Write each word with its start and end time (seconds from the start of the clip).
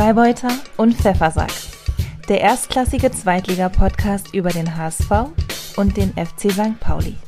Freibeuter 0.00 0.58
und 0.78 0.94
Pfeffersack. 0.94 1.52
Der 2.26 2.40
erstklassige 2.40 3.12
Zweitliga-Podcast 3.12 4.32
über 4.32 4.48
den 4.48 4.74
HSV 4.74 5.10
und 5.76 5.94
den 5.94 6.14
FC 6.14 6.50
St. 6.50 6.80
Pauli. 6.80 7.18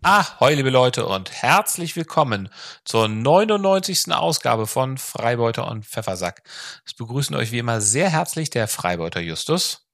Ahoi, 0.00 0.54
liebe 0.54 0.70
Leute, 0.70 1.04
und 1.04 1.30
herzlich 1.30 1.96
willkommen 1.96 2.48
zur 2.86 3.08
99. 3.08 4.10
Ausgabe 4.12 4.66
von 4.66 4.96
Freibeuter 4.96 5.70
und 5.70 5.84
Pfeffersack. 5.84 6.42
Es 6.86 6.94
begrüßen 6.94 7.36
euch 7.36 7.52
wie 7.52 7.58
immer 7.58 7.82
sehr 7.82 8.08
herzlich 8.08 8.48
der 8.48 8.66
Freibeuter 8.66 9.20
Justus. 9.20 9.86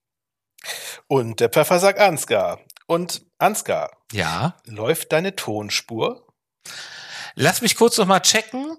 Und 1.08 1.40
der 1.40 1.48
Pfeffersack 1.48 1.98
Ansgar. 1.98 2.60
Und 2.86 3.22
Ansgar. 3.38 3.90
Ja. 4.12 4.54
Läuft 4.66 5.10
deine 5.10 5.34
Tonspur? 5.34 6.28
Lass 7.34 7.60
mich 7.60 7.74
kurz 7.74 7.98
noch 7.98 8.06
mal 8.06 8.20
checken. 8.20 8.76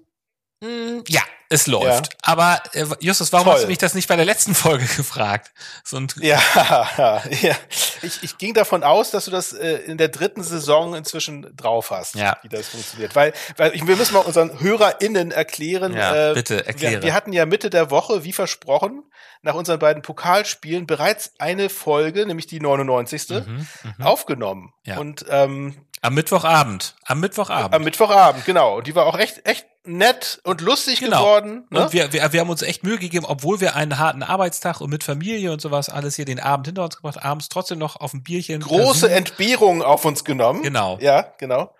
Hm, 0.64 1.04
ja, 1.06 1.22
es 1.52 1.66
läuft. 1.66 2.12
Ja. 2.12 2.18
Aber 2.22 2.62
äh, 2.72 2.86
Justus, 3.00 3.32
warum 3.32 3.44
Toll. 3.44 3.54
hast 3.54 3.62
du 3.64 3.68
mich 3.68 3.78
das 3.78 3.94
nicht 3.94 4.08
bei 4.08 4.16
der 4.16 4.24
letzten 4.24 4.54
Folge 4.56 4.86
gefragt? 4.96 5.52
So 5.84 6.00
ja, 6.20 6.40
ja. 7.28 7.56
Ich, 8.02 8.22
ich 8.22 8.38
ging 8.38 8.54
davon 8.54 8.82
aus, 8.82 9.10
dass 9.10 9.26
du 9.26 9.30
das 9.30 9.52
äh, 9.52 9.76
in 9.86 9.98
der 9.98 10.08
dritten 10.08 10.42
Saison 10.42 10.94
inzwischen 10.94 11.54
drauf 11.56 11.90
hast, 11.90 12.14
ja. 12.14 12.38
wie 12.42 12.48
das 12.48 12.68
funktioniert. 12.68 13.14
Weil, 13.14 13.32
weil 13.56 13.74
ich, 13.74 13.86
wir 13.86 13.96
müssen 13.96 14.14
mal 14.14 14.20
unseren 14.20 14.60
HörerInnen 14.60 15.30
erklären. 15.30 15.94
Ja, 15.94 16.30
äh, 16.30 16.34
bitte, 16.34 16.66
erkläre. 16.66 16.94
Wir, 16.94 17.02
wir 17.02 17.14
hatten 17.14 17.32
ja 17.32 17.46
Mitte 17.46 17.70
der 17.70 17.90
Woche, 17.90 18.24
wie 18.24 18.32
versprochen, 18.32 19.04
nach 19.42 19.54
unseren 19.54 19.78
beiden 19.78 20.02
Pokalspielen 20.02 20.86
bereits 20.86 21.32
eine 21.38 21.68
Folge, 21.68 22.26
nämlich 22.26 22.46
die 22.46 22.60
99. 22.60 23.28
Mhm, 23.28 23.66
mh. 23.98 24.06
aufgenommen. 24.06 24.72
Ja. 24.84 24.98
Und 24.98 25.24
ähm, 25.28 25.86
am 26.02 26.14
Mittwochabend. 26.14 26.96
Am 27.04 27.20
Mittwochabend. 27.20 27.74
Am 27.74 27.84
Mittwochabend, 27.84 28.44
genau. 28.44 28.78
Und 28.78 28.88
die 28.88 28.94
war 28.96 29.06
auch 29.06 29.16
echt, 29.16 29.46
echt 29.46 29.66
nett 29.84 30.40
und 30.42 30.60
lustig 30.60 30.98
genau. 30.98 31.20
geworden. 31.20 31.66
Ne? 31.70 31.84
Und 31.84 31.92
wir, 31.92 32.12
wir, 32.12 32.32
wir 32.32 32.40
haben 32.40 32.50
uns 32.50 32.62
echt 32.62 32.82
Mühe 32.82 32.98
gegeben, 32.98 33.24
obwohl 33.24 33.60
wir 33.60 33.76
einen 33.76 33.98
harten 33.98 34.24
Arbeitstag 34.24 34.80
und 34.80 34.90
mit 34.90 35.04
Familie 35.04 35.52
und 35.52 35.60
sowas 35.60 35.88
alles 35.88 36.16
hier 36.16 36.24
den 36.24 36.40
Abend 36.40 36.66
hinter 36.66 36.82
uns 36.82 36.96
gebracht, 36.96 37.24
abends 37.24 37.48
trotzdem 37.48 37.78
noch 37.78 37.96
auf 37.96 38.14
ein 38.14 38.24
Bierchen. 38.24 38.60
Große 38.62 39.10
Entbehrung 39.10 39.82
auf 39.82 40.04
uns 40.04 40.24
genommen. 40.24 40.62
Genau. 40.62 40.98
Ja, 41.00 41.32
genau. 41.38 41.72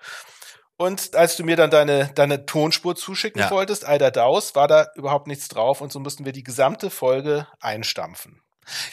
Und 0.77 1.14
als 1.14 1.36
du 1.36 1.44
mir 1.44 1.56
dann 1.56 1.70
deine, 1.70 2.11
deine 2.14 2.46
Tonspur 2.46 2.96
zuschicken 2.96 3.41
ja. 3.41 3.50
wolltest, 3.50 3.84
Alter 3.84 4.11
Daus, 4.11 4.55
war 4.55 4.68
da 4.68 4.86
überhaupt 4.94 5.27
nichts 5.27 5.48
drauf 5.48 5.80
und 5.80 5.92
so 5.92 6.00
mussten 6.00 6.24
wir 6.24 6.33
die 6.33 6.44
gesamte 6.44 6.91
Folge 6.91 7.46
einstampfen. 7.61 8.41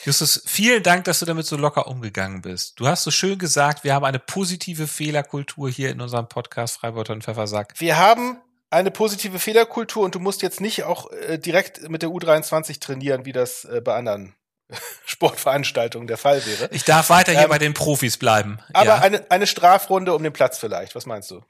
Justus, 0.03 0.42
vielen 0.45 0.84
Dank, 0.84 1.06
dass 1.06 1.20
du 1.20 1.25
damit 1.25 1.45
so 1.45 1.56
locker 1.56 1.88
umgegangen 1.88 2.42
bist. 2.42 2.80
Du 2.80 2.88
hast 2.88 3.03
so 3.03 3.12
schön 3.12 3.38
gesagt, 3.38 3.84
wir 3.84 3.94
haben 3.94 4.06
eine 4.06 4.20
positive 4.20 4.88
Fehlerkultur 4.88 5.70
hier 5.70 5.92
in 5.92 6.02
unserem 6.02 6.28
Podcast 6.28 6.78
Freiburger 6.78 7.14
und 7.14 7.23
Pfeffersack. 7.23 7.73
Wir 7.78 7.97
haben 7.97 8.42
eine 8.70 8.92
positive 8.92 9.40
Fehlerkultur 9.40 10.03
und 10.03 10.16
du 10.16 10.20
musst 10.20 10.42
jetzt 10.42 10.62
nicht 10.62 10.84
auch 10.84 11.12
äh, 11.12 11.38
direkt 11.38 11.90
mit 11.90 12.02
der 12.02 12.09
U23 12.09 12.80
trainieren, 12.80 13.25
wie 13.25 13.31
das 13.31 13.66
äh, 13.66 13.81
bei 13.81 13.95
anderen 13.95 14.36
Sportveranstaltungen 15.06 16.08
der 16.08 16.17
Fall 16.17 16.45
wäre. 16.45 16.70
Ich 16.72 16.84
darf 16.84 17.09
weiter 17.09 17.31
hier 17.31 17.44
ähm, 17.44 17.50
bei 17.50 17.58
den 17.58 17.73
Profis 17.73 18.17
bleiben. 18.17 18.59
Aber 18.73 18.86
ja. 18.86 19.00
eine, 19.00 19.30
eine 19.30 19.47
Strafrunde 19.47 20.14
um 20.14 20.23
den 20.23 20.34
Platz 20.34 20.58
vielleicht. 20.58 20.95
Was 20.95 21.06
meinst 21.06 21.31
du? 21.31 21.42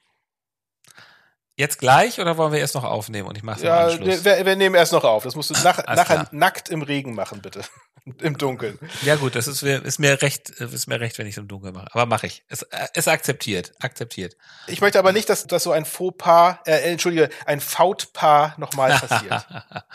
Jetzt 1.60 1.78
gleich 1.78 2.22
oder 2.22 2.38
wollen 2.38 2.54
wir 2.54 2.60
erst 2.62 2.76
noch 2.76 2.86
aufnehmen 2.86 3.28
und 3.28 3.38
ich 3.38 3.44
mache 3.44 3.62
ja, 3.66 4.00
wir, 4.00 4.46
wir, 4.46 4.56
nehmen 4.56 4.76
erst 4.76 4.94
noch 4.94 5.04
auf. 5.04 5.24
Das 5.24 5.36
musst 5.36 5.50
du 5.50 5.56
nach, 5.62 5.86
nachher 5.88 6.26
nackt 6.32 6.70
im 6.70 6.82
Regen 6.82 7.14
machen, 7.14 7.42
bitte. 7.42 7.64
Im 8.20 8.38
Dunkeln. 8.38 8.80
Ja 9.04 9.16
gut, 9.16 9.36
das 9.36 9.48
ist, 9.48 9.64
ist 9.64 10.00
mir 10.00 10.22
recht, 10.22 10.50
ist 10.50 10.88
mir 10.88 11.00
recht, 11.00 11.18
wenn 11.18 11.28
ich 11.28 11.34
es 11.34 11.38
im 11.38 11.48
Dunkeln 11.48 11.74
mache. 11.74 11.90
Aber 11.92 12.06
mache 12.06 12.28
ich. 12.28 12.44
Es 12.48 12.66
ist 12.94 13.08
akzeptiert, 13.08 13.74
akzeptiert. 13.80 14.36
Ich 14.68 14.82
möchte 14.82 15.00
aber 15.00 15.12
nicht, 15.12 15.30
dass, 15.30 15.48
dass 15.48 15.64
so 15.64 15.72
ein 15.72 15.86
Fauxpas, 15.86 16.60
äh, 16.66 16.92
entschuldige, 16.92 17.30
ein 17.46 17.60
Fautpaar 17.60 18.56
nochmal 18.58 18.92
passiert. 18.98 19.46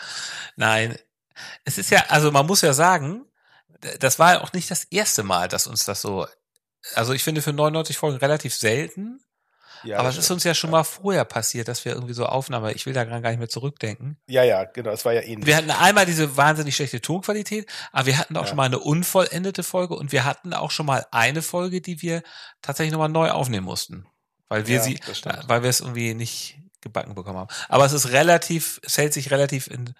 Nein, 0.55 0.97
es 1.63 1.77
ist 1.77 1.91
ja, 1.91 2.05
also 2.09 2.31
man 2.31 2.45
muss 2.45 2.61
ja 2.61 2.73
sagen, 2.73 3.25
das 3.99 4.19
war 4.19 4.33
ja 4.33 4.41
auch 4.41 4.53
nicht 4.53 4.71
das 4.71 4.85
erste 4.85 5.23
Mal, 5.23 5.47
dass 5.47 5.67
uns 5.67 5.85
das 5.85 6.01
so, 6.01 6.27
also 6.93 7.13
ich 7.13 7.23
finde 7.23 7.41
für 7.41 7.53
99 7.53 7.97
Folgen 7.97 8.17
relativ 8.17 8.55
selten 8.55 9.21
ja, 9.85 9.99
aber 9.99 10.09
es 10.09 10.17
ist 10.17 10.29
uns 10.31 10.43
ja 10.43 10.53
schon 10.53 10.71
mal 10.71 10.83
vorher 10.83 11.25
passiert, 11.25 11.67
dass 11.67 11.85
wir 11.85 11.93
irgendwie 11.93 12.13
so 12.13 12.25
Aufnahme, 12.25 12.73
ich 12.73 12.85
will 12.85 12.93
da 12.93 13.03
gar 13.03 13.19
nicht 13.21 13.39
mehr 13.39 13.49
zurückdenken. 13.49 14.17
Ja, 14.27 14.43
ja, 14.43 14.63
genau, 14.65 14.91
es 14.91 15.05
war 15.05 15.13
ja 15.13 15.21
ähnlich. 15.21 15.45
Wir 15.45 15.55
hatten 15.55 15.71
einmal 15.71 16.05
diese 16.05 16.37
wahnsinnig 16.37 16.75
schlechte 16.75 17.01
Tonqualität, 17.01 17.69
aber 17.91 18.07
wir 18.07 18.17
hatten 18.17 18.35
auch 18.37 18.41
ja. 18.41 18.47
schon 18.47 18.57
mal 18.57 18.65
eine 18.65 18.79
unvollendete 18.79 19.63
Folge 19.63 19.95
und 19.95 20.11
wir 20.11 20.25
hatten 20.25 20.53
auch 20.53 20.71
schon 20.71 20.85
mal 20.85 21.05
eine 21.11 21.41
Folge, 21.41 21.81
die 21.81 22.01
wir 22.01 22.23
tatsächlich 22.61 22.91
nochmal 22.91 23.09
neu 23.09 23.31
aufnehmen 23.31 23.65
mussten. 23.65 24.07
Weil 24.47 24.67
wir 24.67 24.77
ja, 24.77 24.81
sie, 24.81 24.99
weil 25.47 25.63
wir 25.63 25.69
es 25.69 25.79
irgendwie 25.79 26.13
nicht 26.13 26.59
gebacken 26.81 27.15
bekommen 27.15 27.39
haben. 27.39 27.49
Aber 27.67 27.85
es 27.85 27.93
ist 27.93 28.11
relativ, 28.11 28.79
es 28.83 28.97
hält 28.97 29.13
sich 29.13 29.31
relativ 29.31 29.67
in 29.67 29.93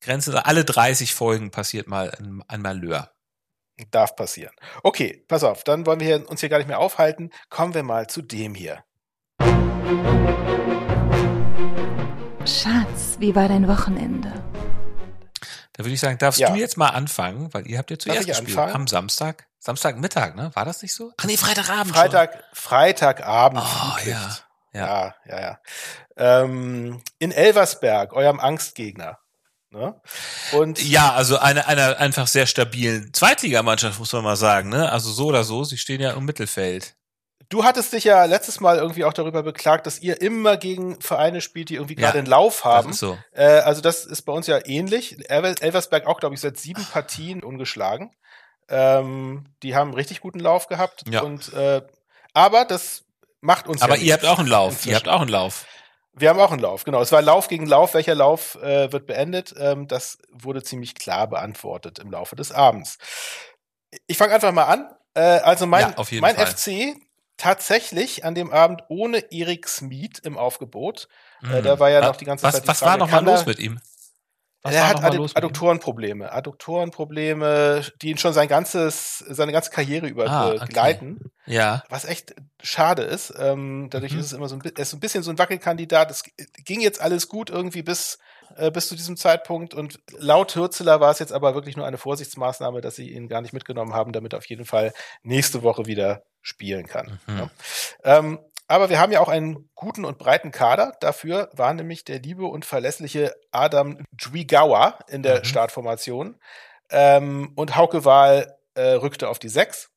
Grenzen. 0.00 0.34
Alle 0.34 0.64
30 0.64 1.14
Folgen 1.14 1.50
passiert 1.50 1.88
mal 1.88 2.10
ein, 2.10 2.42
ein 2.48 2.62
Malheur. 2.62 3.12
Darf 3.90 4.14
passieren. 4.14 4.54
Okay, 4.82 5.24
pass 5.26 5.42
auf, 5.42 5.64
dann 5.64 5.86
wollen 5.86 6.00
wir 6.00 6.28
uns 6.28 6.40
hier 6.40 6.50
gar 6.50 6.58
nicht 6.58 6.68
mehr 6.68 6.78
aufhalten. 6.78 7.30
Kommen 7.48 7.74
wir 7.74 7.82
mal 7.82 8.06
zu 8.06 8.22
dem 8.22 8.54
hier. 8.54 8.84
Schatz, 12.46 13.16
wie 13.18 13.34
war 13.34 13.48
dein 13.48 13.68
Wochenende? 13.68 14.32
Da 15.72 15.84
würde 15.84 15.94
ich 15.94 16.00
sagen, 16.00 16.18
darfst 16.18 16.40
ja. 16.40 16.50
du 16.50 16.56
jetzt 16.56 16.76
mal 16.76 16.90
anfangen, 16.90 17.52
weil 17.54 17.66
ihr 17.66 17.78
habt 17.78 17.90
ja 17.90 17.98
zuerst 17.98 18.26
gespielt 18.26 18.58
anfangen? 18.58 18.74
am 18.74 18.86
Samstag. 18.86 19.46
Samstagmittag, 19.58 20.34
ne? 20.34 20.50
War 20.54 20.64
das 20.64 20.82
nicht 20.82 20.92
so? 20.92 21.12
Ach 21.16 21.24
nee, 21.24 21.36
Freitagabend. 21.36 21.94
Freitag, 21.94 22.32
schon. 22.32 22.42
Freitagabend. 22.52 23.62
Oh, 23.62 24.08
ja. 24.08 24.36
Ja, 24.74 24.86
ja, 24.86 25.14
ja. 25.26 25.40
ja. 25.40 25.58
Ähm, 26.16 27.02
in 27.18 27.30
Elversberg, 27.30 28.12
eurem 28.12 28.40
Angstgegner. 28.40 29.18
Ne? 29.70 29.98
Und 30.52 30.82
ja, 30.82 31.14
also 31.14 31.38
eine, 31.38 31.66
eine 31.66 31.98
einfach 31.98 32.26
sehr 32.26 32.46
stabilen 32.46 33.12
Zweitligamannschaft, 33.14 33.98
muss 33.98 34.12
man 34.12 34.22
mal 34.22 34.36
sagen. 34.36 34.68
Ne? 34.68 34.92
Also 34.92 35.10
so 35.10 35.26
oder 35.26 35.44
so, 35.44 35.64
sie 35.64 35.78
stehen 35.78 36.00
ja 36.00 36.10
im 36.12 36.24
Mittelfeld. 36.26 36.94
Du 37.52 37.64
hattest 37.64 37.92
dich 37.92 38.04
ja 38.04 38.24
letztes 38.24 38.60
Mal 38.60 38.78
irgendwie 38.78 39.04
auch 39.04 39.12
darüber 39.12 39.42
beklagt, 39.42 39.86
dass 39.86 40.00
ihr 40.00 40.22
immer 40.22 40.56
gegen 40.56 40.98
Vereine 41.02 41.42
spielt, 41.42 41.68
die 41.68 41.74
irgendwie 41.74 41.96
gerade 41.96 42.16
ja, 42.16 42.20
einen 42.20 42.26
Lauf 42.26 42.64
haben. 42.64 42.88
Das 42.88 42.98
so. 42.98 43.18
Äh, 43.32 43.44
also 43.58 43.82
das 43.82 44.06
ist 44.06 44.22
bei 44.22 44.32
uns 44.32 44.46
ja 44.46 44.58
ähnlich. 44.64 45.18
Elversberg 45.28 46.06
auch, 46.06 46.18
glaube 46.18 46.34
ich, 46.34 46.40
seit 46.40 46.56
sieben 46.56 46.82
Partien 46.82 47.42
ungeschlagen. 47.42 48.10
Ähm, 48.70 49.44
die 49.62 49.76
haben 49.76 49.88
einen 49.88 49.96
richtig 49.96 50.22
guten 50.22 50.38
Lauf 50.38 50.66
gehabt. 50.66 51.02
Ja. 51.10 51.20
Und 51.20 51.52
äh, 51.52 51.82
aber 52.32 52.64
das 52.64 53.04
macht 53.42 53.68
uns. 53.68 53.82
Aber 53.82 53.98
ja 53.98 54.02
ihr 54.02 54.14
habt 54.14 54.24
auch 54.24 54.38
einen 54.38 54.48
Lauf. 54.48 54.72
Inzwischen. 54.72 54.88
Ihr 54.88 54.96
habt 54.96 55.08
auch 55.08 55.20
einen 55.20 55.30
Lauf. 55.30 55.66
Wir 56.14 56.30
haben 56.30 56.40
auch 56.40 56.52
einen 56.52 56.62
Lauf, 56.62 56.84
genau. 56.84 57.02
Es 57.02 57.12
war 57.12 57.20
Lauf 57.20 57.48
gegen 57.48 57.66
Lauf. 57.66 57.92
Welcher 57.92 58.14
Lauf 58.14 58.54
äh, 58.62 58.90
wird 58.92 59.06
beendet? 59.06 59.54
Ähm, 59.58 59.88
das 59.88 60.16
wurde 60.32 60.62
ziemlich 60.62 60.94
klar 60.94 61.26
beantwortet 61.26 61.98
im 61.98 62.10
Laufe 62.10 62.34
des 62.34 62.50
Abends. 62.50 62.96
Ich 64.06 64.16
fange 64.16 64.32
einfach 64.32 64.52
mal 64.52 64.64
an. 64.64 64.90
Äh, 65.12 65.20
also 65.20 65.66
mein, 65.66 65.94
ja, 65.98 66.20
mein 66.20 66.36
Fall. 66.36 66.46
FC 66.46 66.96
tatsächlich 67.42 68.24
an 68.24 68.36
dem 68.36 68.52
Abend 68.52 68.84
ohne 68.88 69.18
Erik 69.32 69.68
Smith 69.68 70.20
im 70.22 70.38
Aufgebot. 70.38 71.08
Mhm. 71.40 71.54
Äh, 71.54 71.62
da 71.62 71.80
war 71.80 71.90
ja 71.90 72.00
noch 72.00 72.14
die 72.14 72.24
ganze 72.24 72.44
was, 72.44 72.54
Zeit. 72.54 72.62
Die 72.62 72.68
was 72.68 72.78
Frage, 72.78 73.00
war 73.00 73.06
nochmal 73.06 73.24
los 73.24 73.46
mit 73.46 73.58
ihm? 73.58 73.80
Was 74.62 74.74
er 74.74 74.88
hat 74.88 75.02
Ad 75.02 75.18
Adduktorenprobleme. 75.34 76.30
Adduktorenprobleme, 76.30 77.84
die 78.00 78.10
ihn 78.10 78.18
schon 78.18 78.32
sein 78.32 78.46
ganzes, 78.46 79.18
seine 79.18 79.50
ganze 79.50 79.72
Karriere 79.72 80.06
über 80.06 80.30
ah, 80.30 80.50
okay. 80.50 80.66
begleiten. 80.66 81.32
Ja. 81.46 81.82
Was 81.88 82.04
echt 82.04 82.36
schade 82.62 83.02
ist. 83.02 83.34
Ähm, 83.36 83.88
dadurch 83.90 84.12
mhm. 84.12 84.20
ist 84.20 84.26
es 84.26 84.32
immer 84.34 84.48
so 84.48 84.54
ein, 84.54 84.62
er 84.64 84.78
ist 84.78 84.92
ein 84.92 85.00
bisschen 85.00 85.24
so 85.24 85.32
ein 85.32 85.38
Wackelkandidat. 85.38 86.12
Es 86.12 86.22
ging 86.64 86.80
jetzt 86.80 87.00
alles 87.00 87.26
gut 87.26 87.50
irgendwie 87.50 87.82
bis, 87.82 88.20
äh, 88.54 88.70
bis 88.70 88.86
zu 88.86 88.94
diesem 88.94 89.16
Zeitpunkt. 89.16 89.74
Und 89.74 89.98
laut 90.16 90.54
Hürzeler 90.54 91.00
war 91.00 91.10
es 91.10 91.18
jetzt 91.18 91.32
aber 91.32 91.54
wirklich 91.56 91.76
nur 91.76 91.86
eine 91.86 91.98
Vorsichtsmaßnahme, 91.98 92.80
dass 92.80 92.94
sie 92.94 93.10
ihn 93.10 93.26
gar 93.26 93.40
nicht 93.40 93.52
mitgenommen 93.52 93.94
haben, 93.94 94.12
damit 94.12 94.32
er 94.32 94.38
auf 94.38 94.48
jeden 94.48 94.64
Fall 94.64 94.92
nächste 95.24 95.64
Woche 95.64 95.86
wieder 95.86 96.22
spielen 96.42 96.86
kann. 96.86 97.18
Mhm. 97.26 97.38
Ja. 97.38 97.50
Ähm, 98.04 98.38
aber 98.68 98.88
wir 98.88 99.00
haben 99.00 99.12
ja 99.12 99.20
auch 99.20 99.28
einen 99.28 99.68
guten 99.74 100.04
und 100.04 100.18
breiten 100.18 100.50
Kader. 100.50 100.96
Dafür 101.00 101.50
war 101.52 101.74
nämlich 101.74 102.04
der 102.04 102.20
liebe 102.20 102.46
und 102.46 102.64
verlässliche 102.64 103.34
Adam 103.50 103.98
Dwigawa 104.12 104.98
in 105.08 105.22
der 105.22 105.40
mhm. 105.40 105.44
Startformation. 105.44 106.38
Ähm, 106.90 107.52
und 107.54 107.76
Hauke 107.76 108.04
Wahl 108.04 108.56
äh, 108.74 108.92
rückte 108.92 109.28
auf 109.28 109.38
die 109.38 109.48
Sechs. 109.48 109.90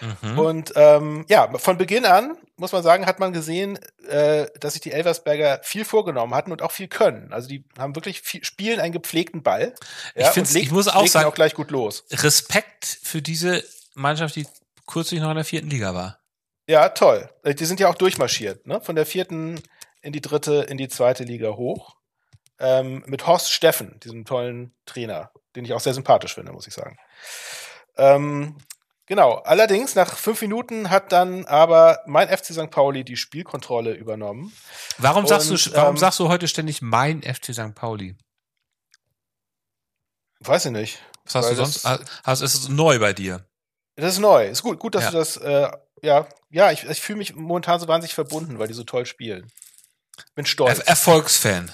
Mhm. 0.00 0.38
Und 0.38 0.72
ähm, 0.76 1.24
ja, 1.28 1.48
von 1.58 1.78
Beginn 1.78 2.04
an, 2.04 2.36
muss 2.56 2.72
man 2.72 2.82
sagen, 2.82 3.06
hat 3.06 3.18
man 3.18 3.32
gesehen, 3.32 3.78
äh, 4.08 4.46
dass 4.60 4.74
sich 4.74 4.82
die 4.82 4.92
Elversberger 4.92 5.60
viel 5.62 5.84
vorgenommen 5.84 6.34
hatten 6.34 6.52
und 6.52 6.62
auch 6.62 6.72
viel 6.72 6.88
können. 6.88 7.32
Also 7.32 7.48
die 7.48 7.64
haben 7.78 7.94
wirklich 7.94 8.22
viel, 8.22 8.44
spielen 8.44 8.80
einen 8.80 8.92
gepflegten 8.92 9.42
Ball. 9.42 9.74
Ja, 10.14 10.28
ich, 10.28 10.34
find's, 10.34 10.54
ich 10.54 10.70
muss 10.70 10.88
auch 10.88 11.06
sagen, 11.06 11.28
auch 11.28 11.34
gleich 11.34 11.54
gut 11.54 11.70
los. 11.70 12.04
Respekt 12.10 12.98
für 13.02 13.22
diese 13.22 13.64
Mannschaft, 13.94 14.36
die 14.36 14.46
kürzlich 14.86 15.20
noch 15.20 15.30
in 15.30 15.36
der 15.36 15.44
vierten 15.44 15.70
Liga 15.70 15.94
war. 15.94 16.20
Ja, 16.68 16.88
toll. 16.88 17.28
Die 17.44 17.64
sind 17.64 17.80
ja 17.80 17.88
auch 17.88 17.94
durchmarschiert, 17.94 18.66
ne? 18.66 18.80
Von 18.80 18.96
der 18.96 19.06
vierten 19.06 19.60
in 20.02 20.12
die 20.12 20.20
dritte, 20.20 20.66
in 20.68 20.78
die 20.78 20.88
zweite 20.88 21.24
Liga 21.24 21.50
hoch. 21.50 21.96
Ähm, 22.58 23.04
mit 23.06 23.26
Horst 23.26 23.52
Steffen, 23.52 24.00
diesem 24.00 24.24
tollen 24.24 24.74
Trainer, 24.86 25.30
den 25.54 25.64
ich 25.64 25.74
auch 25.74 25.80
sehr 25.80 25.94
sympathisch 25.94 26.34
finde, 26.34 26.52
muss 26.52 26.66
ich 26.66 26.74
sagen. 26.74 26.96
Ähm, 27.96 28.56
Genau, 29.06 29.34
allerdings 29.34 29.94
nach 29.94 30.16
fünf 30.16 30.40
Minuten 30.42 30.90
hat 30.90 31.12
dann 31.12 31.44
aber 31.46 32.00
mein 32.06 32.28
FC 32.28 32.46
St. 32.46 32.70
Pauli 32.72 33.04
die 33.04 33.16
Spielkontrolle 33.16 33.94
übernommen. 33.94 34.52
Warum 34.98 35.22
Und, 35.22 35.28
sagst 35.28 35.48
du, 35.48 35.54
warum 35.76 35.94
ähm, 35.94 35.96
sagst 35.96 36.18
du 36.18 36.28
heute 36.28 36.48
ständig 36.48 36.82
mein 36.82 37.22
FC 37.22 37.54
St. 37.54 37.74
Pauli? 37.76 38.16
Weiß 40.40 40.66
ich 40.66 40.72
nicht. 40.72 40.98
Was 41.24 41.34
hast 41.36 41.50
du 41.50 41.54
sonst? 41.54 41.84
Hast, 42.24 42.40
ist 42.40 42.54
es 42.54 42.68
neu 42.68 42.98
bei 42.98 43.12
dir? 43.12 43.46
Das 43.96 44.14
ist 44.14 44.20
neu. 44.20 44.46
Ist 44.46 44.62
gut, 44.62 44.78
gut, 44.78 44.94
dass 44.94 45.04
ja. 45.04 45.10
du 45.10 45.16
das, 45.16 45.36
äh, 45.38 45.70
ja, 46.02 46.26
ja, 46.50 46.70
ich, 46.70 46.84
ich 46.84 47.00
fühle 47.00 47.18
mich 47.18 47.34
momentan 47.34 47.80
so 47.80 47.88
wahnsinnig 47.88 48.14
verbunden, 48.14 48.58
weil 48.58 48.68
die 48.68 48.74
so 48.74 48.84
toll 48.84 49.06
spielen. 49.06 49.50
Bin 50.34 50.46
stolz. 50.46 50.78
Er 50.78 50.88
Erfolgsfan. 50.88 51.70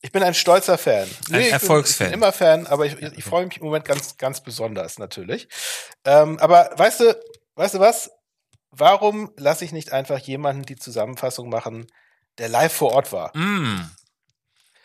Ich 0.00 0.10
bin 0.10 0.22
ein 0.22 0.34
stolzer 0.34 0.78
Fan. 0.78 1.08
Nee, 1.28 1.46
ein 1.46 1.52
Erfolgsfan. 1.52 2.08
Ich 2.08 2.12
bin, 2.12 2.20
immer 2.20 2.32
Fan, 2.32 2.66
aber 2.66 2.86
ich, 2.86 2.94
ich, 2.94 3.18
ich 3.18 3.24
freue 3.24 3.46
mich 3.46 3.58
im 3.58 3.64
Moment 3.64 3.84
ganz, 3.84 4.16
ganz 4.16 4.40
besonders 4.40 4.98
natürlich. 4.98 5.48
Ähm, 6.04 6.38
aber 6.40 6.70
weißt 6.76 7.00
du, 7.00 7.20
weißt 7.54 7.74
du 7.74 7.78
was? 7.80 8.10
Warum 8.70 9.32
lasse 9.36 9.64
ich 9.64 9.72
nicht 9.72 9.92
einfach 9.92 10.18
jemanden 10.18 10.62
die 10.62 10.76
Zusammenfassung 10.76 11.48
machen, 11.48 11.86
der 12.38 12.48
live 12.48 12.72
vor 12.72 12.92
Ort 12.92 13.12
war? 13.12 13.36
Mm. 13.36 13.90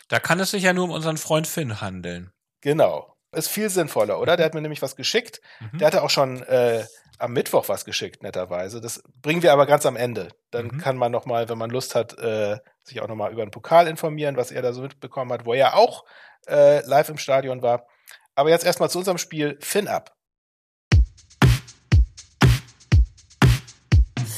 Da 0.08 0.20
kann 0.20 0.40
es 0.40 0.52
sich 0.52 0.64
ja 0.64 0.74
nur 0.74 0.86
um 0.86 0.92
unseren 0.92 1.18
Freund 1.18 1.48
Finn 1.48 1.82
handeln. 1.82 2.32
Genau. 2.62 3.17
Ist 3.34 3.50
viel 3.50 3.70
sinnvoller, 3.70 4.20
oder? 4.20 4.38
Der 4.38 4.46
hat 4.46 4.54
mir 4.54 4.62
nämlich 4.62 4.82
was 4.82 4.96
geschickt. 4.96 5.42
Mhm. 5.60 5.80
Der 5.80 5.88
hatte 5.88 6.02
auch 6.02 6.10
schon 6.10 6.44
äh, 6.44 6.86
am 7.20 7.34
Mittwoch 7.34 7.68
was 7.68 7.84
geschickt, 7.84 8.24
netterweise. 8.24 8.80
Das 8.80 9.04
bringen 9.22 9.44
wir 9.44 9.52
aber 9.52 9.66
ganz 9.66 9.86
am 9.86 9.96
Ende. 9.96 10.30
Dann 10.52 10.68
mhm. 10.68 10.78
kann 10.78 10.98
man 10.98 11.12
noch 11.12 11.26
mal, 11.26 11.50
wenn 11.50 11.58
man 11.58 11.70
Lust 11.70 11.96
hat, 11.96 12.18
äh, 12.20 12.58
sich 12.84 13.02
auch 13.02 13.08
noch 13.08 13.16
mal 13.16 13.32
über 13.32 13.46
den 13.46 13.52
Pokal 13.52 13.88
informieren, 13.88 14.38
was 14.38 14.52
er 14.52 14.62
da 14.62 14.72
so 14.72 14.82
mitbekommen 14.82 15.32
hat, 15.34 15.46
wo 15.46 15.54
er 15.54 15.76
auch 15.76 16.06
äh, 16.48 16.86
live 16.86 17.10
im 17.10 17.18
Stadion 17.18 17.62
war. 17.62 17.88
Aber 18.36 18.50
jetzt 18.50 18.66
erstmal 18.66 18.90
zu 18.90 19.00
unserem 19.00 19.18
Spiel 19.18 19.58
Finn 19.62 19.88
Up. 19.88 20.16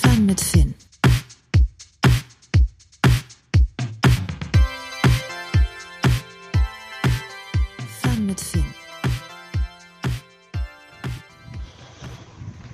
Fun 0.01 0.25
mit 0.25 0.41
Finn. 0.41 0.68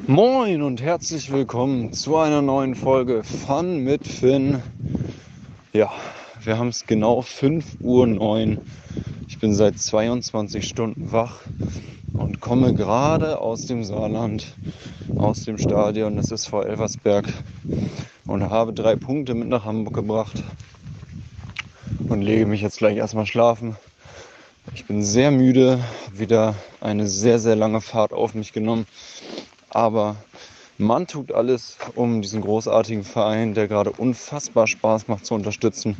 Moin 0.07 0.62
und 0.62 0.84
herzlich 0.84 1.31
willkommen 1.31 1.92
zu 1.92 2.18
einer 2.18 2.44
neuen 2.44 2.75
Folge 2.75 3.24
Fun 3.24 3.80
mit 3.80 4.06
Finn. 4.06 4.62
Ja, 5.74 5.92
wir 6.44 6.60
haben 6.60 6.68
es 6.68 6.86
genau 6.86 7.22
5.09 7.22 8.19
Uhr. 8.19 8.57
Ich 9.28 9.40
bin 9.40 9.56
seit 9.56 9.80
22 9.80 10.68
Stunden 10.68 11.12
wach 11.12 11.42
und 12.13 12.40
komme 12.40 12.75
gerade 12.75 13.40
aus 13.40 13.66
dem 13.66 13.84
Saarland, 13.84 14.46
aus 15.18 15.44
dem 15.44 15.57
Stadion 15.57 16.18
des 16.18 16.30
SV 16.30 16.62
Elversberg 16.62 17.25
und 18.28 18.48
habe 18.48 18.74
drei 18.74 18.96
Punkte 18.96 19.34
mit 19.34 19.48
nach 19.48 19.66
Hamburg 19.66 19.96
gebracht 19.96 20.44
und 22.08 22.22
lege 22.22 22.46
mich 22.46 22.62
jetzt 22.62 22.78
gleich 22.78 22.98
erstmal 22.98 23.25
schlafen. 23.25 23.75
Ich 24.75 24.86
bin 24.86 25.04
sehr 25.04 25.31
müde, 25.31 25.80
wieder 26.13 26.56
eine 26.81 27.08
sehr, 27.08 27.40
sehr 27.40 27.56
lange 27.56 27.81
Fahrt 27.81 28.13
auf 28.13 28.36
mich 28.36 28.54
genommen 28.54 28.86
aber 29.75 30.16
man 30.77 31.06
tut 31.06 31.31
alles, 31.33 31.77
um 31.95 32.22
diesen 32.22 32.42
großartigen 32.42 33.04
Verein, 33.04 33.54
der 33.54 33.68
gerade 33.68 33.92
unfassbar 33.92 34.68
Spaß 34.68 35.07
macht, 35.07 35.25
zu 35.25 35.36
unterstützen. 35.36 35.95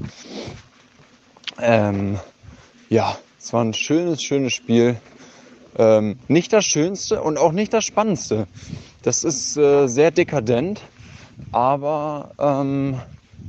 Ähm, 1.62 2.20
ja, 2.90 3.18
es 3.40 3.52
war 3.54 3.64
ein 3.64 3.74
schönes, 3.74 4.24
schönes 4.24 4.54
Spiel. 4.54 4.98
Ähm, 5.78 6.18
nicht 6.30 6.54
das 6.54 6.66
Schönste 6.66 7.22
und 7.22 7.38
auch 7.38 7.52
nicht 7.52 7.74
das 7.74 7.84
Spannendste. 7.84 8.48
Das 9.04 9.24
ist 9.24 9.58
äh, 9.58 9.88
sehr 9.88 10.12
dekadent, 10.12 10.82
aber 11.52 12.32
ähm, 12.40 13.02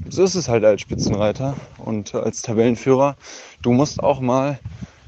so 0.08 0.24
ist 0.24 0.34
es 0.34 0.48
halt 0.48 0.64
als 0.64 0.80
Spitzenreiter 0.80 1.54
und 1.78 2.14
als 2.14 2.42
Tabellenführer. 2.42 3.16
Du 3.62 3.72
musst 3.72 4.02
auch 4.02 4.20
mal 4.20 4.58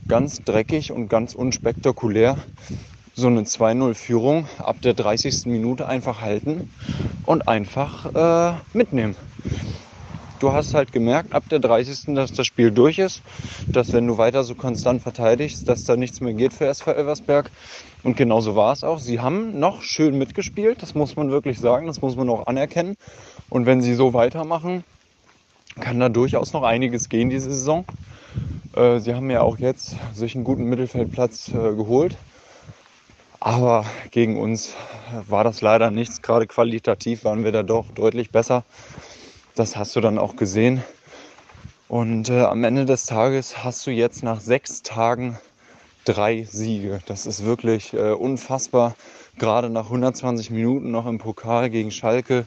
ganz 0.06 0.42
dreckig 0.42 0.92
und 0.92 1.08
ganz 1.08 1.34
unspektakulär 1.34 2.38
so 3.18 3.26
eine 3.26 3.42
2-0-Führung 3.42 4.46
ab 4.58 4.80
der 4.80 4.94
30. 4.94 5.46
Minute 5.46 5.88
einfach 5.88 6.20
halten 6.20 6.70
und 7.26 7.48
einfach 7.48 8.14
äh, 8.14 8.58
mitnehmen. 8.72 9.16
Du 10.38 10.52
hast 10.52 10.72
halt 10.72 10.92
gemerkt 10.92 11.32
ab 11.32 11.42
der 11.50 11.58
30. 11.58 12.14
dass 12.14 12.32
das 12.32 12.46
Spiel 12.46 12.70
durch 12.70 13.00
ist, 13.00 13.22
dass 13.66 13.92
wenn 13.92 14.06
du 14.06 14.18
weiter 14.18 14.44
so 14.44 14.54
konstant 14.54 15.02
verteidigst, 15.02 15.68
dass 15.68 15.82
da 15.82 15.96
nichts 15.96 16.20
mehr 16.20 16.32
geht 16.32 16.52
für 16.52 16.66
SV 16.66 16.92
Elversberg. 16.92 17.50
Und 18.04 18.16
genauso 18.16 18.54
war 18.54 18.72
es 18.72 18.84
auch. 18.84 19.00
Sie 19.00 19.18
haben 19.18 19.58
noch 19.58 19.82
schön 19.82 20.16
mitgespielt, 20.16 20.80
das 20.80 20.94
muss 20.94 21.16
man 21.16 21.32
wirklich 21.32 21.58
sagen, 21.58 21.88
das 21.88 22.00
muss 22.00 22.14
man 22.14 22.30
auch 22.30 22.46
anerkennen. 22.46 22.94
Und 23.50 23.66
wenn 23.66 23.82
sie 23.82 23.94
so 23.94 24.14
weitermachen, 24.14 24.84
kann 25.80 25.98
da 25.98 26.08
durchaus 26.08 26.52
noch 26.52 26.62
einiges 26.62 27.08
gehen 27.08 27.30
diese 27.30 27.50
Saison. 27.50 27.84
Äh, 28.76 29.00
sie 29.00 29.16
haben 29.16 29.28
ja 29.28 29.40
auch 29.40 29.58
jetzt 29.58 29.96
sich 30.14 30.36
einen 30.36 30.44
guten 30.44 30.66
Mittelfeldplatz 30.66 31.48
äh, 31.48 31.74
geholt. 31.74 32.16
Aber 33.40 33.84
gegen 34.10 34.36
uns 34.38 34.74
war 35.28 35.44
das 35.44 35.60
leider 35.60 35.90
nichts. 35.90 36.22
Gerade 36.22 36.46
qualitativ 36.46 37.24
waren 37.24 37.44
wir 37.44 37.52
da 37.52 37.62
doch 37.62 37.86
deutlich 37.94 38.30
besser. 38.30 38.64
Das 39.54 39.76
hast 39.76 39.94
du 39.96 40.00
dann 40.00 40.18
auch 40.18 40.36
gesehen. 40.36 40.82
Und 41.88 42.28
äh, 42.28 42.42
am 42.42 42.64
Ende 42.64 42.84
des 42.84 43.06
Tages 43.06 43.64
hast 43.64 43.86
du 43.86 43.90
jetzt 43.90 44.22
nach 44.22 44.40
sechs 44.40 44.82
Tagen 44.82 45.38
drei 46.04 46.44
Siege. 46.44 47.00
Das 47.06 47.26
ist 47.26 47.44
wirklich 47.44 47.94
äh, 47.94 48.12
unfassbar. 48.12 48.94
Gerade 49.38 49.70
nach 49.70 49.84
120 49.84 50.50
Minuten 50.50 50.90
noch 50.90 51.06
im 51.06 51.18
Pokal 51.18 51.70
gegen 51.70 51.90
Schalke. 51.90 52.46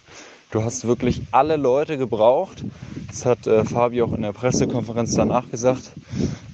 Du 0.52 0.66
hast 0.66 0.86
wirklich 0.86 1.22
alle 1.32 1.56
Leute 1.56 1.98
gebraucht. 1.98 2.66
Das 3.08 3.26
hat 3.26 3.48
äh, 3.48 3.64
Fabi 3.64 4.02
auch 4.02 4.12
in 4.12 4.22
der 4.22 4.34
Pressekonferenz 4.34 5.16
danach 5.16 5.50
gesagt. 5.50 5.94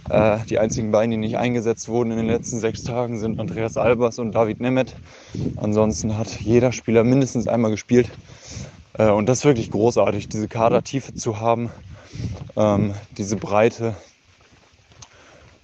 Äh, 0.08 0.38
die 0.48 0.60
einzigen 0.60 0.92
beiden, 0.92 1.10
die 1.10 1.18
nicht 1.18 1.38
eingesetzt 1.38 1.90
wurden 1.90 2.12
in 2.12 2.18
den 2.18 2.28
letzten 2.28 2.60
sechs 2.60 2.84
Tagen, 2.84 3.20
sind 3.20 3.40
Andreas 3.40 3.76
Albers 3.76 4.20
und 4.20 4.34
David 4.34 4.60
Nemeth. 4.60 4.96
Ansonsten 5.56 6.16
hat 6.16 6.40
jeder 6.40 6.72
Spieler 6.72 7.04
mindestens 7.04 7.48
einmal 7.48 7.72
gespielt. 7.72 8.12
Äh, 8.94 9.10
und 9.10 9.28
das 9.28 9.40
ist 9.40 9.46
wirklich 9.46 9.72
großartig, 9.72 10.30
diese 10.30 10.48
Kadertiefe 10.48 11.16
zu 11.16 11.40
haben, 11.40 11.72
ähm, 12.56 12.94
diese 13.18 13.36
Breite. 13.36 13.96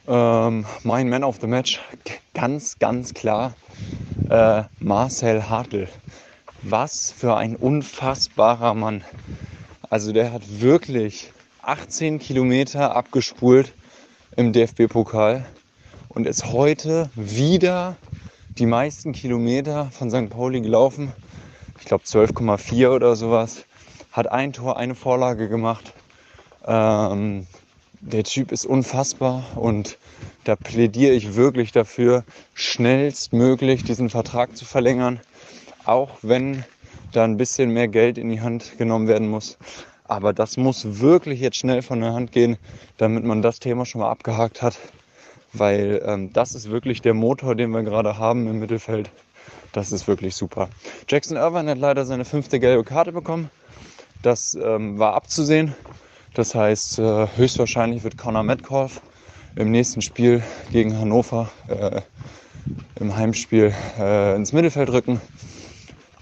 Ähm, 0.07 0.65
mein 0.83 1.07
Man 1.07 1.23
of 1.23 1.37
the 1.39 1.47
Match, 1.47 1.79
ganz, 2.33 2.79
ganz 2.79 3.13
klar, 3.13 3.53
äh, 4.27 4.63
Marcel 4.79 5.47
Hartl. 5.49 5.87
Was 6.65 7.11
für 7.11 7.35
ein 7.35 7.57
unfassbarer 7.57 8.73
Mann. 8.73 9.03
Also 9.89 10.13
der 10.13 10.31
hat 10.31 10.61
wirklich 10.61 11.33
18 11.61 12.19
Kilometer 12.19 12.95
abgespult 12.95 13.73
im 14.37 14.53
DFB-Pokal 14.53 15.45
und 16.07 16.25
ist 16.25 16.45
heute 16.53 17.09
wieder 17.15 17.97
die 18.57 18.65
meisten 18.65 19.11
Kilometer 19.11 19.89
von 19.91 20.09
St. 20.09 20.29
Pauli 20.29 20.61
gelaufen. 20.61 21.11
Ich 21.81 21.85
glaube 21.85 22.05
12,4 22.05 22.95
oder 22.95 23.17
sowas. 23.17 23.65
Hat 24.13 24.31
ein 24.31 24.53
Tor, 24.53 24.77
eine 24.77 24.95
Vorlage 24.95 25.49
gemacht. 25.49 25.91
Ähm, 26.65 27.45
der 27.99 28.23
Typ 28.23 28.53
ist 28.53 28.65
unfassbar 28.65 29.43
und 29.55 29.97
da 30.45 30.55
plädiere 30.55 31.13
ich 31.13 31.35
wirklich 31.35 31.73
dafür, 31.73 32.23
schnellstmöglich 32.53 33.83
diesen 33.83 34.09
Vertrag 34.09 34.55
zu 34.55 34.63
verlängern, 34.63 35.19
auch 35.85 36.09
wenn 36.21 36.63
da 37.11 37.23
ein 37.23 37.37
bisschen 37.37 37.71
mehr 37.71 37.87
Geld 37.87 38.17
in 38.17 38.29
die 38.29 38.41
Hand 38.41 38.77
genommen 38.77 39.07
werden 39.07 39.29
muss. 39.29 39.57
Aber 40.05 40.33
das 40.33 40.57
muss 40.57 40.99
wirklich 40.99 41.39
jetzt 41.39 41.57
schnell 41.57 41.81
von 41.81 42.01
der 42.01 42.13
Hand 42.13 42.31
gehen, 42.31 42.57
damit 42.97 43.23
man 43.23 43.41
das 43.41 43.59
Thema 43.59 43.85
schon 43.85 44.01
mal 44.01 44.09
abgehakt 44.09 44.61
hat. 44.61 44.77
Weil 45.53 46.01
ähm, 46.05 46.33
das 46.33 46.55
ist 46.55 46.69
wirklich 46.69 47.01
der 47.01 47.13
Motor, 47.13 47.55
den 47.55 47.71
wir 47.71 47.83
gerade 47.83 48.17
haben 48.17 48.47
im 48.47 48.59
Mittelfeld. 48.59 49.09
Das 49.71 49.91
ist 49.91 50.07
wirklich 50.07 50.35
super. 50.35 50.69
Jackson 51.07 51.37
Irvine 51.37 51.71
hat 51.71 51.77
leider 51.77 52.05
seine 52.05 52.25
fünfte 52.25 52.59
gelbe 52.59 52.83
Karte 52.83 53.11
bekommen. 53.11 53.49
Das 54.21 54.55
ähm, 54.55 54.99
war 54.99 55.13
abzusehen. 55.13 55.75
Das 56.33 56.55
heißt, 56.55 56.99
äh, 56.99 57.27
höchstwahrscheinlich 57.35 58.03
wird 58.03 58.17
Conor 58.17 58.43
Metcalf 58.43 59.01
im 59.55 59.71
nächsten 59.71 60.01
Spiel 60.01 60.41
gegen 60.71 60.97
Hannover 60.97 61.51
äh, 61.67 62.01
im 62.99 63.15
Heimspiel 63.15 63.73
äh, 63.99 64.35
ins 64.35 64.53
Mittelfeld 64.53 64.89
rücken. 64.89 65.21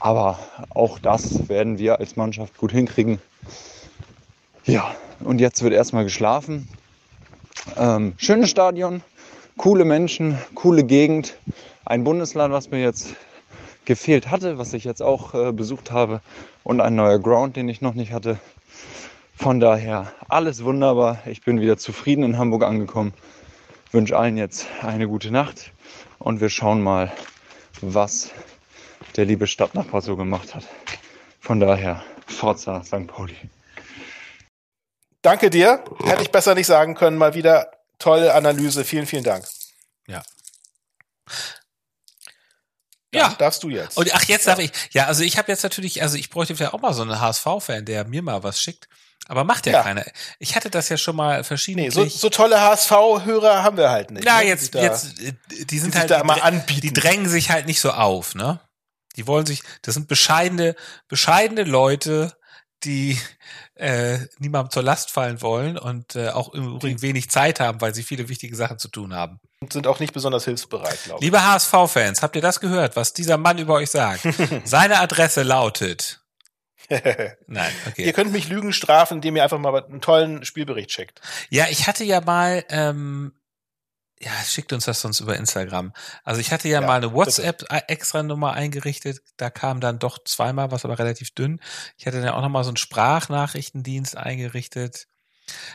Aber 0.02 0.40
auch 0.72 0.98
das 0.98 1.48
werden 1.48 1.78
wir 1.78 2.00
als 2.00 2.16
Mannschaft 2.16 2.58
gut 2.58 2.72
hinkriegen. 2.72 3.20
Ja, 4.66 4.96
und 5.20 5.40
jetzt 5.40 5.62
wird 5.62 5.74
erstmal 5.74 6.04
geschlafen. 6.04 6.68
Ähm, 7.78 8.14
schönes 8.18 8.50
Stadion, 8.50 9.04
coole 9.58 9.86
Menschen, 9.86 10.40
coole 10.56 10.84
Gegend. 10.84 11.38
Ein 11.86 12.04
Bundesland, 12.04 12.52
was 12.52 12.72
mir 12.72 12.82
jetzt 12.82 13.14
gefehlt 13.86 14.32
hatte, 14.32 14.58
was 14.58 14.74
ich 14.74 14.86
jetzt 14.86 15.04
auch 15.04 15.36
äh, 15.36 15.52
besucht 15.52 15.92
habe. 15.92 16.22
Und 16.64 16.82
ein 16.82 16.96
neuer 16.96 17.20
Ground, 17.20 17.56
den 17.56 17.70
ich 17.70 17.82
noch 17.82 17.94
nicht 17.94 18.12
hatte. 18.12 18.40
Von 19.36 19.60
daher 19.60 20.12
alles 20.28 20.64
wunderbar. 20.64 21.20
Ich 21.28 21.44
bin 21.44 21.62
wieder 21.62 21.78
zufrieden 21.78 22.24
in 22.24 22.40
Hamburg 22.40 22.64
angekommen. 22.64 23.14
Wünsche 23.92 24.18
allen 24.18 24.38
jetzt 24.38 24.66
eine 24.82 25.08
gute 25.08 25.30
Nacht 25.30 25.72
und 26.18 26.42
wir 26.42 26.50
schauen 26.50 26.82
mal, 26.82 27.12
was 27.82 28.32
der 29.18 29.26
liebe 29.26 29.48
Stadtnachbar 29.48 30.02
so 30.02 30.16
gemacht 30.16 30.56
hat. 30.56 30.64
Von 31.40 31.60
daher, 31.60 32.04
Forza 32.28 32.84
St. 32.84 33.08
Pauli. 33.08 33.36
Danke 35.22 35.50
dir. 35.50 35.84
Hätte 36.04 36.24
ich 36.24 36.32
besser 36.32 36.56
nicht 36.56 36.68
sagen 36.68 36.96
können. 36.96 37.18
Mal 37.18 37.34
wieder 37.34 37.72
tolle 38.00 38.34
Analyse. 38.34 38.84
Vielen, 38.84 39.06
vielen 39.06 39.24
Dank. 39.24 39.46
Ja. 40.08 40.24
Ja, 43.14 43.22
ja. 43.22 43.36
darfst 43.38 43.62
du 43.64 43.70
jetzt. 43.70 43.98
Und 43.98 44.14
ach, 44.14 44.24
jetzt 44.24 44.48
darf 44.48 44.60
ich. 44.60 44.72
Ja, 44.92 45.08
also 45.08 45.24
ich 45.24 45.38
habe 45.38 45.52
jetzt 45.52 45.64
natürlich, 45.64 46.02
also 46.02 46.18
ich 46.18 46.30
bräuchte 46.30 46.56
vielleicht 46.56 46.74
auch 46.74 46.82
mal 46.82 46.94
so 46.94 47.02
einen 47.02 47.20
HSV-Fan, 47.20 47.86
der 47.86 48.06
mir 48.06 48.22
mal 48.22 48.42
was 48.44 48.62
schickt. 48.62 48.88
Aber 49.28 49.44
macht 49.44 49.66
ja, 49.66 49.74
ja. 49.74 49.84
keiner. 49.84 50.04
Ich 50.40 50.56
hatte 50.56 50.70
das 50.70 50.90
ja 50.90 50.98
schon 50.98 51.16
mal 51.16 51.44
verschiedene. 51.44 51.86
Nee, 51.86 51.90
so, 51.92 52.06
so 52.06 52.30
tolle 52.30 52.60
HSV-Hörer 52.60 53.64
haben 53.64 53.78
wir 53.78 53.90
halt 53.90 54.12
nicht. 54.12 54.26
Na, 54.26 54.40
ne? 54.40 54.48
jetzt, 54.48 54.74
jetzt, 54.74 55.22
äh, 55.22 55.34
die 55.50 55.80
sind 55.80 55.94
die 55.94 56.00
halt, 56.00 56.10
da 56.10 56.24
mal 56.24 56.42
anbieten. 56.42 56.82
die 56.82 56.94
drängen 56.94 57.30
sich 57.30 57.52
halt 57.52 57.68
nicht 57.68 57.82
so 57.82 57.92
auf, 57.92 58.34
ne? 58.34 58.60
Die 59.18 59.28
wollen 59.28 59.46
sich, 59.46 59.64
das 59.82 59.94
sind 59.96 60.08
bescheidene, 60.08 60.76
bescheidene 61.08 61.64
Leute, 61.64 62.36
die 62.84 63.20
äh, 63.76 64.18
niemandem 64.40 64.72
zur 64.72 64.84
Last 64.84 65.12
fallen 65.12 65.42
wollen 65.42 65.78
und 65.78 66.16
äh, 66.16 66.30
auch 66.30 66.54
im 66.54 66.76
Übrigen 66.76 67.02
wenig 67.02 67.30
Zeit 67.30 67.60
haben, 67.60 67.82
weil 67.82 67.94
sie 67.94 68.04
viele 68.04 68.30
wichtige 68.30 68.56
Sachen 68.56 68.80
zu 68.80 68.88
tun 68.88 69.14
haben. 69.14 69.40
Und 69.60 69.74
sind 69.74 69.88
auch 69.88 70.00
nicht 70.00 70.14
besonders 70.14 70.46
hilfsbereit, 70.46 70.98
glaube 71.04 71.20
ich. 71.20 71.26
Liebe 71.26 71.44
HSV-Fans, 71.44 72.22
habt 72.22 72.36
ihr 72.36 72.42
das 72.42 72.60
gehört, 72.60 72.96
was 72.96 73.14
dieser 73.14 73.38
Mann 73.38 73.58
über 73.58 73.76
euch 73.76 73.92
sagt? 73.92 74.28
Seine 74.66 75.00
Adresse 75.00 75.44
lautet. 75.44 76.22
Nein, 77.48 77.72
okay. 77.88 78.06
Ihr 78.06 78.14
könnt 78.14 78.32
mich 78.32 78.50
Lügen 78.50 78.74
strafen, 78.74 79.16
indem 79.16 79.36
ihr 79.36 79.44
einfach 79.44 79.60
mal 79.60 79.84
einen 79.84 80.02
tollen 80.02 80.44
Spielbericht 80.44 80.90
checkt. 80.90 81.22
Ja, 81.50 81.68
ich 81.70 81.88
hatte 81.88 82.04
ja 82.04 82.22
mal 82.22 82.66
ähm, 82.70 83.34
ja, 84.24 84.32
schickt 84.46 84.72
uns 84.72 84.86
das 84.86 85.02
sonst 85.02 85.20
über 85.20 85.36
Instagram. 85.36 85.94
Also 86.24 86.42
ich 86.42 86.52
hatte 86.52 86.68
ja, 86.68 86.80
ja 86.80 86.88
mal 86.88 86.98
eine 86.98 87.14
WhatsApp-Extra-Nummer 87.14 88.54
eingerichtet. 88.54 89.22
Da 89.38 89.50
kam 89.50 89.82
dann 89.82 90.00
doch 90.00 90.24
zweimal, 90.24 90.72
was 90.72 90.86
aber 90.86 91.00
relativ 91.00 91.32
dünn. 91.32 91.60
Ich 91.98 92.06
hatte 92.06 92.22
dann 92.22 92.30
auch 92.30 92.42
nochmal 92.42 92.64
so 92.64 92.70
einen 92.70 92.78
Sprachnachrichtendienst 92.78 94.16
eingerichtet. 94.16 95.08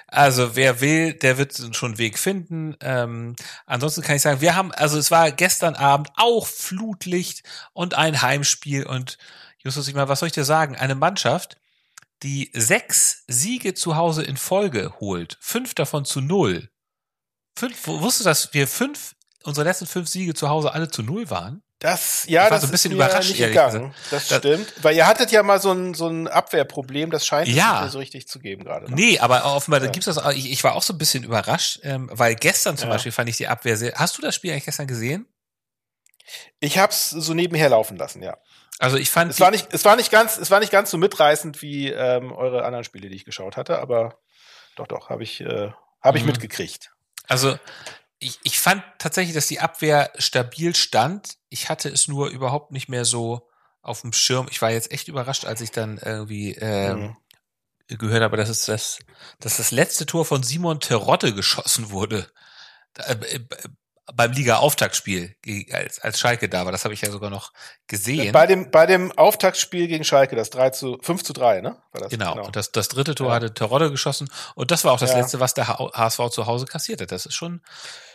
Also 0.06 0.54
wer 0.54 0.80
will, 0.80 1.14
der 1.14 1.38
wird 1.38 1.54
schon 1.74 1.90
einen 1.90 1.98
Weg 1.98 2.18
finden. 2.18 2.76
Ähm, 2.80 3.34
ansonsten 3.66 4.02
kann 4.02 4.16
ich 4.16 4.22
sagen, 4.22 4.40
wir 4.40 4.54
haben, 4.54 4.72
also 4.72 4.96
es 4.96 5.10
war 5.10 5.32
gestern 5.32 5.74
Abend 5.74 6.10
auch 6.16 6.46
Flutlicht 6.46 7.42
und 7.72 7.94
ein 7.94 8.22
Heimspiel. 8.22 8.86
Und 8.86 9.18
Justus, 9.58 9.88
ich 9.88 9.94
mal, 9.94 10.08
was 10.08 10.20
soll 10.20 10.28
ich 10.28 10.32
dir 10.32 10.44
sagen? 10.44 10.76
Eine 10.76 10.94
Mannschaft, 10.94 11.56
die 12.22 12.50
sechs 12.54 13.24
Siege 13.26 13.74
zu 13.74 13.96
Hause 13.96 14.22
in 14.22 14.36
Folge 14.36 14.94
holt, 15.00 15.36
fünf 15.40 15.74
davon 15.74 16.04
zu 16.04 16.20
null 16.20 16.70
Fünf, 17.56 17.86
wusstest 17.86 18.20
du, 18.20 18.24
dass 18.24 18.54
wir 18.54 18.68
fünf, 18.68 19.14
unsere 19.42 19.66
letzten 19.66 19.86
fünf 19.86 20.08
Siege 20.08 20.34
zu 20.34 20.48
Hause 20.48 20.72
alle 20.72 20.88
zu 20.88 21.02
null 21.02 21.30
waren? 21.30 21.62
Das, 21.78 22.24
ja, 22.26 22.48
das 22.48 22.62
so 22.62 22.68
ein 22.68 22.70
bisschen 22.70 22.92
ist 22.92 22.96
überrascht, 22.96 23.28
nicht 23.28 23.38
gegangen. 23.38 23.94
Das, 24.10 24.28
das 24.28 24.38
stimmt. 24.38 24.72
Weil 24.82 24.96
ihr 24.96 25.06
hattet 25.06 25.30
ja 25.30 25.42
mal 25.42 25.60
so 25.60 25.72
ein, 25.72 25.92
so 25.92 26.08
ein 26.08 26.26
Abwehrproblem, 26.26 27.10
das 27.10 27.26
scheint 27.26 27.48
ja. 27.48 27.72
nicht 27.72 27.80
mehr 27.82 27.90
so 27.90 27.98
richtig 27.98 28.28
zu 28.28 28.38
geben 28.38 28.64
gerade. 28.64 28.86
Ne? 28.86 28.94
Nee, 28.94 29.18
aber 29.18 29.44
offenbar 29.44 29.82
ja. 29.82 29.90
gibt's 29.90 30.06
das 30.06 30.16
auch. 30.16 30.32
Ich, 30.32 30.50
ich 30.50 30.64
war 30.64 30.74
auch 30.74 30.82
so 30.82 30.94
ein 30.94 30.98
bisschen 30.98 31.22
überrascht, 31.22 31.80
ähm, 31.82 32.08
weil 32.12 32.34
gestern 32.34 32.78
zum 32.78 32.88
ja. 32.88 32.94
Beispiel 32.94 33.12
fand 33.12 33.28
ich 33.28 33.36
die 33.36 33.46
Abwehr 33.46 33.76
sehr. 33.76 33.92
Hast 33.94 34.16
du 34.16 34.22
das 34.22 34.34
Spiel 34.34 34.52
eigentlich 34.52 34.64
gestern 34.64 34.86
gesehen? 34.86 35.28
Ich 36.60 36.78
hab's 36.78 37.10
so 37.10 37.34
nebenher 37.34 37.68
laufen 37.68 37.98
lassen, 37.98 38.22
ja. 38.22 38.38
Also 38.78 38.96
ich 38.96 39.10
fand. 39.10 39.30
Es 39.30 39.40
war 39.40 39.50
nicht, 39.50 39.68
es 39.70 39.84
war 39.84 39.96
nicht 39.96 40.10
ganz, 40.10 40.38
es 40.38 40.50
war 40.50 40.60
nicht 40.60 40.72
ganz 40.72 40.90
so 40.90 40.96
mitreißend 40.96 41.60
wie 41.60 41.90
ähm, 41.90 42.32
eure 42.32 42.64
anderen 42.64 42.84
Spiele, 42.84 43.10
die 43.10 43.16
ich 43.16 43.26
geschaut 43.26 43.56
hatte, 43.56 43.78
aber 43.78 44.18
doch, 44.76 44.86
doch, 44.86 45.10
habe 45.10 45.22
ich, 45.22 45.42
äh, 45.42 45.70
habe 46.02 46.16
ich 46.16 46.24
mhm. 46.24 46.30
mitgekriegt. 46.30 46.90
Also 47.26 47.58
ich, 48.18 48.38
ich 48.44 48.58
fand 48.58 48.82
tatsächlich, 48.98 49.34
dass 49.34 49.46
die 49.46 49.60
Abwehr 49.60 50.12
stabil 50.18 50.74
stand. 50.74 51.36
Ich 51.48 51.68
hatte 51.68 51.88
es 51.88 52.08
nur 52.08 52.28
überhaupt 52.28 52.72
nicht 52.72 52.88
mehr 52.88 53.04
so 53.04 53.48
auf 53.82 54.00
dem 54.00 54.12
Schirm. 54.12 54.48
Ich 54.50 54.62
war 54.62 54.70
jetzt 54.70 54.90
echt 54.90 55.08
überrascht, 55.08 55.44
als 55.44 55.60
ich 55.60 55.70
dann 55.70 55.98
irgendwie 55.98 56.54
äh, 56.54 56.94
mhm. 56.94 57.16
gehört 57.88 58.22
habe, 58.22 58.36
dass 58.36 58.48
es 58.48 58.64
das, 58.64 58.98
dass 59.38 59.58
das 59.58 59.70
letzte 59.70 60.06
Tor 60.06 60.24
von 60.24 60.42
Simon 60.42 60.80
Terodde 60.80 61.34
geschossen 61.34 61.90
wurde. 61.90 62.30
Äh, 64.06 64.10
äh, 64.10 64.14
beim 64.14 64.32
Liga-Auftaktspiel, 64.32 65.36
als, 65.72 65.98
als 66.00 66.18
Schalke 66.18 66.48
da 66.48 66.64
war. 66.64 66.72
Das 66.72 66.84
habe 66.84 66.94
ich 66.94 67.00
ja 67.00 67.10
sogar 67.10 67.30
noch 67.30 67.52
gesehen. 67.86 68.32
Bei 68.32 68.46
dem, 68.46 68.70
bei 68.70 68.86
dem 68.86 69.12
Auftaktspiel 69.12 69.88
gegen 69.88 70.04
Schalke, 70.04 70.36
das 70.36 70.50
3 70.50 70.70
zu, 70.70 70.98
5 71.02 71.22
zu 71.22 71.32
3, 71.32 71.60
ne? 71.60 71.76
Das, 71.92 72.10
genau. 72.10 72.34
genau. 72.34 72.46
Und 72.46 72.56
das, 72.56 72.72
das 72.72 72.88
dritte 72.88 73.14
Tor 73.14 73.28
ja. 73.28 73.34
hatte 73.34 73.54
Terodde 73.54 73.90
geschossen. 73.90 74.28
Und 74.54 74.70
das 74.70 74.84
war 74.84 74.92
auch 74.92 74.98
das 74.98 75.10
ja. 75.10 75.18
letzte, 75.18 75.40
was 75.40 75.54
der 75.54 75.68
HSV 75.68 76.30
zu 76.30 76.46
Hause 76.46 76.66
kassiert 76.66 77.00
hat. 77.00 77.12
Das 77.12 77.26
ist 77.26 77.34
schon 77.34 77.62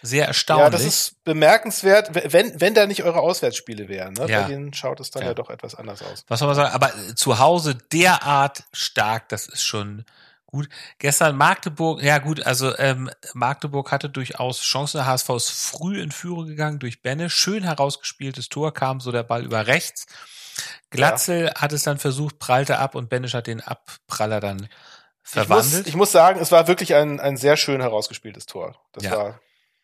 sehr 0.01 0.27
erstaunlich. 0.27 0.65
Ja, 0.65 0.69
das 0.69 0.83
ist 0.83 1.24
bemerkenswert, 1.24 2.12
wenn, 2.33 2.60
wenn 2.60 2.74
da 2.74 2.86
nicht 2.86 3.03
eure 3.03 3.19
Auswärtsspiele 3.19 3.88
wären, 3.88 4.13
ne? 4.13 4.29
Ja. 4.29 4.41
Bei 4.41 4.48
denen 4.48 4.74
schaut 4.74 5.00
es 5.00 5.12
dann 5.12 5.24
ja. 5.24 5.29
ja 5.29 5.33
doch 5.33 5.50
etwas 5.50 5.75
anders 5.75 6.01
aus. 6.01 6.25
Was 6.27 6.39
soll 6.39 6.48
man 6.48 6.55
sagen? 6.55 6.74
Aber 6.74 6.91
zu 7.15 7.39
Hause 7.39 7.75
derart 7.75 8.63
stark, 8.74 9.29
das 9.29 9.48
ist 9.48 9.63
schon, 9.63 10.05
Gut, 10.51 10.67
gestern 11.00 11.38
Magdeburg, 11.38 12.03
ja 12.03 12.17
gut, 12.17 12.46
also 12.46 12.77
ähm, 12.77 13.10
Magdeburg 13.34 13.89
hatte 13.91 14.10
durchaus 14.10 14.60
Chancen. 14.62 14.98
Der 14.98 15.05
HSV 15.05 15.29
ist 15.29 15.50
früh 15.50 16.01
in 16.01 16.12
Führung 16.12 16.46
gegangen 16.48 16.79
durch 16.79 17.01
Benne. 17.01 17.29
Schön 17.29 17.63
herausgespieltes 17.63 18.50
Tor, 18.50 18.74
kam 18.74 19.00
so 19.00 19.13
der 19.13 19.24
Ball 19.24 19.46
über 19.46 19.67
rechts. 19.67 20.08
Glatzel 20.89 21.46
ja. 21.46 21.62
hat 21.62 21.72
es 21.72 21.84
dann 21.84 22.00
versucht, 22.00 22.38
prallte 22.38 22.79
ab 22.79 22.96
und 22.96 23.10
Benisch 23.10 23.34
hat 23.34 23.48
den 23.48 23.62
Abpraller 23.62 24.41
dann 24.41 24.67
verwandelt. 25.24 25.72
Ich 25.72 25.77
muss, 25.77 25.88
ich 25.88 25.96
muss 25.96 26.12
sagen, 26.12 26.41
es 26.41 26.51
war 26.51 26.67
wirklich 26.67 26.96
ein, 26.96 27.22
ein 27.22 27.38
sehr 27.38 27.55
schön 27.55 27.79
herausgespieltes 27.79 28.46
Tor. 28.46 28.75
Das 28.91 29.05
ja. 29.05 29.12
war 29.15 29.39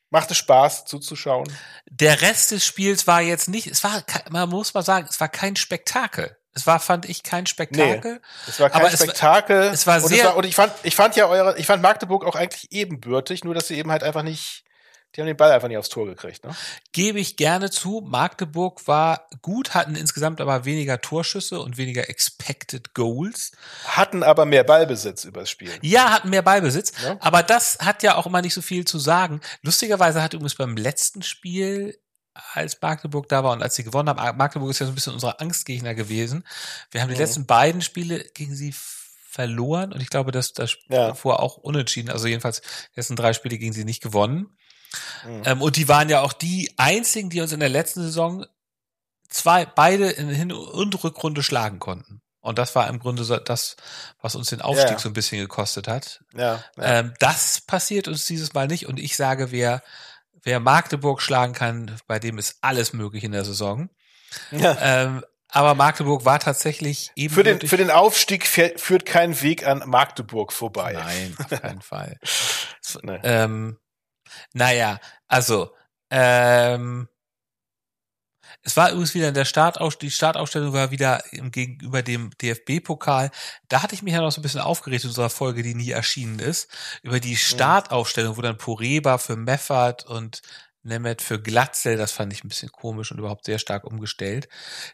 machte 0.09 0.35
Spaß 0.35 0.85
zuzuschauen. 0.85 1.51
Der 1.89 2.21
Rest 2.21 2.51
des 2.51 2.65
Spiels 2.65 3.07
war 3.07 3.21
jetzt 3.21 3.49
nicht, 3.49 3.67
es 3.67 3.83
war, 3.83 4.03
man 4.29 4.49
muss 4.49 4.73
mal 4.73 4.83
sagen, 4.83 5.07
es 5.09 5.19
war 5.19 5.29
kein 5.29 5.55
Spektakel. 5.55 6.37
Es 6.57 6.65
war, 6.65 6.79
fand 6.79 7.07
ich, 7.07 7.21
kein 7.21 7.45
Spektakel. 7.45 8.13
Nee, 8.13 8.19
es 8.47 8.59
war 8.59 8.71
kein 8.71 8.81
aber 8.81 8.89
Spektakel. 8.89 9.69
Es 9.71 9.85
war, 9.85 9.97
es 9.97 10.03
war 10.03 10.09
sehr. 10.09 10.23
Und, 10.23 10.29
war, 10.29 10.37
und, 10.37 10.45
ich 10.45 10.55
fand, 10.55 10.73
ich 10.81 10.95
fand 10.95 11.15
ja 11.15 11.27
eure, 11.27 11.55
ich 11.59 11.67
fand 11.67 11.83
Magdeburg 11.83 12.25
auch 12.25 12.33
eigentlich 12.35 12.71
ebenbürtig, 12.71 13.43
nur 13.43 13.53
dass 13.53 13.67
sie 13.67 13.75
eben 13.75 13.91
halt 13.91 14.01
einfach 14.01 14.23
nicht, 14.23 14.63
die 15.15 15.21
haben 15.21 15.27
den 15.27 15.37
Ball 15.37 15.51
einfach 15.51 15.67
nicht 15.67 15.77
aufs 15.77 15.89
Tor 15.89 16.07
gekriegt. 16.07 16.43
Ne? 16.43 16.55
Gebe 16.93 17.19
ich 17.19 17.37
gerne 17.37 17.69
zu. 17.69 18.01
Magdeburg 18.03 18.87
war 18.87 19.27
gut, 19.43 19.75
hatten 19.75 19.95
insgesamt 19.95 20.41
aber 20.41 20.65
weniger 20.65 20.99
Torschüsse 20.99 21.59
und 21.59 21.77
weniger 21.77 22.09
Expected 22.09 22.95
Goals. 22.95 23.51
Hatten 23.85 24.23
aber 24.23 24.45
mehr 24.45 24.63
Ballbesitz 24.63 25.25
übers 25.25 25.51
Spiel. 25.51 25.69
Ja, 25.83 26.09
hatten 26.09 26.31
mehr 26.31 26.41
Ballbesitz. 26.41 26.91
Ja? 27.03 27.17
Aber 27.19 27.43
das 27.43 27.77
hat 27.81 28.01
ja 28.01 28.15
auch 28.15 28.25
immer 28.25 28.41
nicht 28.41 28.55
so 28.55 28.63
viel 28.63 28.83
zu 28.83 28.97
sagen. 28.97 29.41
Lustigerweise 29.61 30.23
hat 30.23 30.33
übrigens 30.33 30.55
beim 30.55 30.75
letzten 30.75 31.21
Spiel 31.21 31.99
als 32.53 32.81
Magdeburg 32.81 33.27
da 33.29 33.43
war 33.43 33.51
und 33.53 33.63
als 33.63 33.75
sie 33.75 33.83
gewonnen 33.83 34.09
haben. 34.09 34.37
Magdeburg 34.37 34.69
ist 34.69 34.79
ja 34.79 34.85
so 34.85 34.91
ein 34.91 34.95
bisschen 34.95 35.13
unser 35.13 35.41
Angstgegner 35.41 35.95
gewesen. 35.95 36.43
Wir 36.91 37.01
haben 37.01 37.09
die 37.09 37.15
mhm. 37.15 37.21
letzten 37.21 37.45
beiden 37.45 37.81
Spiele 37.81 38.23
gegen 38.33 38.55
sie 38.55 38.73
verloren 39.29 39.93
und 39.93 40.01
ich 40.01 40.09
glaube, 40.09 40.31
dass 40.31 40.53
das 40.53 40.77
ja. 40.89 41.07
davor 41.07 41.41
auch 41.41 41.57
unentschieden. 41.57 42.09
Also 42.09 42.27
jedenfalls 42.27 42.61
die 42.61 42.99
letzten 42.99 43.15
drei 43.15 43.33
Spiele 43.33 43.57
gegen 43.57 43.73
sie 43.73 43.85
nicht 43.85 44.01
gewonnen. 44.01 44.57
Mhm. 45.25 45.41
Ähm, 45.45 45.61
und 45.61 45.75
die 45.75 45.87
waren 45.87 46.09
ja 46.09 46.21
auch 46.21 46.33
die 46.33 46.73
einzigen, 46.77 47.29
die 47.29 47.41
uns 47.41 47.51
in 47.51 47.59
der 47.59 47.69
letzten 47.69 48.01
Saison 48.01 48.45
zwei, 49.29 49.65
beide 49.65 50.09
in 50.09 50.29
Hin- 50.29 50.51
und 50.51 51.03
Rückrunde 51.03 51.43
schlagen 51.43 51.79
konnten. 51.79 52.21
Und 52.39 52.57
das 52.57 52.75
war 52.75 52.87
im 52.87 52.99
Grunde 52.99 53.25
so 53.25 53.35
das, 53.35 53.75
was 54.21 54.35
uns 54.35 54.49
den 54.49 54.61
Aufstieg 54.61 54.91
ja. 54.91 54.99
so 54.99 55.09
ein 55.09 55.13
bisschen 55.13 55.39
gekostet 55.39 55.87
hat. 55.87 56.23
Ja, 56.33 56.63
ja. 56.77 56.83
Ähm, 56.83 57.13
das 57.19 57.59
passiert 57.61 58.07
uns 58.07 58.25
dieses 58.25 58.53
Mal 58.53 58.67
nicht. 58.67 58.87
Und 58.87 58.99
ich 58.99 59.17
sage, 59.17 59.51
wer 59.51 59.83
wer 60.47 60.61
Magdeburg 60.61 61.21
schlagen 61.21 61.53
kann, 61.53 61.93
bei 62.07 62.19
dem 62.19 62.37
ist 62.37 62.59
alles 62.61 62.93
möglich 62.93 63.25
in 63.25 63.33
der 63.33 63.43
Saison. 63.43 63.89
Ja. 64.51 64.77
Ähm, 64.81 65.25
aber 65.49 65.75
Magdeburg 65.75 66.23
war 66.23 66.39
tatsächlich 66.39 67.11
eben. 67.15 67.33
Für 67.33 67.43
den, 67.43 67.59
für 67.59 67.75
den 67.75 67.91
Aufstieg 67.91 68.47
führt 68.47 69.05
kein 69.05 69.41
Weg 69.41 69.67
an 69.67 69.83
Magdeburg 69.85 70.53
vorbei. 70.53 70.93
Nein, 70.93 71.35
auf 71.37 71.61
keinen 71.61 71.81
Fall. 71.81 72.17
nee. 73.03 73.19
ähm, 73.23 73.77
naja, 74.53 74.99
also, 75.27 75.73
ähm, 76.09 77.09
es 78.67 78.75
war 78.75 78.89
übrigens 78.89 79.13
wieder 79.13 79.29
in 79.29 79.33
der 79.33 79.45
Startaus 79.45 79.97
die 79.97 80.11
Startausstellung 80.11 80.73
war 80.73 80.91
wieder 80.91 81.23
gegenüber 81.31 82.03
dem 82.03 82.31
DFB-Pokal. 82.41 83.31
Da 83.69 83.81
hatte 83.81 83.95
ich 83.95 84.03
mich 84.03 84.13
ja 84.13 84.19
noch 84.19 84.29
so 84.29 84.41
ein 84.41 84.43
bisschen 84.43 84.59
aufgeregt 84.59 85.05
in 85.05 85.09
unserer 85.09 85.29
Folge, 85.29 85.63
die 85.63 85.73
nie 85.73 85.91
erschienen 85.91 86.39
ist, 86.39 86.69
über 87.01 87.21
die 87.21 87.31
mhm. 87.31 87.37
Startausstellung, 87.37 88.35
wo 88.35 88.41
dann 88.41 88.57
Poreba 88.57 89.19
für 89.19 89.37
Meffert 89.37 90.05
und 90.05 90.41
Nemeth 90.87 91.21
für 91.21 91.39
Glatzel, 91.39 91.97
das 91.97 92.11
fand 92.11 92.33
ich 92.33 92.43
ein 92.43 92.47
bisschen 92.47 92.71
komisch 92.71 93.11
und 93.11 93.19
überhaupt 93.19 93.45
sehr 93.45 93.59
stark 93.59 93.83
umgestellt. 93.83 94.47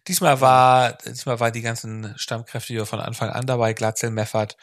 Diesmal 0.07 0.41
war, 0.41 0.97
diesmal 1.05 1.39
waren 1.39 1.53
die 1.53 1.61
ganzen 1.61 2.13
Stammkräfte 2.17 2.73
die 2.73 2.85
von 2.85 2.99
Anfang 2.99 3.29
an 3.29 3.45
dabei, 3.45 3.73
Glatzel, 3.73 4.09
Meffert. 4.09 4.57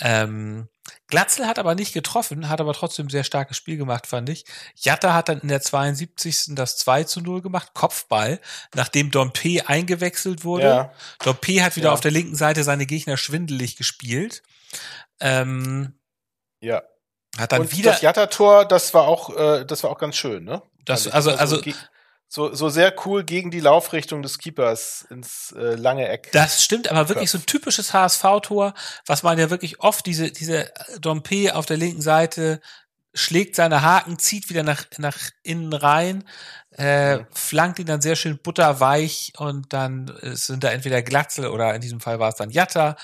Ähm, 0.00 0.68
Glatzel 1.08 1.46
hat 1.46 1.58
aber 1.58 1.74
nicht 1.74 1.92
getroffen, 1.92 2.48
hat 2.48 2.60
aber 2.60 2.72
trotzdem 2.72 3.10
sehr 3.10 3.24
starkes 3.24 3.56
Spiel 3.56 3.76
gemacht, 3.76 4.06
fand 4.06 4.28
ich. 4.28 4.44
Jatta 4.74 5.14
hat 5.14 5.28
dann 5.28 5.40
in 5.40 5.48
der 5.48 5.60
72. 5.60 6.54
das 6.54 6.76
2 6.78 7.04
zu 7.04 7.20
0 7.20 7.42
gemacht, 7.42 7.74
Kopfball, 7.74 8.40
nachdem 8.74 9.10
Dompe 9.10 9.68
eingewechselt 9.68 10.44
wurde. 10.44 10.64
Ja. 10.64 10.92
Dompe 11.22 11.62
hat 11.62 11.76
wieder 11.76 11.88
ja. 11.88 11.92
auf 11.92 12.00
der 12.00 12.10
linken 12.10 12.36
Seite 12.36 12.64
seine 12.64 12.86
Gegner 12.86 13.16
schwindelig 13.16 13.76
gespielt. 13.76 14.42
Ähm, 15.20 15.98
ja. 16.60 16.82
Hat 17.36 17.52
dann 17.52 17.62
und 17.62 17.76
wieder. 17.76 17.92
Das 17.92 18.00
Jatta-Tor, 18.00 18.64
das 18.64 18.94
war 18.94 19.06
auch, 19.06 19.36
äh, 19.36 19.64
das 19.64 19.82
war 19.82 19.90
auch 19.90 19.98
ganz 19.98 20.16
schön, 20.16 20.44
ne? 20.44 20.62
Das, 20.84 21.06
also, 21.08 21.30
also, 21.30 21.56
also 21.56 21.72
so, 22.30 22.54
so 22.54 22.68
sehr 22.68 22.94
cool 23.06 23.24
gegen 23.24 23.50
die 23.50 23.60
Laufrichtung 23.60 24.22
des 24.22 24.38
Keepers 24.38 25.06
ins 25.10 25.52
äh, 25.52 25.76
lange 25.76 26.08
Eck. 26.08 26.30
Das 26.32 26.62
stimmt, 26.62 26.90
aber 26.90 27.08
wirklich 27.08 27.30
so 27.30 27.38
ein 27.38 27.46
typisches 27.46 27.94
HSV-Tor, 27.94 28.74
was 29.06 29.22
man 29.22 29.38
ja 29.38 29.48
wirklich 29.48 29.80
oft, 29.80 30.04
diese, 30.04 30.30
diese 30.30 30.70
Dompe 31.00 31.54
auf 31.54 31.64
der 31.64 31.78
linken 31.78 32.02
Seite 32.02 32.60
schlägt 33.14 33.56
seine 33.56 33.80
Haken, 33.82 34.18
zieht 34.18 34.50
wieder 34.50 34.62
nach, 34.62 34.84
nach 34.98 35.16
innen 35.42 35.72
rein, 35.72 36.24
äh, 36.76 37.16
mhm. 37.16 37.26
flankt 37.32 37.78
ihn 37.78 37.86
dann 37.86 38.02
sehr 38.02 38.14
schön 38.14 38.38
butterweich 38.38 39.32
und 39.38 39.72
dann 39.72 40.12
sind 40.22 40.64
da 40.64 40.70
entweder 40.70 41.02
Glatzel 41.02 41.46
oder 41.46 41.74
in 41.74 41.80
diesem 41.80 42.00
Fall 42.00 42.20
war 42.20 42.28
es 42.28 42.36
dann 42.36 42.50
Jatta, 42.50 42.96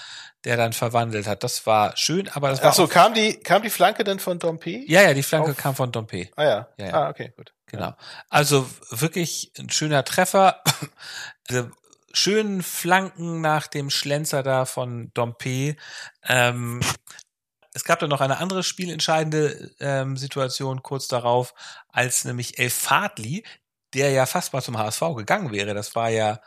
der 0.44 0.56
dann 0.56 0.72
verwandelt 0.72 1.26
hat. 1.26 1.42
Das 1.42 1.66
war 1.66 1.96
schön, 1.96 2.28
aber 2.28 2.50
das 2.50 2.62
war. 2.62 2.70
Ach 2.70 2.74
so, 2.74 2.86
kam 2.86 3.14
die, 3.14 3.34
kam 3.34 3.62
die 3.62 3.70
Flanke 3.70 4.04
denn 4.04 4.18
von 4.18 4.38
Dompe? 4.38 4.84
Ja, 4.86 5.02
ja, 5.02 5.14
die 5.14 5.22
Flanke 5.22 5.52
Auf? 5.52 5.56
kam 5.56 5.74
von 5.74 5.90
Dompe. 5.90 6.28
Ah 6.36 6.44
ja. 6.44 6.68
ja, 6.76 6.86
ja. 6.86 6.94
Ah, 6.94 7.08
okay, 7.08 7.32
gut. 7.36 7.54
Genau. 7.66 7.94
Also 8.28 8.68
wirklich 8.90 9.52
ein 9.58 9.70
schöner 9.70 10.04
Treffer. 10.04 10.62
also, 11.48 11.70
schönen 12.12 12.62
Flanken 12.62 13.40
nach 13.40 13.66
dem 13.66 13.90
Schlenzer 13.90 14.42
da 14.42 14.66
von 14.66 15.10
Dompe. 15.14 15.76
Ähm, 16.22 16.80
es 17.72 17.84
gab 17.84 17.98
dann 17.98 18.10
noch 18.10 18.20
eine 18.20 18.38
andere 18.38 18.62
spielentscheidende 18.62 19.72
ähm, 19.80 20.16
Situation 20.16 20.82
kurz 20.82 21.08
darauf, 21.08 21.54
als 21.88 22.24
nämlich 22.24 22.58
El 22.58 22.70
Fadli, 22.70 23.44
der 23.94 24.10
ja 24.10 24.26
fast 24.26 24.52
mal 24.52 24.62
zum 24.62 24.78
HSV 24.78 25.00
gegangen 25.16 25.50
wäre. 25.50 25.74
Das 25.74 25.96
war 25.96 26.08
ja 26.10 26.40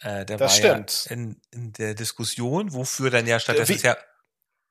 äh, 0.00 0.24
der 0.24 0.38
das 0.38 0.40
war 0.40 0.48
stimmt. 0.48 1.06
ja 1.06 1.12
in, 1.12 1.40
in 1.50 1.72
der 1.72 1.94
Diskussion, 1.94 2.72
wofür 2.72 3.10
dann 3.10 3.26
ja 3.26 3.40
stattdessen 3.40 3.74
ist 3.74 3.84
ja 3.84 3.96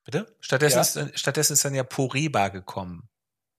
bitte 0.03 0.36
stattdessen 0.39 0.77
ja. 0.77 1.05
ist 1.05 1.19
stattdessen 1.19 1.53
ist 1.53 1.65
dann 1.65 1.75
ja 1.75 1.83
Poreba 1.83 2.50
gekommen. 2.50 3.09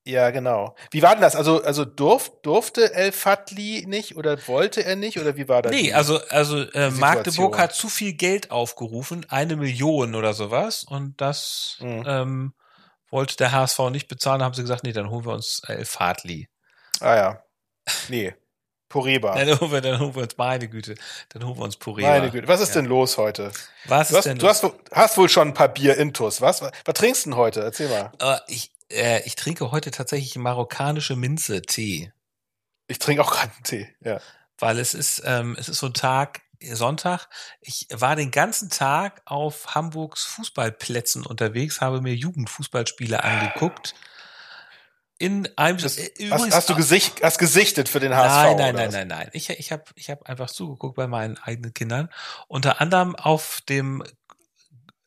Ja, 0.04 0.30
genau. 0.30 0.74
Wie 0.90 1.02
war 1.02 1.14
denn 1.14 1.20
das? 1.20 1.36
Also, 1.36 1.62
also 1.62 1.84
durf, 1.84 2.32
durfte 2.42 2.94
El 2.94 3.12
Fadli 3.12 3.84
nicht 3.86 4.16
oder 4.16 4.38
wollte 4.48 4.82
er 4.82 4.96
nicht 4.96 5.18
oder 5.18 5.36
wie 5.36 5.46
war 5.46 5.60
das? 5.60 5.72
Nee, 5.72 5.92
also, 5.92 6.18
also 6.28 6.62
äh, 6.70 6.90
Magdeburg 6.90 7.58
hat 7.58 7.74
zu 7.74 7.88
viel 7.88 8.14
Geld 8.14 8.50
aufgerufen, 8.50 9.26
eine 9.28 9.56
Million 9.56 10.14
oder 10.14 10.32
sowas, 10.32 10.84
und 10.84 11.20
das 11.20 11.76
mhm. 11.80 12.04
ähm, 12.06 12.54
wollte 13.10 13.36
der 13.36 13.52
HSV 13.52 13.78
nicht 13.90 14.08
bezahlen, 14.08 14.42
haben 14.42 14.54
sie 14.54 14.62
gesagt, 14.62 14.84
nee, 14.84 14.92
dann 14.92 15.10
holen 15.10 15.26
wir 15.26 15.32
uns 15.34 15.60
El 15.66 15.84
Fadli. 15.84 16.48
Ah 17.00 17.16
ja. 17.16 17.42
Nee. 18.08 18.34
Poreba. 18.90 19.34
Dann 19.36 19.58
holen, 19.58 19.72
wir, 19.72 19.80
dann 19.80 20.00
holen 20.00 20.14
wir 20.14 20.22
uns, 20.24 20.36
meine 20.36 20.68
Güte, 20.68 20.96
dann 21.30 21.46
holen 21.46 21.56
wir 21.56 21.64
uns 21.64 21.76
Poreba. 21.76 22.08
Meine 22.08 22.30
Güte, 22.30 22.46
was 22.48 22.60
ist 22.60 22.74
ja. 22.74 22.82
denn 22.82 22.86
los 22.86 23.16
heute? 23.16 23.52
Was 23.86 24.08
du 24.08 24.18
ist 24.18 24.24
denn 24.26 24.38
du 24.38 24.46
los? 24.46 24.62
Hast, 24.62 24.74
hast 24.92 25.16
wohl 25.16 25.30
schon 25.30 25.48
ein 25.48 25.54
paar 25.54 25.68
Bier 25.68 25.96
intus, 25.96 26.42
was? 26.42 26.60
Was, 26.60 26.72
was 26.84 26.94
trinkst 26.94 27.24
du 27.24 27.30
denn 27.30 27.38
heute? 27.38 27.62
Erzähl 27.62 27.88
mal. 27.88 28.12
Äh, 28.20 28.38
ich, 28.48 28.72
äh, 28.90 29.22
ich 29.24 29.36
trinke 29.36 29.70
heute 29.70 29.92
tatsächlich 29.92 30.36
marokkanische 30.36 31.16
Minze-Tee. 31.16 32.12
Ich 32.88 32.98
trinke 32.98 33.22
auch 33.22 33.30
gerade 33.30 33.52
einen 33.54 33.64
Tee, 33.64 33.88
ja. 34.04 34.20
Weil 34.58 34.78
es 34.78 34.92
ist, 34.92 35.22
ähm, 35.24 35.56
es 35.58 35.68
ist 35.68 35.78
so 35.78 35.86
ein 35.86 35.94
Tag, 35.94 36.42
Sonntag. 36.62 37.28
Ich 37.62 37.86
war 37.90 38.16
den 38.16 38.30
ganzen 38.30 38.68
Tag 38.68 39.22
auf 39.24 39.74
Hamburgs 39.74 40.24
Fußballplätzen 40.24 41.24
unterwegs, 41.24 41.80
habe 41.80 42.02
mir 42.02 42.14
Jugendfußballspiele 42.14 43.24
angeguckt 43.24 43.94
in 45.20 45.46
einem 45.56 45.76
das, 45.76 45.98
äh, 45.98 46.30
hast, 46.30 46.50
hast, 46.50 46.70
du 46.70 46.74
Gesicht, 46.74 47.22
hast 47.22 47.38
gesichtet 47.38 47.90
für 47.90 48.00
den 48.00 48.16
HSV? 48.16 48.56
Nein, 48.56 48.56
nein, 48.56 48.74
nein, 48.74 48.90
nein, 48.90 49.08
nein. 49.08 49.30
Ich, 49.34 49.50
ich 49.50 49.70
habe 49.70 49.84
ich 49.94 50.08
hab 50.08 50.22
einfach 50.22 50.50
zugeguckt 50.50 50.96
bei 50.96 51.06
meinen 51.06 51.36
eigenen 51.36 51.74
Kindern. 51.74 52.08
Unter 52.48 52.80
anderem 52.80 53.14
auf 53.14 53.60
dem 53.68 54.02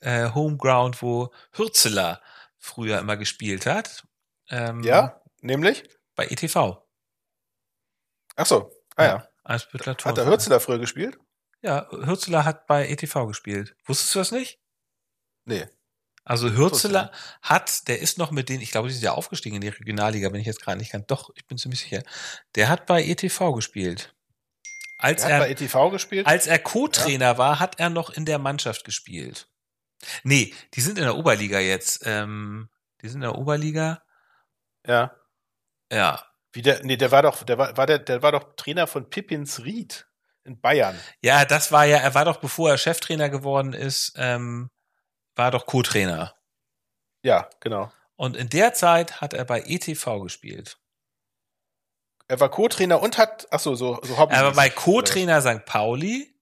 äh, 0.02 0.30
Homeground, 0.30 1.02
wo 1.02 1.34
Hürzeler 1.52 2.22
früher 2.60 3.00
immer 3.00 3.18
gespielt 3.18 3.66
hat. 3.66 4.04
Ähm, 4.50 4.84
ja, 4.84 5.20
nämlich? 5.42 5.84
Bei 6.16 6.28
ETV. 6.28 6.78
Ach 8.36 8.46
so, 8.46 8.72
ah 8.96 9.04
ja. 9.04 9.28
ja. 9.48 9.60
Hat 10.06 10.18
der 10.18 10.28
Hürzeler 10.28 10.60
früher 10.60 10.80
gespielt? 10.80 11.18
Ja, 11.64 11.90
Hürzeler 11.90 12.46
hat 12.46 12.68
bei 12.68 12.88
ETV 12.88 13.26
gespielt. 13.26 13.76
Wusstest 13.86 14.14
du 14.14 14.20
das 14.20 14.32
nicht? 14.32 14.60
Nee. 15.46 15.68
Also 16.26 16.52
Hürzeler 16.52 17.12
hat, 17.42 17.88
der 17.88 18.00
ist 18.00 18.18
noch 18.18 18.32
mit 18.32 18.48
denen, 18.48 18.62
ich 18.62 18.72
glaube, 18.72 18.88
die 18.88 18.94
sind 18.94 19.04
ja 19.04 19.12
aufgestiegen 19.12 19.56
in 19.56 19.62
die 19.62 19.70
Regionalliga, 19.70 20.32
wenn 20.32 20.40
ich 20.40 20.48
jetzt 20.48 20.62
gerade 20.62 20.78
nicht 20.78 20.92
kann. 20.92 21.06
Doch, 21.08 21.32
ich 21.36 21.46
bin 21.48 21.58
ziemlich 21.58 21.82
sicher. 21.82 22.04
Der 22.56 22.70
hat 22.70 22.86
bei 22.86 23.04
ETV 23.04 23.54
gespielt. 23.54 24.16
Als 24.98 25.24
er, 25.24 25.40
bei 25.40 25.50
ETV 25.50 25.90
gespielt? 25.92 26.26
Als 26.26 26.48
er 26.48 26.60
Co-Trainer 26.60 27.26
ja. 27.26 27.38
war, 27.38 27.60
hat 27.60 27.78
er 27.80 27.90
noch 27.90 28.10
in 28.10 28.26
der 28.26 28.40
Mannschaft 28.40 28.86
gespielt. 28.86 29.50
Nee, 30.24 30.54
die 30.74 30.82
sind 30.82 30.98
in 30.98 31.04
der 31.04 31.18
Oberliga 31.18 31.60
jetzt. 31.60 32.04
Ähm, 32.06 32.70
die 33.02 33.10
sind 33.10 33.18
in 33.18 33.30
der 33.30 33.38
Oberliga. 33.38 34.02
Ja. 34.88 35.14
Ja. 35.92 36.26
Wie 36.54 36.62
der, 36.62 36.84
nee, 36.84 36.96
der 36.96 37.12
war 37.12 37.24
doch, 37.24 37.44
der 37.44 37.58
war, 37.58 37.76
war 37.76 37.86
der, 37.86 38.00
der 38.00 38.22
war 38.22 38.32
doch 38.32 38.56
Trainer 38.56 38.88
von 38.88 39.10
Pippins 39.10 39.64
Ried 39.66 40.08
in 40.46 40.62
Bayern. 40.62 40.98
Ja, 41.22 41.46
das 41.46 41.72
war 41.72 41.86
ja, 41.86 41.98
er 41.98 42.14
war 42.16 42.26
doch, 42.26 42.38
bevor 42.38 42.70
er 42.70 42.78
Cheftrainer 42.78 43.30
geworden 43.30 43.74
ist, 43.74 44.14
ähm, 44.18 44.70
war 45.36 45.52
doch 45.52 45.66
Co-Trainer. 45.66 46.36
Ja, 47.24 47.50
genau. 47.60 47.92
Und 48.16 48.38
in 48.38 48.50
der 48.50 48.74
Zeit 48.74 49.22
hat 49.22 49.34
er 49.34 49.46
bei 49.46 49.62
ETV 49.62 50.22
gespielt. 50.22 50.78
Er 52.28 52.40
war 52.40 52.50
Co-Trainer 52.50 53.02
und 53.02 53.18
hat, 53.18 53.48
ach 53.52 53.60
so, 53.60 53.76
so, 53.76 54.00
so 54.04 54.18
Hobby. 54.18 54.34
Er 54.34 54.44
war 54.46 54.54
bei 54.54 54.70
Co-Trainer 54.70 55.42
St. 55.42 55.66
Pauli. 55.66 56.34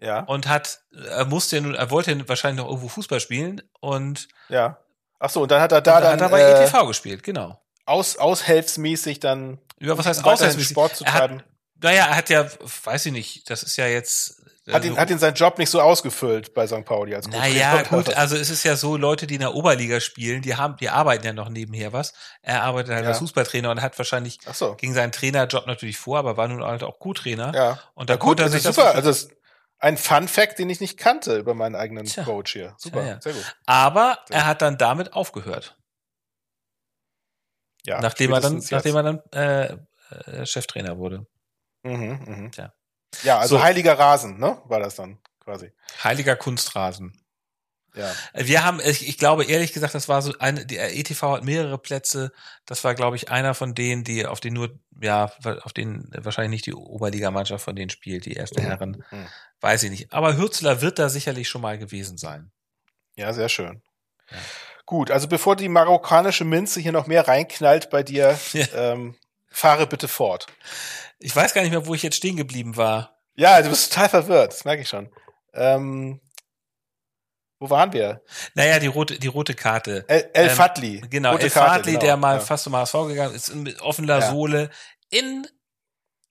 Ja. 0.00 0.20
Und 0.20 0.48
hat, 0.48 0.80
er 0.92 1.24
musste 1.24 1.56
ja 1.56 1.62
nun, 1.62 1.74
er 1.74 1.90
wollte 1.90 2.28
wahrscheinlich 2.28 2.62
noch 2.62 2.68
irgendwo 2.68 2.88
Fußball 2.88 3.20
spielen 3.20 3.62
und. 3.80 4.28
Ja. 4.48 4.78
Ach 5.18 5.30
so, 5.30 5.42
und 5.42 5.50
dann 5.50 5.62
hat 5.62 5.72
er 5.72 5.80
da 5.80 6.00
dann. 6.00 6.14
Hat 6.14 6.20
er 6.20 6.28
bei 6.28 6.40
äh, 6.40 6.64
ETV 6.64 6.86
gespielt, 6.88 7.22
genau. 7.22 7.60
Aus, 7.86 8.18
aushilfsmäßig 8.18 9.20
dann. 9.20 9.58
Ja, 9.80 9.96
was 9.96 10.06
heißt 10.06 10.24
aushilfsmäßig? 10.24 10.70
Sport 10.70 10.96
zu 10.96 11.04
treiben. 11.04 11.38
Hat, 11.38 11.48
naja, 11.80 12.06
er 12.06 12.16
hat 12.16 12.28
ja, 12.28 12.46
weiß 12.84 13.06
ich 13.06 13.12
nicht, 13.12 13.48
das 13.50 13.62
ist 13.62 13.76
ja 13.76 13.86
jetzt 13.86 14.42
hat 14.72 14.84
ihn, 14.84 14.96
hat 14.96 15.10
ihn 15.10 15.18
sein 15.18 15.34
Job 15.34 15.58
nicht 15.58 15.68
so 15.68 15.80
ausgefüllt 15.80 16.54
bei 16.54 16.66
St. 16.66 16.84
Pauli 16.84 17.14
als 17.14 17.28
Naja, 17.28 17.82
gut, 17.82 18.14
also 18.14 18.34
es 18.36 18.48
ist 18.48 18.64
ja 18.64 18.76
so, 18.76 18.96
Leute, 18.96 19.26
die 19.26 19.34
in 19.34 19.40
der 19.40 19.54
Oberliga 19.54 20.00
spielen, 20.00 20.40
die 20.40 20.56
haben, 20.56 20.76
die 20.76 20.88
arbeiten 20.88 21.26
ja 21.26 21.32
noch 21.34 21.50
nebenher 21.50 21.92
was. 21.92 22.14
Er 22.40 22.62
arbeitet 22.62 22.94
halt 22.94 23.04
ja. 23.04 23.10
als 23.10 23.18
Fußballtrainer 23.18 23.70
und 23.70 23.82
hat 23.82 23.98
wahrscheinlich 23.98 24.38
so. 24.52 24.74
gegen 24.76 24.94
seinen 24.94 25.12
Trainerjob 25.12 25.66
natürlich 25.66 25.98
vor, 25.98 26.18
aber 26.18 26.36
war 26.38 26.48
nun 26.48 26.64
halt 26.64 26.82
auch 26.82 26.98
Co-Trainer. 26.98 27.52
Ja. 27.54 27.78
Und 27.94 28.08
da 28.08 28.14
ja, 28.14 28.18
gut, 28.18 28.40
er 28.40 28.48
sich 28.48 28.62
das 28.62 28.76
super. 28.76 28.94
Also 28.94 29.08
das 29.10 29.28
ein 29.78 29.98
Fun 29.98 30.28
Fact, 30.28 30.58
den 30.58 30.70
ich 30.70 30.80
nicht 30.80 30.98
kannte 30.98 31.36
über 31.36 31.52
meinen 31.52 31.74
eigenen 31.74 32.06
Tja. 32.06 32.24
Coach 32.24 32.54
hier. 32.54 32.74
Super, 32.78 33.02
Tja, 33.02 33.12
ja. 33.12 33.20
sehr 33.20 33.32
gut. 33.34 33.56
Aber 33.66 34.18
sehr 34.28 34.38
er 34.38 34.46
hat 34.46 34.62
dann 34.62 34.78
damit 34.78 35.12
aufgehört. 35.12 35.76
Ja. 37.84 38.00
Nachdem 38.00 38.32
er 38.32 38.40
dann, 38.40 38.64
nachdem 38.70 38.96
er 38.96 39.02
dann 39.02 39.22
äh, 39.32 39.76
äh, 40.10 40.46
Cheftrainer 40.46 40.96
wurde. 40.96 41.26
Mhm, 41.82 42.20
mh. 42.24 42.50
Tja. 42.50 42.72
Ja, 43.22 43.38
also 43.38 43.56
so. 43.56 43.62
heiliger 43.62 43.98
Rasen, 43.98 44.38
ne? 44.38 44.58
War 44.64 44.80
das 44.80 44.96
dann 44.96 45.18
quasi. 45.40 45.72
Heiliger 46.02 46.36
Kunstrasen. 46.36 47.20
Ja. 47.94 48.12
Wir 48.34 48.64
haben, 48.64 48.80
ich, 48.84 49.08
ich 49.08 49.18
glaube 49.18 49.44
ehrlich 49.44 49.72
gesagt, 49.72 49.94
das 49.94 50.08
war 50.08 50.20
so 50.20 50.34
eine, 50.40 50.66
die 50.66 50.78
ETV 50.78 51.22
hat 51.22 51.44
mehrere 51.44 51.78
Plätze. 51.78 52.32
Das 52.66 52.82
war, 52.82 52.94
glaube 52.94 53.16
ich, 53.16 53.30
einer 53.30 53.54
von 53.54 53.74
denen, 53.74 54.02
die 54.02 54.26
auf 54.26 54.40
den 54.40 54.54
nur, 54.54 54.76
ja, 55.00 55.30
auf 55.62 55.72
den 55.72 56.10
wahrscheinlich 56.12 56.50
nicht 56.50 56.66
die 56.66 56.74
Oberligamannschaft 56.74 57.64
von 57.64 57.76
denen 57.76 57.90
spielt, 57.90 58.26
die 58.26 58.32
erste 58.32 58.60
mhm. 58.60 58.66
Herren. 58.66 59.04
Mhm. 59.10 59.26
Weiß 59.60 59.84
ich 59.84 59.90
nicht. 59.90 60.12
Aber 60.12 60.36
Hürzler 60.36 60.80
wird 60.80 60.98
da 60.98 61.08
sicherlich 61.08 61.48
schon 61.48 61.62
mal 61.62 61.78
gewesen 61.78 62.18
sein. 62.18 62.50
Ja, 63.14 63.32
sehr 63.32 63.48
schön. 63.48 63.80
Ja. 64.30 64.38
Gut, 64.86 65.10
also 65.10 65.28
bevor 65.28 65.56
die 65.56 65.68
marokkanische 65.68 66.44
Minze 66.44 66.80
hier 66.80 66.92
noch 66.92 67.06
mehr 67.06 67.26
reinknallt 67.26 67.90
bei 67.90 68.02
dir, 68.02 68.38
ja. 68.52 68.66
ähm, 68.74 69.16
fahre 69.54 69.86
bitte 69.86 70.08
fort. 70.08 70.46
Ich 71.18 71.34
weiß 71.34 71.54
gar 71.54 71.62
nicht 71.62 71.70
mehr, 71.70 71.86
wo 71.86 71.94
ich 71.94 72.02
jetzt 72.02 72.16
stehen 72.16 72.36
geblieben 72.36 72.76
war. 72.76 73.16
Ja, 73.34 73.60
du 73.62 73.70
bist 73.70 73.92
total 73.92 74.08
verwirrt, 74.08 74.52
das 74.52 74.64
merke 74.64 74.82
ich 74.82 74.88
schon. 74.88 75.10
Ähm, 75.54 76.20
wo 77.60 77.70
waren 77.70 77.92
wir? 77.92 78.22
Naja, 78.54 78.78
die 78.78 78.88
rote, 78.88 79.18
die 79.18 79.28
rote 79.28 79.54
Karte. 79.54 80.04
El, 80.08 80.30
El 80.34 80.48
ähm, 80.48 80.56
Fadli. 80.56 81.00
Genau, 81.08 81.32
rote 81.32 81.44
El 81.44 81.50
Fadli, 81.50 81.92
genau, 81.92 82.04
der 82.04 82.16
mal 82.16 82.36
ja. 82.36 82.40
fast 82.40 82.64
zum 82.64 82.76
HSV 82.76 82.94
gegangen 83.08 83.34
ist, 83.34 83.54
mit 83.54 83.80
offener 83.80 84.18
ja. 84.18 84.30
Sohle 84.30 84.70
in 85.08 85.46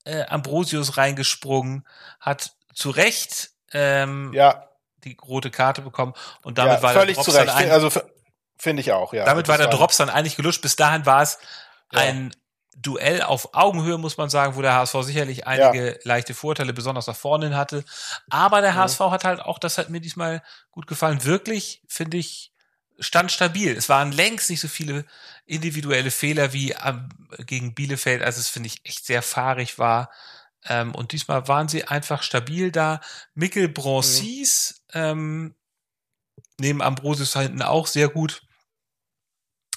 äh, 0.06 0.24
Ambrosius 0.26 0.98
reingesprungen, 0.98 1.88
hat 2.20 2.52
zu 2.74 2.90
Recht 2.90 3.52
ähm, 3.72 4.32
ja. 4.34 4.70
die 5.04 5.18
rote 5.24 5.50
Karte 5.50 5.82
bekommen 5.82 6.14
und 6.44 6.58
damit 6.58 6.76
ja, 6.76 6.84
war 6.84 6.94
völlig 6.94 7.16
der 7.16 7.24
Drops 7.24 7.38
zu 7.38 7.42
Recht. 7.42 7.72
also 7.72 7.90
finde 8.58 8.82
ich 8.82 8.92
auch, 8.92 9.14
ja. 9.14 9.26
Damit 9.26 9.48
war 9.48 9.58
der 9.58 9.68
Drops 9.68 9.98
dann 9.98 10.10
eigentlich 10.10 10.36
gelöscht. 10.36 10.62
Bis 10.62 10.76
dahin 10.76 11.06
war 11.06 11.22
es 11.22 11.40
ein 11.90 12.34
Duell 12.76 13.22
auf 13.22 13.54
Augenhöhe, 13.54 13.98
muss 13.98 14.18
man 14.18 14.30
sagen, 14.30 14.56
wo 14.56 14.62
der 14.62 14.74
HSV 14.74 14.96
sicherlich 15.02 15.48
einige 15.48 15.94
ja. 15.94 16.00
leichte 16.04 16.34
Vorteile 16.34 16.74
besonders 16.74 17.08
nach 17.08 17.16
vorne 17.16 17.48
hin 17.48 17.56
hatte. 17.56 17.84
Aber 18.30 18.62
der 18.62 18.74
mhm. 18.74 18.78
HSV 18.78 19.00
hat 19.00 19.24
halt 19.24 19.40
auch, 19.40 19.60
das 19.60 19.78
hat 19.78 19.90
mir 19.90 20.02
diesmal 20.02 20.42
gut 20.72 20.88
gefallen, 20.88 21.24
wirklich, 21.24 21.84
finde 21.88 22.18
ich, 22.18 22.52
stand 23.00 23.32
stabil. 23.32 23.76
Es 23.76 23.90
waren 23.90 24.12
längst 24.12 24.50
nicht 24.50 24.62
so 24.62 24.68
viele 24.68 25.06
individuelle 25.46 26.12
Fehler 26.12 26.54
wie 26.54 26.72
ähm, 26.72 27.10
gegen 27.46 27.74
Bielefeld, 27.74 28.22
als 28.22 28.38
es, 28.38 28.50
finde 28.50 28.68
ich, 28.68 28.86
echt 28.86 29.06
sehr 29.06 29.22
fahrig 29.22 29.78
war. 29.80 30.12
Ähm, 30.66 30.96
und 30.96 31.12
diesmal 31.12 31.48
waren 31.48 31.68
sie 31.68 31.88
einfach 31.88 32.24
stabil 32.24 32.72
da. 32.72 33.02
Mikkel 33.34 33.68
Broncis, 33.68 34.84
mhm. 34.94 35.02
ähm, 35.02 35.56
neben 36.60 36.82
Ambrosius 36.82 37.34
hinten 37.34 37.62
auch 37.62 37.88
sehr 37.88 38.10
gut 38.10 38.42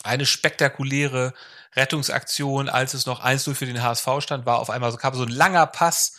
eine 0.04 0.24
spektakuläre 0.24 1.35
Rettungsaktion, 1.76 2.68
als 2.68 2.94
es 2.94 3.06
noch 3.06 3.24
1-0 3.24 3.54
für 3.54 3.66
den 3.66 3.82
HSV 3.82 4.08
stand, 4.20 4.46
war 4.46 4.58
auf 4.58 4.70
einmal 4.70 4.90
so, 4.90 4.96
kam 4.96 5.14
so 5.14 5.22
ein 5.22 5.28
langer 5.28 5.66
Pass 5.66 6.16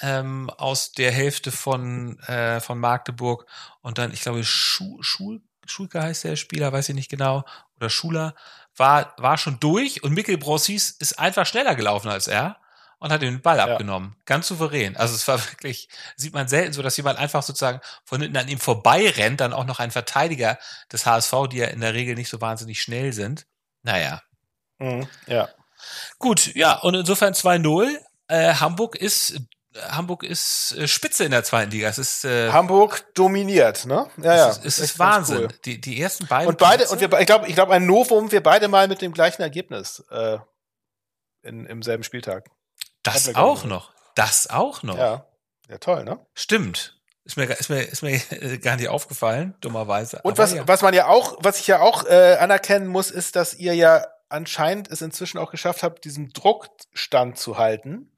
ähm, 0.00 0.50
aus 0.50 0.92
der 0.92 1.12
Hälfte 1.12 1.52
von, 1.52 2.18
äh, 2.20 2.60
von 2.60 2.78
Magdeburg 2.78 3.46
und 3.82 3.98
dann, 3.98 4.12
ich 4.12 4.22
glaube, 4.22 4.44
Schu 4.44 5.02
Schul 5.02 5.42
Schulke 5.66 6.02
heißt 6.02 6.24
der 6.24 6.36
Spieler, 6.36 6.72
weiß 6.72 6.88
ich 6.88 6.94
nicht 6.94 7.10
genau, 7.10 7.44
oder 7.76 7.90
Schuler, 7.90 8.34
war, 8.76 9.14
war 9.18 9.38
schon 9.38 9.60
durch 9.60 10.02
und 10.02 10.12
Mikkel 10.12 10.36
Brossis 10.36 10.90
ist 10.90 11.18
einfach 11.18 11.46
schneller 11.46 11.74
gelaufen 11.74 12.08
als 12.08 12.26
er 12.26 12.56
und 12.98 13.12
hat 13.12 13.22
den 13.22 13.40
Ball 13.40 13.58
ja. 13.58 13.66
abgenommen. 13.66 14.16
Ganz 14.26 14.48
souverän. 14.48 14.96
Also 14.96 15.14
es 15.14 15.26
war 15.26 15.38
wirklich, 15.52 15.88
sieht 16.16 16.34
man 16.34 16.48
selten 16.48 16.72
so, 16.72 16.82
dass 16.82 16.96
jemand 16.96 17.18
einfach 17.18 17.42
sozusagen 17.42 17.80
von 18.04 18.20
hinten 18.20 18.36
an 18.36 18.48
ihm 18.48 18.58
vorbei 18.58 19.08
rennt, 19.08 19.40
dann 19.40 19.52
auch 19.52 19.64
noch 19.64 19.78
ein 19.78 19.90
Verteidiger 19.90 20.58
des 20.92 21.06
HSV, 21.06 21.32
die 21.50 21.58
ja 21.58 21.66
in 21.66 21.80
der 21.80 21.94
Regel 21.94 22.14
nicht 22.14 22.28
so 22.28 22.40
wahnsinnig 22.40 22.82
schnell 22.82 23.12
sind. 23.12 23.46
Naja. 23.82 24.22
Mhm, 24.80 25.08
ja. 25.26 25.48
Gut, 26.18 26.54
ja, 26.54 26.78
und 26.78 26.94
insofern 26.94 27.32
2-0. 27.34 27.96
Äh, 28.28 28.54
Hamburg 28.54 28.96
ist 28.96 29.40
Hamburg 29.88 30.24
ist 30.24 30.72
äh, 30.72 30.88
Spitze 30.88 31.24
in 31.24 31.30
der 31.30 31.44
zweiten 31.44 31.70
Liga. 31.70 31.88
Es 31.88 31.98
ist 31.98 32.24
äh, 32.24 32.50
Hamburg 32.50 33.14
dominiert, 33.14 33.86
ne? 33.86 34.08
Ja, 34.16 34.36
ja. 34.36 34.48
Es 34.48 34.58
ist, 34.58 34.64
es 34.64 34.78
ist 34.78 34.98
Wahnsinn. 34.98 35.42
Cool. 35.42 35.48
Die, 35.64 35.80
die 35.80 36.00
ersten 36.00 36.26
beiden. 36.26 36.48
Und 36.48 36.58
beide, 36.58 36.78
Plätze? 36.78 36.92
und 36.92 37.00
wir, 37.00 37.20
ich 37.20 37.26
glaube, 37.26 37.46
ich 37.46 37.54
glaube, 37.54 37.72
ein 37.72 37.86
Novum, 37.86 38.32
wir 38.32 38.42
beide 38.42 38.66
mal 38.68 38.88
mit 38.88 39.00
dem 39.00 39.12
gleichen 39.12 39.42
Ergebnis 39.42 40.02
äh, 40.10 40.38
in, 41.42 41.66
im 41.66 41.82
selben 41.82 42.02
Spieltag. 42.02 42.50
Das 43.02 43.34
auch 43.34 43.64
noch. 43.64 43.92
Das 44.16 44.50
auch 44.50 44.82
noch. 44.82 44.98
Ja. 44.98 45.26
Ja, 45.68 45.78
toll, 45.78 46.04
ne? 46.04 46.18
Stimmt. 46.34 46.96
Ist 47.24 47.36
mir, 47.36 47.44
ist 47.44 47.70
mir, 47.70 47.82
ist 47.82 48.02
mir 48.02 48.58
gar 48.58 48.76
nicht 48.76 48.88
aufgefallen, 48.88 49.54
dummerweise. 49.60 50.20
Und 50.24 50.36
was, 50.36 50.52
ja. 50.52 50.66
was 50.66 50.82
man 50.82 50.94
ja 50.94 51.06
auch, 51.06 51.38
was 51.40 51.60
ich 51.60 51.68
ja 51.68 51.80
auch 51.80 52.04
äh, 52.06 52.36
anerkennen 52.40 52.88
muss, 52.88 53.12
ist, 53.12 53.36
dass 53.36 53.54
ihr 53.54 53.74
ja 53.74 54.04
anscheinend 54.30 54.90
es 54.90 55.02
inzwischen 55.02 55.38
auch 55.38 55.50
geschafft 55.50 55.82
habt, 55.82 56.04
diesen 56.04 56.32
Druckstand 56.32 57.38
zu 57.38 57.58
halten. 57.58 58.10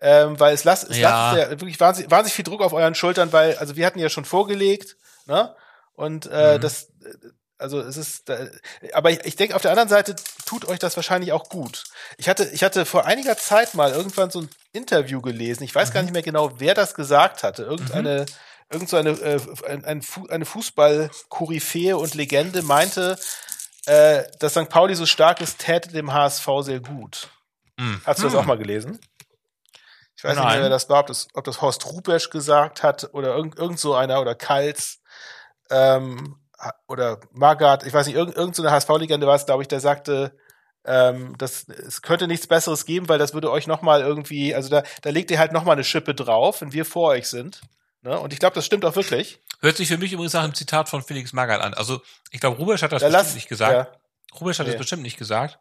Ähm, 0.00 0.38
weil 0.38 0.54
es 0.54 0.62
lasst, 0.62 0.88
es 0.88 0.98
ja. 0.98 1.32
lasst 1.32 1.38
ja 1.38 1.50
wirklich 1.50 1.80
wahnsinnig, 1.80 2.10
wahnsinnig 2.10 2.34
viel 2.34 2.44
Druck 2.44 2.60
auf 2.60 2.72
euren 2.72 2.94
Schultern, 2.94 3.32
weil, 3.32 3.56
also 3.56 3.74
wir 3.74 3.84
hatten 3.84 3.98
ja 3.98 4.08
schon 4.08 4.24
vorgelegt, 4.24 4.96
ne? 5.26 5.56
Und 5.94 6.26
äh, 6.30 6.54
mhm. 6.54 6.60
das, 6.60 6.92
also 7.58 7.80
es 7.80 7.96
ist, 7.96 8.30
aber 8.92 9.10
ich, 9.10 9.18
ich 9.24 9.34
denke 9.34 9.56
auf 9.56 9.62
der 9.62 9.72
anderen 9.72 9.88
Seite 9.88 10.14
tut 10.46 10.64
euch 10.66 10.78
das 10.78 10.94
wahrscheinlich 10.94 11.32
auch 11.32 11.48
gut. 11.48 11.84
Ich 12.16 12.28
hatte, 12.28 12.44
ich 12.52 12.62
hatte 12.62 12.86
vor 12.86 13.06
einiger 13.06 13.36
Zeit 13.36 13.74
mal 13.74 13.90
irgendwann 13.90 14.30
so 14.30 14.42
ein 14.42 14.48
Interview 14.72 15.20
gelesen. 15.20 15.64
Ich 15.64 15.74
weiß 15.74 15.90
mhm. 15.90 15.94
gar 15.94 16.02
nicht 16.02 16.12
mehr 16.12 16.22
genau, 16.22 16.60
wer 16.60 16.74
das 16.74 16.94
gesagt 16.94 17.42
hatte. 17.42 17.64
Irgendeine, 17.64 18.20
mhm. 18.20 18.26
irgend 18.70 18.88
so 18.88 18.96
eine, 18.96 19.10
äh, 19.10 19.40
ein, 19.66 19.84
ein, 19.84 20.02
eine 20.28 20.44
Fußball-Koryphäe 20.44 21.96
und 21.96 22.14
Legende 22.14 22.62
meinte, 22.62 23.18
äh, 23.88 24.24
dass 24.38 24.52
St. 24.52 24.68
Pauli 24.68 24.94
so 24.94 25.06
stark 25.06 25.40
ist, 25.40 25.58
täte 25.58 25.90
dem 25.90 26.12
HSV 26.12 26.46
sehr 26.60 26.80
gut. 26.80 27.28
Mhm. 27.78 28.00
Hast 28.04 28.20
du 28.20 28.24
das 28.24 28.34
auch 28.34 28.44
mal 28.44 28.58
gelesen? 28.58 28.98
Ich 30.16 30.24
weiß 30.24 30.36
Nein. 30.36 30.46
nicht 30.46 30.62
wer 30.62 30.68
das 30.68 30.90
war, 30.90 31.00
ob 31.00 31.06
das, 31.06 31.28
ob 31.34 31.44
das 31.44 31.62
Horst 31.62 31.86
Rupesch 31.86 32.28
gesagt 32.30 32.82
hat 32.82 33.14
oder 33.14 33.36
irgend, 33.36 33.56
irgend 33.56 33.78
so 33.78 33.94
einer 33.94 34.20
oder 34.20 34.34
Kals. 34.34 35.00
Ähm, 35.70 36.36
oder 36.88 37.20
Magath, 37.30 37.86
ich 37.86 37.92
weiß 37.92 38.06
nicht, 38.06 38.16
irgend, 38.16 38.36
irgend 38.36 38.56
so 38.56 38.62
eine 38.62 38.72
HSV-Legende 38.72 39.26
war 39.26 39.36
es, 39.36 39.46
glaube 39.46 39.62
ich, 39.62 39.68
der 39.68 39.80
sagte, 39.80 40.36
ähm, 40.84 41.36
das, 41.38 41.68
es 41.68 42.02
könnte 42.02 42.26
nichts 42.26 42.46
Besseres 42.46 42.84
geben, 42.84 43.08
weil 43.08 43.18
das 43.18 43.32
würde 43.32 43.50
euch 43.50 43.66
nochmal 43.66 44.00
irgendwie, 44.00 44.54
also 44.54 44.68
da, 44.68 44.82
da 45.02 45.10
legt 45.10 45.30
ihr 45.30 45.38
halt 45.38 45.52
nochmal 45.52 45.74
eine 45.74 45.84
Schippe 45.84 46.14
drauf, 46.14 46.60
wenn 46.60 46.72
wir 46.72 46.84
vor 46.84 47.10
euch 47.10 47.28
sind. 47.28 47.60
Ne? 48.02 48.18
Und 48.18 48.32
ich 48.32 48.38
glaube, 48.38 48.54
das 48.54 48.64
stimmt 48.64 48.84
auch 48.84 48.96
wirklich. 48.96 49.40
Hört 49.60 49.76
sich 49.76 49.88
für 49.88 49.98
mich 49.98 50.12
übrigens 50.12 50.32
nach 50.34 50.44
einem 50.44 50.54
Zitat 50.54 50.88
von 50.88 51.02
Felix 51.02 51.32
Magath 51.32 51.60
an. 51.60 51.74
Also, 51.74 52.00
ich 52.30 52.40
glaube, 52.40 52.58
Rubesch 52.58 52.82
hat 52.82 52.92
das 52.92 53.02
ja, 53.02 53.08
bestimmt 53.08 53.26
lass, 53.26 53.34
nicht 53.34 53.48
gesagt. 53.48 53.72
Ja. 53.72 54.38
Rubesch 54.38 54.58
hat 54.58 54.66
nee. 54.66 54.72
das 54.72 54.78
bestimmt 54.78 55.02
nicht 55.02 55.18
gesagt. 55.18 55.58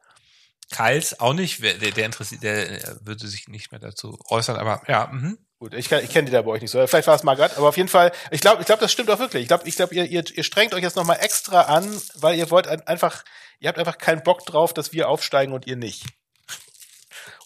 Kals 0.70 1.20
auch 1.20 1.34
nicht, 1.34 1.64
der, 1.64 1.76
der 1.76 2.06
interessiert, 2.06 2.44
der 2.44 2.98
würde 3.06 3.28
sich 3.28 3.48
nicht 3.48 3.72
mehr 3.72 3.80
dazu 3.80 4.20
äußern, 4.30 4.58
aber 4.58 4.82
ja, 4.88 5.08
mhm. 5.08 5.38
Gut, 5.60 5.74
ich, 5.74 5.92
ich 5.92 6.10
kenne 6.12 6.26
die 6.26 6.32
da 6.32 6.44
bei 6.44 6.52
euch 6.52 6.62
nicht 6.62 6.70
so. 6.70 6.86
Vielleicht 6.86 7.08
war 7.08 7.16
es 7.16 7.24
Margaret, 7.24 7.58
aber 7.58 7.70
auf 7.70 7.78
jeden 7.78 7.90
Fall, 7.90 8.12
ich 8.30 8.42
glaube, 8.42 8.62
ich 8.62 8.68
glaube, 8.68 8.80
das 8.80 8.92
stimmt 8.92 9.10
auch 9.10 9.18
wirklich. 9.18 9.44
Ich 9.44 9.48
glaube, 9.48 9.68
ich 9.68 9.76
glaube, 9.76 9.96
ihr, 9.96 10.06
ihr, 10.06 10.24
ihr 10.32 10.44
strengt 10.44 10.76
euch 10.76 10.84
jetzt 10.84 10.96
nochmal 10.96 11.18
extra 11.22 11.62
an, 11.62 12.00
weil 12.16 12.38
ihr 12.38 12.52
wollt 12.52 12.68
einfach, 12.68 13.24
ihr 13.60 13.70
habt 13.70 13.80
einfach 13.80 13.98
keinen 13.98 14.22
Bock 14.22 14.46
drauf, 14.46 14.72
dass 14.72 14.94
wir 14.94 15.10
aufsteigen 15.10 15.54
und 15.54 15.66
ihr 15.66 15.76
nicht. 15.76 16.06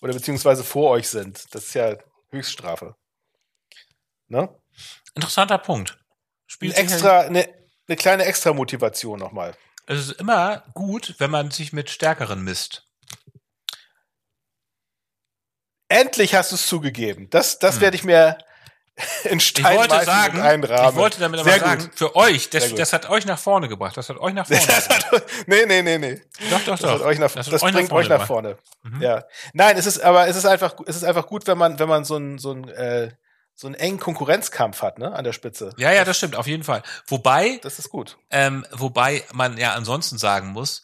Oder 0.02 0.12
beziehungsweise 0.14 0.66
vor 0.66 0.90
euch 0.90 1.08
sind. 1.08 1.56
Das 1.56 1.68
ist 1.68 1.74
ja 1.74 1.96
Höchststrafe. 2.32 2.96
Ne? 4.28 4.50
Interessanter 5.16 5.58
Punkt. 5.58 5.98
Spielt 6.48 6.76
eine 6.76 6.84
extra, 6.84 7.22
eine, 7.22 7.48
eine 7.88 7.98
kleine 7.98 8.26
extra 8.26 8.54
Motivation 8.54 9.20
nochmal. 9.20 9.56
Es 9.88 10.00
ist 10.00 10.12
immer 10.20 10.64
gut, 10.74 11.16
wenn 11.18 11.32
man 11.32 11.52
sich 11.52 11.74
mit 11.74 11.90
Stärkeren 11.90 12.44
misst. 12.44 12.88
Endlich 15.90 16.36
hast 16.36 16.52
du 16.52 16.56
es 16.56 16.68
zugegeben. 16.68 17.30
Das, 17.30 17.60
das 17.60 17.76
hm. 17.76 17.82
werde 17.82 17.96
ich 17.98 18.04
mir 18.04 18.38
in 19.24 19.40
Stein 19.40 19.74
ich 19.74 19.80
wollte 19.80 20.06
sagen, 20.06 20.42
einrahmen. 20.42 20.90
Ich 20.90 20.96
wollte 20.96 21.20
damit 21.20 21.40
aber 21.40 21.50
Sehr 21.50 21.60
sagen, 21.60 21.84
gut. 21.84 21.92
für 21.96 22.16
euch, 22.16 22.50
das, 22.50 22.74
das 22.76 22.94
hat 22.94 23.10
euch 23.10 23.26
nach 23.26 23.40
vorne 23.40 23.68
gebracht. 23.68 23.98
Das 23.98 24.10
hat 24.10 24.18
euch 24.18 24.34
nach 24.34 24.48
vorne 24.48 24.62
gebracht. 24.62 25.24
nee, 25.48 25.66
nee, 25.66 25.82
nee, 25.82 25.98
nee. 25.98 26.22
Doch, 26.50 26.60
doch, 26.62 26.80
das 26.80 27.00
doch. 27.00 27.06
Euch 27.06 27.20
nach, 27.20 27.32
das, 27.32 27.50
das 27.50 27.62
bringt 27.62 27.90
nach 27.90 27.92
euch 27.92 28.10
nach 28.10 28.26
vorne. 28.26 28.58
Mhm. 28.84 29.02
Ja. 29.02 29.24
Nein, 29.54 29.78
es 29.78 29.86
ist, 29.86 30.02
aber 30.02 30.28
es 30.28 30.36
ist 30.36 30.46
einfach, 30.46 30.76
es 30.86 30.96
ist 30.96 31.04
einfach 31.04 31.28
gut, 31.28 31.48
wenn 31.48 31.58
man, 31.58 31.80
wenn 31.80 31.90
man 31.90 32.04
so 32.04 32.18
ein, 32.18 32.38
so 32.38 32.52
ein, 32.52 32.68
äh, 32.70 33.12
so 33.62 33.68
einen 33.68 33.76
engen 33.76 34.00
Konkurrenzkampf 34.00 34.82
hat, 34.82 34.98
ne, 34.98 35.14
an 35.14 35.24
der 35.24 35.34
Spitze. 35.34 35.72
Ja, 35.78 35.92
ja, 35.92 36.04
das 36.04 36.18
stimmt, 36.18 36.36
auf 36.36 36.48
jeden 36.48 36.64
Fall. 36.64 36.82
Wobei, 37.06 37.60
das 37.62 37.78
ist 37.78 37.90
gut. 37.90 38.18
Ähm, 38.32 38.66
wobei 38.72 39.24
man 39.34 39.56
ja 39.56 39.76
ansonsten 39.76 40.18
sagen 40.18 40.48
muss, 40.48 40.82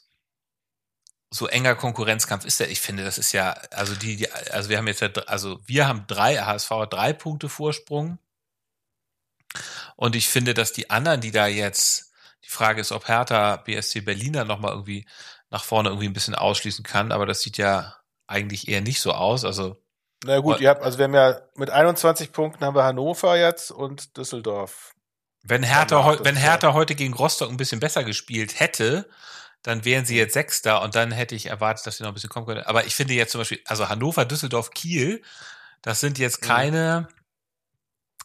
so 1.31 1.47
enger 1.47 1.73
Konkurrenzkampf 1.73 2.45
ist 2.45 2.59
der. 2.59 2.69
Ich 2.69 2.79
finde, 2.79 3.03
das 3.03 3.17
ist 3.17 3.31
ja, 3.31 3.53
also 3.71 3.95
die, 3.95 4.17
die 4.17 4.31
also 4.31 4.69
wir 4.69 4.77
haben 4.77 4.85
jetzt, 4.85 5.01
ja, 5.01 5.09
also 5.25 5.59
wir 5.65 5.87
haben 5.87 6.05
drei, 6.05 6.37
HSV 6.37 6.69
drei 6.87 7.13
Punkte 7.13 7.49
Vorsprung. 7.49 8.19
Und 9.95 10.15
ich 10.15 10.27
finde, 10.27 10.53
dass 10.53 10.71
die 10.71 10.91
anderen, 10.91 11.19
die 11.19 11.31
da 11.31 11.47
jetzt, 11.47 12.13
die 12.43 12.49
Frage 12.49 12.79
ist, 12.79 12.91
ob 12.91 13.07
Hertha 13.07 13.55
BSC 13.57 14.01
Berliner 14.01 14.45
nochmal 14.45 14.73
irgendwie 14.73 15.07
nach 15.49 15.63
vorne 15.63 15.89
irgendwie 15.89 16.09
ein 16.09 16.13
bisschen 16.13 16.35
ausschließen 16.35 16.85
kann, 16.85 17.11
aber 17.11 17.25
das 17.25 17.41
sieht 17.41 17.57
ja 17.57 17.95
eigentlich 18.27 18.67
eher 18.67 18.81
nicht 18.81 19.01
so 19.01 19.13
aus. 19.13 19.45
Also. 19.45 19.81
Na 20.23 20.39
gut, 20.39 20.59
ihr 20.59 20.69
habt, 20.69 20.83
also 20.83 20.97
wir 20.97 21.05
haben 21.05 21.13
ja 21.13 21.39
mit 21.55 21.69
21 21.69 22.31
Punkten 22.31 22.65
haben 22.65 22.75
wir 22.75 22.83
Hannover 22.83 23.37
jetzt 23.37 23.71
und 23.71 24.17
Düsseldorf. 24.17 24.93
Wenn 25.43 25.63
Hertha, 25.63 26.17
wenn 26.23 26.35
Hertha 26.35 26.73
heute 26.73 26.95
gegen 26.95 27.13
Rostock 27.13 27.49
ein 27.49 27.57
bisschen 27.57 27.79
besser 27.79 28.03
gespielt 28.03 28.59
hätte, 28.59 29.07
dann 29.61 29.85
wären 29.85 30.05
sie 30.05 30.17
jetzt 30.17 30.33
Sechster 30.33 30.81
und 30.81 30.95
dann 30.95 31.11
hätte 31.11 31.35
ich 31.35 31.47
erwartet, 31.47 31.85
dass 31.85 31.97
sie 31.97 32.03
noch 32.03 32.11
ein 32.11 32.13
bisschen 32.13 32.29
kommen 32.29 32.45
können. 32.45 32.63
Aber 32.63 32.85
ich 32.85 32.95
finde 32.95 33.13
jetzt 33.13 33.31
zum 33.31 33.41
Beispiel, 33.41 33.61
also 33.65 33.89
Hannover, 33.89 34.25
Düsseldorf, 34.25 34.71
Kiel, 34.71 35.21
das 35.81 35.99
sind 35.99 36.17
jetzt 36.19 36.41
mhm. 36.41 36.47
keine 36.47 37.07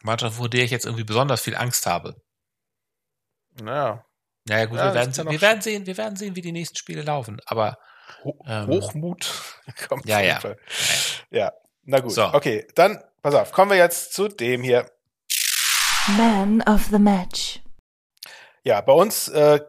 Mannschaft, 0.02 0.36
vor 0.36 0.48
der 0.48 0.64
ich 0.64 0.70
jetzt 0.70 0.86
irgendwie 0.86 1.04
besonders 1.04 1.40
viel 1.40 1.56
Angst 1.56 1.86
habe. 1.86 2.16
Naja. 3.60 4.04
Naja, 4.48 4.64
gut, 4.64 4.78
ja, 4.78 4.86
wir, 4.86 4.94
werden, 4.94 5.30
wir 5.30 5.40
werden 5.40 5.62
sehen, 5.62 5.86
wir 5.86 5.96
werden 5.96 6.16
sehen, 6.16 6.34
wie 6.34 6.40
die 6.40 6.52
nächsten 6.52 6.76
Spiele 6.76 7.02
laufen. 7.02 7.40
Aber 7.46 7.78
ähm, 8.46 8.66
Hochmut 8.66 9.30
kommt 9.88 10.06
ja, 10.06 10.20
ja. 10.20 10.40
ja. 10.40 10.56
Ja, 11.30 11.52
na 11.84 12.00
gut. 12.00 12.12
So. 12.12 12.32
Okay, 12.32 12.66
dann 12.74 13.02
pass 13.22 13.34
auf, 13.34 13.52
kommen 13.52 13.70
wir 13.70 13.78
jetzt 13.78 14.12
zu 14.12 14.28
dem 14.28 14.62
hier. 14.62 14.90
Man 16.16 16.62
of 16.62 16.86
the 16.90 16.98
Match. 16.98 17.60
Ja, 18.64 18.80
bei 18.80 18.92
uns 18.92 19.28
äh, 19.28 19.60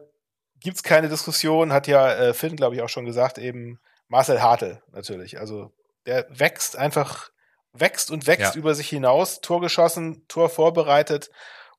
gibt's 0.60 0.82
keine 0.82 1.08
Diskussion, 1.08 1.72
hat 1.72 1.86
ja 1.86 2.12
äh, 2.14 2.34
Finn, 2.34 2.56
glaube 2.56 2.76
ich, 2.76 2.82
auch 2.82 2.88
schon 2.88 3.04
gesagt, 3.04 3.38
eben 3.38 3.80
Marcel 4.08 4.42
Hartl 4.42 4.82
natürlich. 4.92 5.38
Also 5.38 5.72
der 6.06 6.26
wächst 6.30 6.76
einfach, 6.76 7.30
wächst 7.72 8.10
und 8.10 8.26
wächst 8.26 8.54
ja. 8.54 8.58
über 8.58 8.74
sich 8.74 8.88
hinaus, 8.88 9.40
Tor 9.40 9.60
geschossen, 9.60 10.24
Tor 10.28 10.48
vorbereitet. 10.48 11.30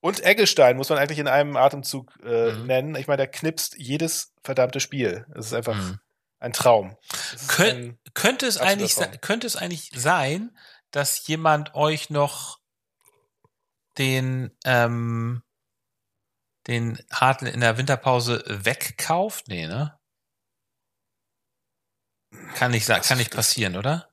Und 0.01 0.23
Eggestein 0.23 0.77
muss 0.77 0.89
man 0.89 0.99
eigentlich 0.99 1.19
in 1.19 1.27
einem 1.27 1.57
Atemzug 1.57 2.11
äh, 2.23 2.51
mhm. 2.51 2.65
nennen. 2.67 2.95
Ich 2.95 3.07
meine, 3.07 3.17
der 3.17 3.27
knipst 3.27 3.75
jedes 3.77 4.33
verdammte 4.43 4.79
Spiel. 4.79 5.25
Es 5.35 5.47
ist 5.47 5.53
einfach 5.53 5.75
mhm. 5.75 5.99
Ein 6.45 6.53
Traum. 6.53 6.95
Kön 7.47 7.75
ein 7.75 7.99
könnte, 8.13 8.45
es 8.45 8.57
eigentlich, 8.57 8.95
könnte 9.21 9.47
es 9.47 9.55
eigentlich 9.55 9.91
sein, 9.95 10.55
dass 10.91 11.27
jemand 11.27 11.75
euch 11.75 12.09
noch 12.09 12.59
den 13.97 14.51
ähm, 14.63 15.41
den 16.67 16.97
Hartl 17.11 17.47
in 17.47 17.59
der 17.59 17.77
Winterpause 17.77 18.43
wegkauft? 18.47 19.47
Nee, 19.47 19.67
ne? 19.67 19.99
Kann 22.55 22.71
nicht 22.71 22.85
sagen, 22.85 23.03
kann 23.03 23.17
nicht 23.17 23.31
passieren, 23.31 23.75
oder? 23.75 24.09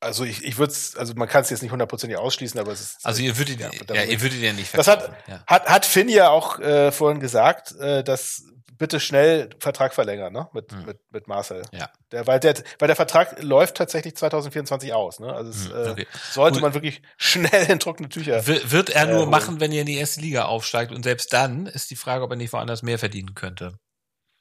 Also 0.00 0.24
ich, 0.24 0.42
ich 0.44 0.56
würde 0.56 0.74
also 0.96 1.14
man 1.14 1.28
kann 1.28 1.42
es 1.42 1.50
jetzt 1.50 1.62
nicht 1.62 1.72
hundertprozentig 1.72 2.18
ausschließen, 2.18 2.58
aber 2.58 2.72
es 2.72 2.80
ist. 2.80 3.06
Also 3.06 3.22
ihr 3.22 3.36
würdet, 3.36 3.60
ja, 3.60 3.70
ja 3.92 4.04
ihr 4.04 4.20
würdet 4.20 4.40
ja 4.40 4.52
nicht 4.52 4.70
verkaufen. 4.70 5.00
Das 5.00 5.10
hat, 5.10 5.28
ja. 5.28 5.44
hat, 5.46 5.68
hat 5.68 5.86
Finn 5.86 6.08
ja 6.08 6.30
auch 6.30 6.58
äh, 6.58 6.90
vorhin 6.90 7.20
gesagt, 7.20 7.72
äh, 7.76 8.02
dass 8.02 8.44
bitte 8.80 8.98
schnell 8.98 9.50
Vertrag 9.60 9.94
verlängern, 9.94 10.32
ne? 10.32 10.48
Mit, 10.52 10.72
hm. 10.72 10.86
mit, 10.86 10.98
mit 11.10 11.28
Marcel. 11.28 11.62
Ja. 11.70 11.90
Der, 12.10 12.26
weil, 12.26 12.40
der, 12.40 12.54
weil 12.78 12.88
der 12.88 12.96
Vertrag 12.96 13.40
läuft 13.42 13.76
tatsächlich 13.76 14.16
2024 14.16 14.92
aus, 14.94 15.20
ne? 15.20 15.32
Also 15.32 15.50
es, 15.50 15.68
hm, 15.68 15.92
okay. 15.92 16.02
äh, 16.02 16.32
sollte 16.32 16.54
Gut. 16.54 16.62
man 16.62 16.74
wirklich 16.74 17.02
schnell 17.18 17.70
in 17.70 17.78
trockene 17.78 18.08
Tücher. 18.08 18.46
W 18.46 18.58
wird 18.64 18.90
er 18.90 19.06
nur 19.06 19.24
äh, 19.24 19.26
machen, 19.26 19.60
wenn 19.60 19.70
ihr 19.70 19.82
in 19.82 19.86
die 19.86 19.98
erste 19.98 20.22
Liga 20.22 20.46
aufsteigt 20.46 20.92
und 20.92 21.04
selbst 21.04 21.32
dann 21.32 21.66
ist 21.66 21.90
die 21.90 21.96
Frage, 21.96 22.24
ob 22.24 22.30
er 22.30 22.36
nicht 22.36 22.52
woanders 22.52 22.82
mehr 22.82 22.98
verdienen 22.98 23.34
könnte. 23.34 23.78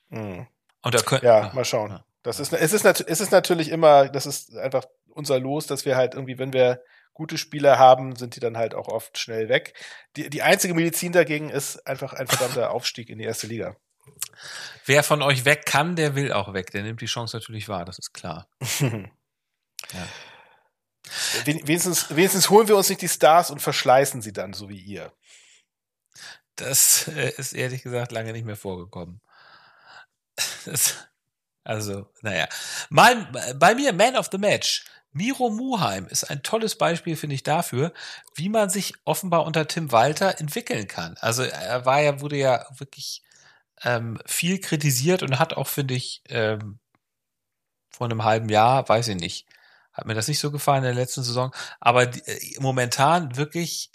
Hm. 0.09 0.47
Und 0.81 0.95
da 0.95 1.01
können, 1.01 1.25
ja, 1.25 1.51
mal 1.53 1.65
schauen. 1.65 1.99
Das 2.23 2.39
ist, 2.39 2.53
es 2.53 2.73
ist, 2.73 2.85
es 2.85 3.21
ist 3.21 3.31
natürlich 3.31 3.69
immer, 3.69 4.07
das 4.07 4.25
ist 4.25 4.55
einfach 4.55 4.85
unser 5.09 5.37
Los, 5.37 5.67
dass 5.67 5.85
wir 5.85 5.97
halt 5.97 6.13
irgendwie, 6.13 6.39
wenn 6.39 6.53
wir 6.53 6.81
gute 7.13 7.37
Spieler 7.37 7.77
haben, 7.77 8.15
sind 8.15 8.37
die 8.37 8.39
dann 8.39 8.55
halt 8.55 8.73
auch 8.73 8.87
oft 8.87 9.17
schnell 9.17 9.49
weg. 9.49 9.73
Die, 10.15 10.29
die 10.29 10.41
einzige 10.41 10.73
Medizin 10.73 11.11
dagegen 11.11 11.49
ist 11.49 11.85
einfach 11.85 12.13
ein 12.13 12.27
verdammter 12.27 12.71
Aufstieg 12.71 13.09
in 13.09 13.17
die 13.17 13.25
erste 13.25 13.47
Liga. 13.47 13.75
Wer 14.85 15.03
von 15.03 15.21
euch 15.21 15.45
weg 15.45 15.65
kann, 15.65 15.95
der 15.95 16.15
will 16.15 16.31
auch 16.31 16.53
weg. 16.53 16.71
Der 16.71 16.83
nimmt 16.83 17.01
die 17.01 17.05
Chance 17.05 17.37
natürlich 17.37 17.67
wahr, 17.69 17.85
das 17.85 17.99
ist 17.99 18.13
klar. 18.13 18.47
ja. 18.91 20.07
Wenigstens, 21.45 22.09
wenigstens 22.15 22.49
holen 22.49 22.67
wir 22.67 22.77
uns 22.77 22.89
nicht 22.89 23.01
die 23.01 23.09
Stars 23.09 23.51
und 23.51 23.61
verschleißen 23.61 24.21
sie 24.21 24.33
dann, 24.33 24.53
so 24.53 24.69
wie 24.69 24.79
ihr. 24.79 25.13
Das 26.55 27.07
äh, 27.07 27.31
ist 27.37 27.53
ehrlich 27.53 27.83
gesagt 27.83 28.11
lange 28.11 28.33
nicht 28.33 28.45
mehr 28.45 28.57
vorgekommen. 28.57 29.21
Das, 30.65 30.95
also, 31.63 32.11
naja. 32.21 32.47
Mein, 32.89 33.31
bei 33.55 33.75
mir 33.75 33.93
Man 33.93 34.15
of 34.15 34.29
the 34.31 34.37
Match. 34.37 34.85
Miro 35.11 35.49
Muheim 35.49 36.07
ist 36.07 36.23
ein 36.25 36.43
tolles 36.43 36.77
Beispiel, 36.77 37.15
finde 37.15 37.35
ich, 37.35 37.43
dafür, 37.43 37.93
wie 38.35 38.49
man 38.49 38.69
sich 38.69 38.93
offenbar 39.05 39.45
unter 39.45 39.67
Tim 39.67 39.91
Walter 39.91 40.39
entwickeln 40.39 40.87
kann. 40.87 41.17
Also 41.19 41.43
er 41.43 41.85
war 41.85 42.01
ja, 42.01 42.21
wurde 42.21 42.37
ja 42.37 42.65
wirklich 42.77 43.23
ähm, 43.83 44.19
viel 44.25 44.59
kritisiert 44.59 45.23
und 45.23 45.39
hat 45.39 45.53
auch, 45.53 45.67
finde 45.67 45.95
ich, 45.95 46.21
ähm, 46.29 46.79
vor 47.89 48.05
einem 48.07 48.23
halben 48.23 48.49
Jahr, 48.49 48.87
weiß 48.87 49.09
ich 49.09 49.17
nicht, 49.17 49.47
hat 49.93 50.05
mir 50.05 50.13
das 50.13 50.27
nicht 50.27 50.39
so 50.39 50.51
gefallen 50.51 50.83
in 50.83 50.95
der 50.95 51.03
letzten 51.03 51.23
Saison, 51.23 51.53
aber 51.79 52.03
äh, 52.03 52.39
momentan 52.59 53.35
wirklich 53.35 53.91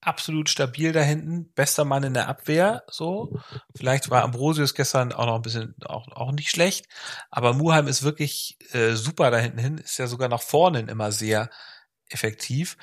absolut 0.00 0.48
stabil 0.48 0.92
da 0.92 1.00
hinten, 1.00 1.52
bester 1.54 1.84
Mann 1.84 2.04
in 2.04 2.14
der 2.14 2.28
Abwehr, 2.28 2.84
so. 2.88 3.36
Vielleicht 3.76 4.10
war 4.10 4.22
Ambrosius 4.22 4.74
gestern 4.74 5.12
auch 5.12 5.26
noch 5.26 5.34
ein 5.34 5.42
bisschen, 5.42 5.74
auch, 5.84 6.06
auch 6.12 6.32
nicht 6.32 6.50
schlecht, 6.50 6.86
aber 7.30 7.52
Muheim 7.52 7.88
ist 7.88 8.02
wirklich 8.02 8.58
äh, 8.72 8.94
super 8.94 9.30
da 9.30 9.38
hinten 9.38 9.58
hin, 9.58 9.78
ist 9.78 9.98
ja 9.98 10.06
sogar 10.06 10.28
nach 10.28 10.42
vorne 10.42 10.80
immer 10.80 11.10
sehr 11.10 11.50
effektiv. 12.10 12.76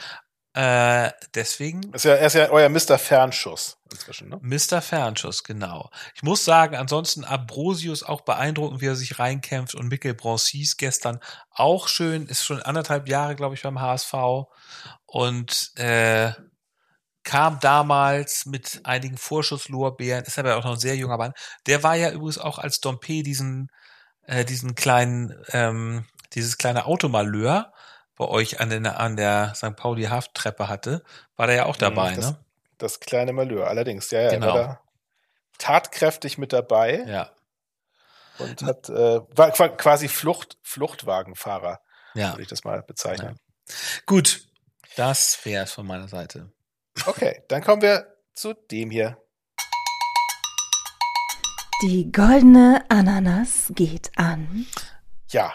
Äh, 0.55 1.11
deswegen. 1.33 1.91
Ist 1.91 2.05
ja, 2.05 2.13
er 2.13 2.27
ist 2.27 2.33
ja 2.33 2.49
euer 2.49 2.69
Mr. 2.69 2.97
Fernschuss 2.97 3.77
inzwischen, 3.91 4.29
ne? 4.29 4.39
Mr. 4.41 4.81
Fernschuss, 4.81 5.43
genau. 5.43 5.89
Ich 6.15 6.23
muss 6.23 6.45
sagen, 6.45 6.77
ansonsten 6.77 7.25
Abrosius 7.25 8.03
auch 8.03 8.21
beeindruckend, 8.21 8.79
wie 8.79 8.87
er 8.87 8.95
sich 8.95 9.19
reinkämpft 9.19 9.75
und 9.75 9.89
Mikkel 9.89 10.13
Broncis 10.13 10.77
gestern 10.77 11.19
auch 11.51 11.89
schön, 11.89 12.27
ist 12.27 12.45
schon 12.45 12.61
anderthalb 12.61 13.09
Jahre, 13.09 13.35
glaube 13.35 13.55
ich, 13.55 13.63
beim 13.63 13.81
HSV 13.81 14.13
und 15.05 15.73
äh, 15.75 16.31
kam 17.23 17.59
damals 17.59 18.45
mit 18.45 18.79
einigen 18.85 19.17
Vorschusslorbeeren, 19.17 20.23
ist 20.23 20.39
aber 20.39 20.55
auch 20.55 20.63
noch 20.63 20.73
ein 20.73 20.79
sehr 20.79 20.95
junger 20.95 21.17
Mann. 21.17 21.33
Der 21.67 21.83
war 21.83 21.95
ja 21.95 22.11
übrigens 22.11 22.37
auch 22.37 22.59
als 22.59 22.79
Dompe 22.79 23.23
diesen, 23.23 23.69
äh, 24.23 24.45
diesen 24.45 24.73
kleinen, 24.73 25.35
ähm, 25.49 26.05
dieses 26.33 26.57
kleine 26.57 26.85
Automalheur 26.85 27.73
bei 28.15 28.25
euch 28.25 28.59
an 28.59 28.69
der, 28.69 28.99
an 28.99 29.17
der 29.17 29.53
St. 29.55 29.75
Pauli 29.75 30.03
Hafttreppe 30.03 30.67
hatte, 30.67 31.03
war 31.35 31.47
der 31.47 31.55
ja 31.55 31.65
auch 31.65 31.75
dabei, 31.75 32.15
das, 32.15 32.31
ne? 32.31 32.37
Das 32.77 32.99
kleine 32.99 33.33
Malheur, 33.33 33.67
allerdings, 33.67 34.11
ja, 34.11 34.21
ja, 34.21 34.29
genau. 34.31 34.47
war 34.47 34.53
da 34.53 34.81
tatkräftig 35.57 36.37
mit 36.37 36.53
dabei. 36.53 37.03
Ja. 37.07 37.31
Und 38.37 38.63
hat, 38.63 38.89
äh, 38.89 39.21
war 39.35 39.51
quasi 39.51 40.09
Flucht, 40.09 40.57
Fluchtwagenfahrer, 40.61 41.79
ja. 42.15 42.33
würde 42.33 42.41
ich 42.41 42.49
das 42.49 42.63
mal 42.63 42.81
bezeichnen. 42.83 43.39
Ja. 43.67 43.75
Gut, 44.05 44.47
das 44.97 45.39
wäre 45.45 45.63
es 45.63 45.71
von 45.71 45.87
meiner 45.87 46.07
Seite. 46.07 46.51
Okay, 47.05 47.43
dann 47.47 47.63
kommen 47.63 47.81
wir 47.81 48.17
zu 48.33 48.53
dem 48.53 48.91
hier. 48.91 49.17
Die 51.81 52.11
goldene 52.11 52.85
Ananas 52.89 53.71
geht 53.75 54.11
an. 54.17 54.65
Ja, 55.29 55.53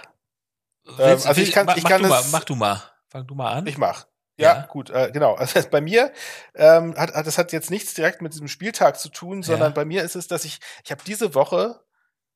ähm, 0.99 1.21
also 1.25 1.41
ich 1.41 1.53
kann, 1.53 1.67
mach, 1.67 1.77
ich 1.77 1.85
kann 1.85 2.03
mach, 2.03 2.09
du 2.09 2.15
mal, 2.15 2.25
mach 2.33 2.45
du 2.45 2.55
mal. 2.57 2.83
Fang 3.09 3.27
du 3.27 3.35
mal 3.35 3.53
an. 3.53 3.67
Ich 3.67 3.79
mach. 3.79 4.07
Ja, 4.37 4.55
ja. 4.55 4.67
gut, 4.67 4.91
äh, 4.91 5.11
genau. 5.13 5.35
Also 5.35 5.61
bei 5.71 5.81
mir 5.81 6.13
ähm, 6.55 6.95
hat, 6.97 7.15
hat 7.15 7.27
das 7.27 7.39
hat 7.39 7.53
jetzt 7.53 7.71
nichts 7.71 7.95
direkt 7.95 8.23
mit 8.23 8.33
diesem 8.33 8.49
Spieltag 8.49 8.99
zu 8.99 9.09
tun, 9.11 9.43
sondern 9.43 9.71
ja. 9.71 9.75
bei 9.75 9.85
mir 9.85 10.03
ist 10.03 10.17
es, 10.17 10.29
dass 10.29 10.45
ich 10.45 10.61
ich 10.85 10.91
habe 10.91 11.03
diese 11.07 11.35
Woche 11.35 11.81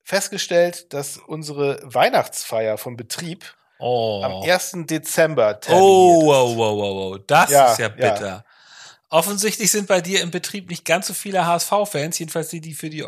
festgestellt, 0.02 0.92
dass 0.92 1.16
unsere 1.16 1.80
Weihnachtsfeier 1.82 2.76
vom 2.76 2.96
Betrieb 2.96 3.54
oh. 3.78 4.22
am 4.22 4.42
1. 4.42 4.86
Dezember 4.86 5.58
terminiert 5.60 5.90
Oh, 5.90 6.26
wow, 6.26 6.56
wow, 6.56 6.78
wow, 6.78 7.12
wow. 7.12 7.20
Das 7.26 7.50
ja, 7.50 7.72
ist 7.72 7.78
ja 7.78 7.88
bitter. 7.88 8.44
Offensichtlich 9.08 9.70
sind 9.70 9.86
bei 9.86 10.00
dir 10.00 10.20
im 10.22 10.30
Betrieb 10.30 10.68
nicht 10.68 10.84
ganz 10.84 11.06
so 11.06 11.14
viele 11.14 11.46
HSV-Fans, 11.46 12.18
jedenfalls 12.18 12.48
die, 12.48 12.60
die 12.60 12.74
für 12.74 12.90
die 12.90 13.06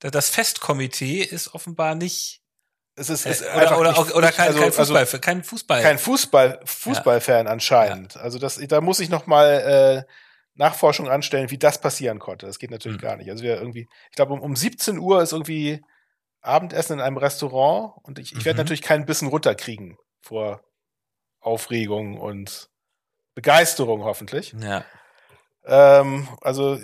das 0.00 0.28
Festkomitee 0.30 1.22
ist 1.22 1.54
offenbar 1.54 1.94
nicht 1.94 2.41
es 2.94 3.08
ist, 3.08 3.26
es 3.26 3.40
äh, 3.40 3.46
oder, 3.56 3.78
oder, 3.78 3.90
nicht, 3.92 4.14
oder 4.14 4.32
kein, 4.32 4.48
also, 4.48 4.60
kein 4.60 4.72
Fußball, 4.72 4.96
also, 4.98 5.18
kein 5.18 5.42
Fußball. 5.42 5.82
Kein 5.82 5.98
Fußball, 5.98 6.60
Fußballfan 6.64 7.46
ja. 7.46 7.52
anscheinend. 7.52 8.14
Ja. 8.14 8.20
Also 8.20 8.38
das, 8.38 8.56
da 8.56 8.80
muss 8.80 9.00
ich 9.00 9.08
noch 9.08 9.26
mal 9.26 10.06
äh, 10.06 10.12
Nachforschung 10.54 11.08
anstellen, 11.08 11.50
wie 11.50 11.58
das 11.58 11.80
passieren 11.80 12.18
konnte. 12.18 12.46
Das 12.46 12.58
geht 12.58 12.70
natürlich 12.70 12.98
mhm. 12.98 13.02
gar 13.02 13.16
nicht. 13.16 13.30
Also 13.30 13.42
wir 13.42 13.56
irgendwie, 13.56 13.88
ich 14.10 14.16
glaube 14.16 14.34
um, 14.34 14.40
um 14.40 14.56
17 14.56 14.98
Uhr 14.98 15.22
ist 15.22 15.32
irgendwie 15.32 15.82
Abendessen 16.42 16.94
in 16.94 17.00
einem 17.00 17.16
Restaurant 17.16 17.94
und 18.02 18.18
ich, 18.18 18.32
ich 18.32 18.40
mhm. 18.40 18.44
werde 18.44 18.58
natürlich 18.58 18.82
keinen 18.82 19.06
Bissen 19.06 19.28
runterkriegen 19.28 19.96
vor 20.20 20.62
Aufregung 21.40 22.18
und 22.18 22.68
Begeisterung 23.34 24.04
hoffentlich. 24.04 24.54
Ja. 24.60 24.84
Ähm, 25.64 26.28
also, 26.40 26.78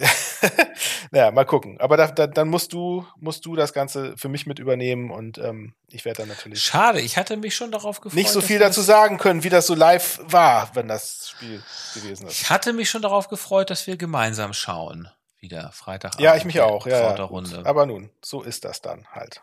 naja, 1.11 1.33
mal 1.33 1.45
gucken. 1.45 1.81
Aber 1.81 1.97
da, 1.97 2.07
da, 2.07 2.27
dann 2.27 2.49
musst 2.49 2.73
du, 2.73 3.05
musst 3.17 3.45
du 3.45 3.57
das 3.57 3.73
Ganze 3.73 4.17
für 4.17 4.29
mich 4.29 4.47
mit 4.47 4.61
übernehmen 4.61 5.11
und 5.11 5.39
ähm, 5.39 5.75
ich 5.89 6.05
werde 6.05 6.19
dann 6.19 6.29
natürlich. 6.29 6.63
Schade, 6.63 7.01
ich 7.01 7.17
hatte 7.17 7.37
mich 7.37 7.57
schon 7.57 7.73
darauf 7.73 8.01
gefreut. 8.01 8.17
Nicht 8.17 8.31
so 8.31 8.41
viel 8.41 8.61
dazu 8.61 8.81
sagen 8.81 9.19
können, 9.19 9.43
wie 9.43 9.49
das 9.49 9.67
so 9.67 9.75
live 9.75 10.21
war, 10.23 10.71
wenn 10.75 10.87
das 10.87 11.31
Spiel 11.31 11.63
gewesen 11.95 12.29
ist. 12.29 12.41
Ich 12.41 12.51
hatte 12.51 12.73
mich 12.73 12.89
schon 12.89 13.03
darauf 13.03 13.29
gefreut, 13.29 13.71
dass 13.71 13.87
wir 13.87 13.97
gemeinsam 13.97 14.53
schauen. 14.53 15.09
Wieder 15.41 15.71
Freitag. 15.73 16.21
Ja, 16.21 16.37
ich 16.37 16.45
mich 16.45 16.61
auch, 16.61 16.87
ja. 16.87 17.17
ja 17.17 17.25
Runde. 17.25 17.63
Aber 17.65 17.87
nun, 17.87 18.11
so 18.23 18.43
ist 18.43 18.65
das 18.65 18.81
dann 18.81 19.07
halt. 19.13 19.43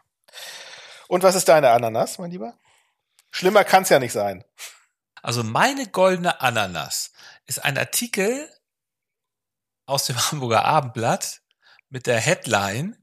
Und 1.07 1.23
was 1.23 1.35
ist 1.35 1.47
deine 1.47 1.71
Ananas, 1.71 2.19
mein 2.19 2.31
Lieber? 2.31 2.53
Schlimmer 3.31 3.63
kann's 3.63 3.89
ja 3.89 3.99
nicht 3.99 4.13
sein. 4.13 4.43
Also 5.21 5.43
meine 5.43 5.87
goldene 5.87 6.41
Ananas 6.41 7.11
ist 7.47 7.63
ein 7.63 7.77
Artikel 7.77 8.49
aus 9.85 10.05
dem 10.05 10.17
Hamburger 10.31 10.65
Abendblatt 10.65 11.41
mit 11.89 12.07
der 12.07 12.19
Headline 12.19 12.97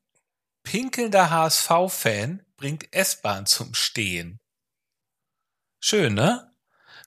Pinkelnder 0.63 1.31
HSV-Fan 1.31 2.45
bringt 2.57 2.93
S-Bahn 2.95 3.47
zum 3.47 3.75
Stehen. 3.75 4.41
Schön, 5.81 6.15
ne? 6.15 6.55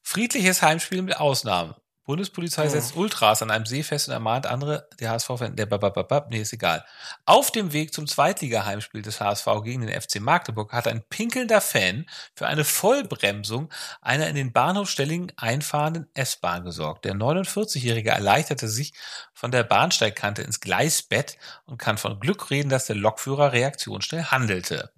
Friedliches 0.03 0.61
Heimspiel 0.61 1.01
mit 1.01 1.17
Ausnahmen. 1.17 1.75
Bundespolizei 2.05 2.69
setzt 2.69 2.95
Ultras 2.95 3.41
an 3.41 3.49
einem 3.49 3.65
See 3.65 3.81
fest 3.81 4.07
und 4.07 4.13
ermahnt 4.13 4.45
andere, 4.45 4.87
der 4.99 5.09
HSV-Fan, 5.09 5.55
der 5.55 5.65
babababab, 5.65 6.29
nee, 6.29 6.41
ist 6.41 6.53
egal. 6.53 6.85
Auf 7.25 7.51
dem 7.51 7.73
Weg 7.73 7.93
zum 7.93 8.05
Zweitliga-Heimspiel 8.05 9.01
des 9.01 9.19
HSV 9.19 9.47
gegen 9.63 9.85
den 9.85 10.01
FC 10.01 10.19
Magdeburg 10.19 10.71
hat 10.71 10.87
ein 10.87 11.03
pinkelnder 11.09 11.61
Fan 11.61 12.05
für 12.35 12.45
eine 12.45 12.63
Vollbremsung 12.63 13.73
einer 14.01 14.27
in 14.27 14.35
den 14.35 14.53
Bahnhof 14.53 14.89
Stellingen 14.89 15.31
einfahrenden 15.35 16.07
S-Bahn 16.13 16.63
gesorgt. 16.63 17.05
Der 17.05 17.15
49-Jährige 17.15 18.11
erleichterte 18.11 18.67
sich 18.67 18.93
von 19.33 19.49
der 19.49 19.63
Bahnsteigkante 19.63 20.43
ins 20.43 20.59
Gleisbett 20.59 21.37
und 21.65 21.79
kann 21.79 21.97
von 21.97 22.19
Glück 22.19 22.51
reden, 22.51 22.69
dass 22.69 22.85
der 22.85 22.95
Lokführer 22.95 23.51
reaktionsschnell 23.51 24.25
handelte. 24.25 24.91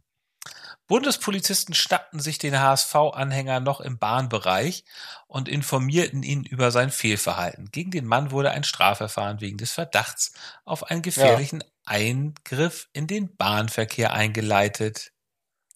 Bundespolizisten 0.88 1.76
schnappten 1.76 2.20
sich 2.20 2.38
den 2.38 2.60
HSV-Anhänger 2.60 3.60
noch 3.60 3.82
im 3.82 4.00
Bahnbereich 4.00 4.86
und 5.28 5.50
informierten 5.50 6.24
ihn 6.24 6.44
über 6.44 6.72
sein 6.72 6.92
Fehlverhalten. 6.92 7.70
Gegen 7.72 7.92
den 7.92 8.06
Mann 8.06 8.32
wurde 8.32 8.52
ein 8.52 8.64
Strafverfahren 8.64 9.42
wegen 9.42 9.58
des 9.58 9.74
Verdachts 9.74 10.32
auf 10.64 10.90
einen 10.90 11.02
gefährlichen 11.02 11.62
ja. 11.62 11.68
Eingriff 11.86 12.88
in 12.94 13.08
den 13.08 13.36
Bahnverkehr 13.36 14.14
eingeleitet. 14.14 15.12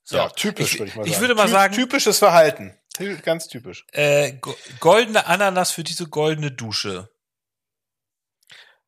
So. 0.04 0.18
Ja, 0.18 0.30
typisch, 0.30 0.74
ich, 0.74 0.80
würde 0.80 0.90
ich 0.90 0.96
mal 0.96 1.04
sagen. 1.04 1.14
Ich 1.14 1.20
würde 1.20 1.36
mal 1.36 1.48
sagen. 1.48 1.76
Typisches 1.76 2.18
Verhalten. 2.20 2.78
Ganz 3.24 3.48
typisch. 3.48 3.86
Äh, 3.92 4.34
goldene 4.80 5.26
Ananas 5.26 5.72
für 5.72 5.84
diese 5.84 6.08
goldene 6.08 6.52
Dusche. 6.52 7.10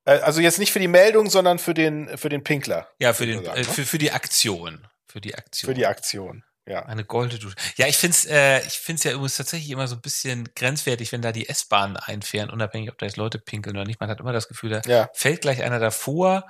Äh, 0.05 0.19
also 0.19 0.41
jetzt 0.41 0.59
nicht 0.59 0.71
für 0.71 0.79
die 0.79 0.87
Meldung, 0.87 1.29
sondern 1.29 1.59
für 1.59 1.73
den, 1.73 2.17
für 2.17 2.29
den 2.29 2.43
Pinkler. 2.43 2.87
Ja, 2.99 3.13
für 3.13 3.25
den, 3.25 3.43
sagen, 3.43 3.59
äh, 3.59 3.63
für, 3.63 3.85
für 3.85 3.97
die 3.97 4.11
Aktion. 4.11 4.87
Für 5.13 5.21
die 5.21 5.35
Aktion. 5.35 5.67
Für 5.67 5.75
die 5.75 5.85
Aktion. 5.85 6.43
Ja. 6.65 6.87
Eine 6.87 7.05
goldene 7.05 7.39
Dusche. 7.39 7.55
Ja, 7.75 7.85
ich 7.85 7.97
find's, 7.97 8.25
äh, 8.25 8.61
ich 8.65 8.79
find's 8.79 9.03
ja 9.03 9.11
übrigens 9.11 9.37
tatsächlich 9.37 9.69
immer 9.69 9.87
so 9.87 9.93
ein 9.93 10.01
bisschen 10.01 10.49
grenzwertig, 10.55 11.11
wenn 11.11 11.21
da 11.21 11.31
die 11.31 11.47
S-Bahnen 11.47 11.97
einfähren, 11.97 12.49
unabhängig, 12.49 12.89
ob 12.89 12.97
da 12.97 13.05
jetzt 13.05 13.17
Leute 13.17 13.37
pinkeln 13.37 13.75
oder 13.75 13.85
nicht. 13.85 13.99
Man 13.99 14.09
hat 14.09 14.19
immer 14.19 14.33
das 14.33 14.47
Gefühl, 14.47 14.71
da 14.71 14.81
ja. 14.89 15.07
fällt 15.13 15.41
gleich 15.41 15.61
einer 15.61 15.77
davor. 15.77 16.47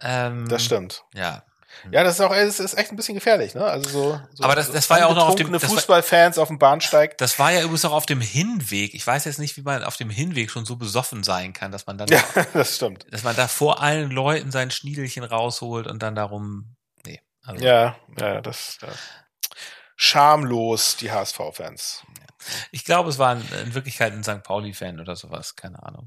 Ähm, 0.00 0.48
das 0.48 0.64
stimmt. 0.64 1.04
Ja. 1.12 1.42
Ja, 1.92 2.02
das 2.02 2.14
ist 2.14 2.20
auch, 2.20 2.32
es 2.32 2.58
ist 2.58 2.76
echt 2.78 2.90
ein 2.90 2.96
bisschen 2.96 3.14
gefährlich, 3.14 3.54
ne? 3.54 3.64
Also 3.64 3.90
so. 3.90 4.20
so 4.32 4.44
Aber 4.44 4.54
das, 4.54 4.72
das 4.72 4.88
war 4.88 4.98
ja 4.98 5.06
auch 5.06 5.14
noch 5.14 5.28
auf 5.28 5.36
dem 5.36 5.58
Fußballfans 5.58 6.38
auf 6.38 6.48
dem 6.48 6.58
Bahnsteig. 6.58 7.18
Das 7.18 7.38
war 7.38 7.52
ja 7.52 7.60
übrigens 7.60 7.84
auch 7.84 7.92
auf 7.92 8.06
dem 8.06 8.22
Hinweg. 8.22 8.94
Ich 8.94 9.06
weiß 9.06 9.26
jetzt 9.26 9.38
nicht, 9.38 9.58
wie 9.58 9.62
man 9.62 9.84
auf 9.84 9.96
dem 9.96 10.10
Hinweg 10.10 10.50
schon 10.50 10.64
so 10.64 10.76
besoffen 10.76 11.22
sein 11.22 11.52
kann, 11.52 11.70
dass 11.70 11.86
man 11.86 11.98
dann, 11.98 12.08
ja, 12.08 12.22
das 12.54 12.76
stimmt, 12.76 13.06
dass 13.12 13.24
man 13.24 13.36
da 13.36 13.46
vor 13.46 13.82
allen 13.82 14.10
Leuten 14.10 14.50
sein 14.50 14.70
Schniedelchen 14.70 15.22
rausholt 15.22 15.86
und 15.86 16.02
dann 16.02 16.14
darum 16.14 16.76
Also, 17.50 17.64
ja, 17.64 17.96
ja, 18.18 18.40
das, 18.40 18.78
das 18.80 18.98
schamlos, 19.96 20.96
die 20.96 21.10
HSV-Fans. 21.10 22.04
Ich 22.70 22.84
glaube, 22.84 23.10
es 23.10 23.18
war 23.18 23.32
in 23.34 23.74
Wirklichkeit 23.74 24.12
ein 24.12 24.24
St. 24.24 24.42
Pauli-Fan 24.42 24.98
oder 24.98 25.14
sowas, 25.14 25.56
keine 25.56 25.82
Ahnung. 25.82 26.06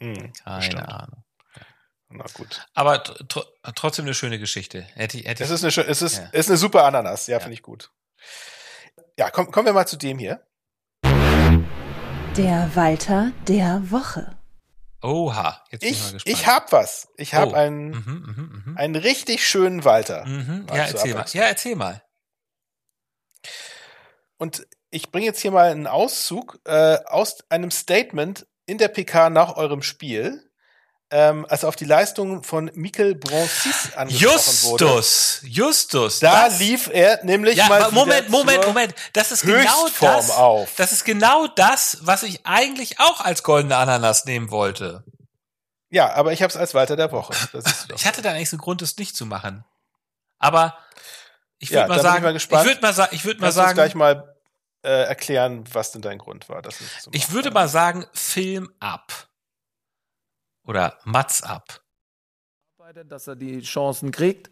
Hm, 0.00 0.32
keine 0.44 0.56
bestimmt. 0.56 0.88
Ahnung. 0.88 1.24
Na 2.08 2.24
gut. 2.34 2.66
Aber 2.74 3.02
tr 3.02 3.42
trotzdem 3.74 4.04
eine 4.04 4.14
schöne 4.14 4.38
Geschichte. 4.38 4.82
Hätte, 4.94 5.18
hätte 5.18 5.44
es 5.44 5.50
ist 5.50 5.64
eine, 5.64 5.88
es 5.88 6.02
ist, 6.02 6.18
ja. 6.18 6.26
ist 6.26 6.48
eine 6.48 6.58
super 6.58 6.84
Ananas, 6.84 7.26
ja, 7.26 7.36
ja. 7.36 7.40
finde 7.40 7.54
ich 7.54 7.62
gut. 7.62 7.90
Ja, 9.18 9.30
komm, 9.30 9.50
kommen 9.50 9.66
wir 9.66 9.72
mal 9.72 9.86
zu 9.86 9.96
dem 9.96 10.18
hier. 10.18 10.46
Der 12.36 12.70
Walter 12.74 13.32
der 13.48 13.90
Woche. 13.90 14.35
Oha, 15.02 15.62
jetzt 15.70 15.80
bin 15.80 15.90
ich, 15.90 15.96
ich 15.96 16.02
mal 16.02 16.12
gespannt. 16.12 16.36
Ich 16.38 16.46
hab 16.46 16.72
was. 16.72 17.08
Ich 17.16 17.34
habe 17.34 17.52
oh. 17.52 17.54
einen, 17.54 17.90
mhm, 17.90 18.62
mh, 18.64 18.72
mh. 18.72 18.78
einen 18.80 18.96
richtig 18.96 19.46
schönen 19.46 19.84
Walter. 19.84 20.24
Mhm. 20.26 20.66
Ja, 20.68 20.84
erzähl 20.86 21.14
mal. 21.14 21.24
Ja, 21.32 21.44
erzähl 21.44 21.76
mal. 21.76 22.02
Und 24.38 24.66
ich 24.90 25.10
bringe 25.10 25.26
jetzt 25.26 25.40
hier 25.40 25.50
mal 25.50 25.70
einen 25.70 25.86
Auszug 25.86 26.60
äh, 26.64 26.98
aus 27.06 27.38
einem 27.50 27.70
Statement 27.70 28.46
in 28.66 28.78
der 28.78 28.88
PK 28.88 29.30
nach 29.30 29.56
eurem 29.56 29.82
Spiel 29.82 30.50
ähm, 31.10 31.46
als 31.48 31.64
auf 31.64 31.76
die 31.76 31.84
Leistung 31.84 32.42
von 32.42 32.70
Mikel 32.74 33.14
Broncis 33.14 33.92
angesprochen 33.94 34.32
Justus, 34.32 34.64
wurde. 34.64 34.84
Justus, 34.84 35.40
Justus. 35.44 36.18
Da 36.18 36.46
was? 36.46 36.58
lief 36.58 36.88
er 36.92 37.24
nämlich 37.24 37.56
ja, 37.56 37.68
mal 37.68 37.90
Moment, 37.92 38.28
Moment, 38.28 38.66
Moment. 38.66 38.94
Das 39.12 39.30
ist 39.30 39.42
genau 39.42 39.88
das. 40.00 40.30
Auf. 40.30 40.74
Das 40.76 40.92
ist 40.92 41.04
genau 41.04 41.46
das, 41.46 41.98
was 42.00 42.24
ich 42.24 42.44
eigentlich 42.44 42.98
auch 42.98 43.20
als 43.20 43.42
goldene 43.44 43.76
Ananas 43.76 44.24
nehmen 44.24 44.50
wollte. 44.50 45.04
Ja, 45.90 46.12
aber 46.12 46.32
ich 46.32 46.42
habe 46.42 46.50
es 46.50 46.56
als 46.56 46.74
Walter 46.74 46.96
der 46.96 47.12
Woche. 47.12 47.34
ich 47.94 48.06
hatte 48.06 48.20
da 48.20 48.30
eigentlich 48.30 48.50
so 48.50 48.56
einen 48.56 48.62
Grund, 48.62 48.82
es 48.82 48.96
nicht 48.96 49.14
zu 49.14 49.26
machen. 49.26 49.64
Aber 50.38 50.76
ich 51.58 51.70
würde 51.70 51.82
ja, 51.82 51.88
mal 51.88 52.00
sagen, 52.00 52.36
ich, 52.36 52.44
ich 52.44 52.50
würde 52.50 52.80
mal, 52.80 52.92
sa 52.92 53.08
ich 53.12 53.24
würd 53.24 53.40
mal 53.40 53.52
sagen, 53.52 53.74
gleich 53.74 53.94
mal 53.94 54.36
äh, 54.82 55.04
erklären, 55.04 55.64
was 55.72 55.92
denn 55.92 56.02
dein 56.02 56.18
Grund 56.18 56.48
war. 56.48 56.62
Das 56.62 56.76
ich 57.12 57.30
würde 57.30 57.52
mal 57.52 57.68
sagen, 57.68 58.06
Film 58.12 58.72
ab 58.80 59.28
oder 60.66 60.94
Mats 61.04 61.42
ab. 61.42 61.80
Dass 63.08 63.26
er 63.26 63.34
die 63.34 63.60
Chancen 63.62 64.12
kriegt. 64.12 64.48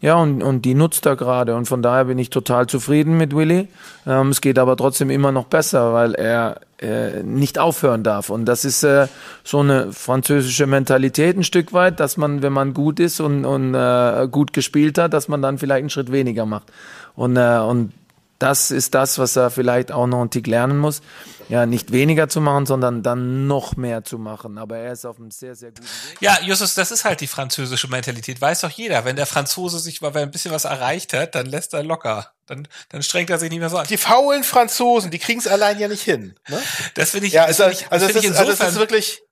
Ja, 0.00 0.16
und, 0.16 0.42
und 0.42 0.62
die 0.62 0.74
nutzt 0.74 1.06
er 1.06 1.16
gerade. 1.16 1.56
Und 1.56 1.66
von 1.66 1.82
daher 1.82 2.04
bin 2.04 2.18
ich 2.18 2.28
total 2.28 2.66
zufrieden 2.66 3.16
mit 3.16 3.34
Willy. 3.34 3.66
Ähm, 4.06 4.28
es 4.28 4.42
geht 4.42 4.58
aber 4.58 4.76
trotzdem 4.76 5.08
immer 5.08 5.32
noch 5.32 5.46
besser, 5.46 5.94
weil 5.94 6.14
er 6.14 6.60
äh, 6.80 7.22
nicht 7.22 7.58
aufhören 7.58 8.04
darf. 8.04 8.28
Und 8.28 8.44
das 8.44 8.66
ist 8.66 8.84
äh, 8.84 9.08
so 9.42 9.60
eine 9.60 9.92
französische 9.92 10.66
Mentalität 10.66 11.36
ein 11.36 11.44
Stück 11.44 11.72
weit, 11.72 11.98
dass 11.98 12.18
man, 12.18 12.42
wenn 12.42 12.52
man 12.52 12.74
gut 12.74 13.00
ist 13.00 13.20
und, 13.20 13.46
und 13.46 13.74
äh, 13.74 14.28
gut 14.30 14.52
gespielt 14.52 14.98
hat, 14.98 15.14
dass 15.14 15.26
man 15.28 15.40
dann 15.40 15.58
vielleicht 15.58 15.80
einen 15.80 15.90
Schritt 15.90 16.12
weniger 16.12 16.44
macht. 16.46 16.70
Und, 17.16 17.36
äh, 17.36 17.58
und 17.58 17.92
das 18.38 18.70
ist 18.70 18.94
das, 18.94 19.18
was 19.18 19.34
er 19.34 19.50
vielleicht 19.50 19.90
auch 19.90 20.06
noch 20.06 20.20
einen 20.20 20.30
Tick 20.30 20.46
lernen 20.46 20.78
muss. 20.78 21.02
Ja, 21.48 21.64
nicht 21.64 21.92
weniger 21.92 22.28
zu 22.28 22.40
machen, 22.40 22.66
sondern 22.66 23.02
dann 23.02 23.46
noch 23.46 23.76
mehr 23.76 24.04
zu 24.04 24.18
machen. 24.18 24.58
Aber 24.58 24.76
er 24.76 24.92
ist 24.92 25.06
auf 25.06 25.18
einem 25.18 25.30
sehr, 25.30 25.54
sehr 25.54 25.70
guten 25.70 25.84
Weg. 25.84 26.18
Ja, 26.20 26.38
Justus, 26.42 26.74
das 26.74 26.90
ist 26.90 27.04
halt 27.04 27.20
die 27.22 27.26
französische 27.26 27.88
Mentalität. 27.88 28.40
Weiß 28.40 28.60
doch 28.60 28.70
jeder. 28.70 29.04
Wenn 29.04 29.16
der 29.16 29.26
Franzose 29.26 29.78
sich 29.78 30.00
mal 30.02 30.14
ein 30.14 30.30
bisschen 30.30 30.52
was 30.52 30.64
erreicht 30.64 31.14
hat, 31.14 31.34
dann 31.34 31.46
lässt 31.46 31.72
er 31.72 31.82
locker. 31.82 32.32
Dann, 32.46 32.68
dann 32.90 33.02
strengt 33.02 33.30
er 33.30 33.38
sich 33.38 33.50
nicht 33.50 33.60
mehr 33.60 33.70
so 33.70 33.78
an. 33.78 33.86
Die 33.86 33.96
faulen 33.96 34.44
Franzosen, 34.44 35.10
die 35.10 35.18
kriegen 35.18 35.40
es 35.40 35.46
allein 35.46 35.78
ja 35.78 35.88
nicht 35.88 36.02
hin. 36.02 36.38
Ne? 36.48 36.62
Das 36.94 37.10
finde 37.12 37.28
ich, 37.28 37.32
ja, 37.32 37.44
also, 37.44 37.66
ich, 37.68 37.90
also, 37.90 38.06
das 38.06 38.16
ist, 38.16 38.24
insofern, 38.24 38.48
also 38.48 38.64
das 38.64 38.72
ist 38.72 38.78
wirklich, 38.78 39.22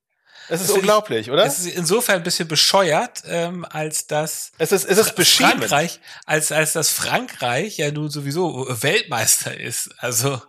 es 0.49 0.61
ist 0.61 0.71
unglaublich, 0.71 1.27
ich, 1.27 1.31
oder? 1.31 1.45
Es 1.45 1.59
ist 1.59 1.75
insofern 1.75 2.17
ein 2.17 2.23
bisschen 2.23 2.47
bescheuert, 2.47 3.23
ähm, 3.25 3.65
als 3.69 4.07
das 4.07 4.51
es 4.57 4.71
ist, 4.71 4.85
es 4.85 4.97
ist 4.97 5.11
Frankreich, 5.11 5.99
als 6.25 6.51
als 6.51 6.73
das 6.73 6.89
Frankreich 6.89 7.77
ja 7.77 7.91
nun 7.91 8.09
sowieso 8.09 8.65
Weltmeister 8.69 9.59
ist. 9.59 9.89
Also 9.97 10.41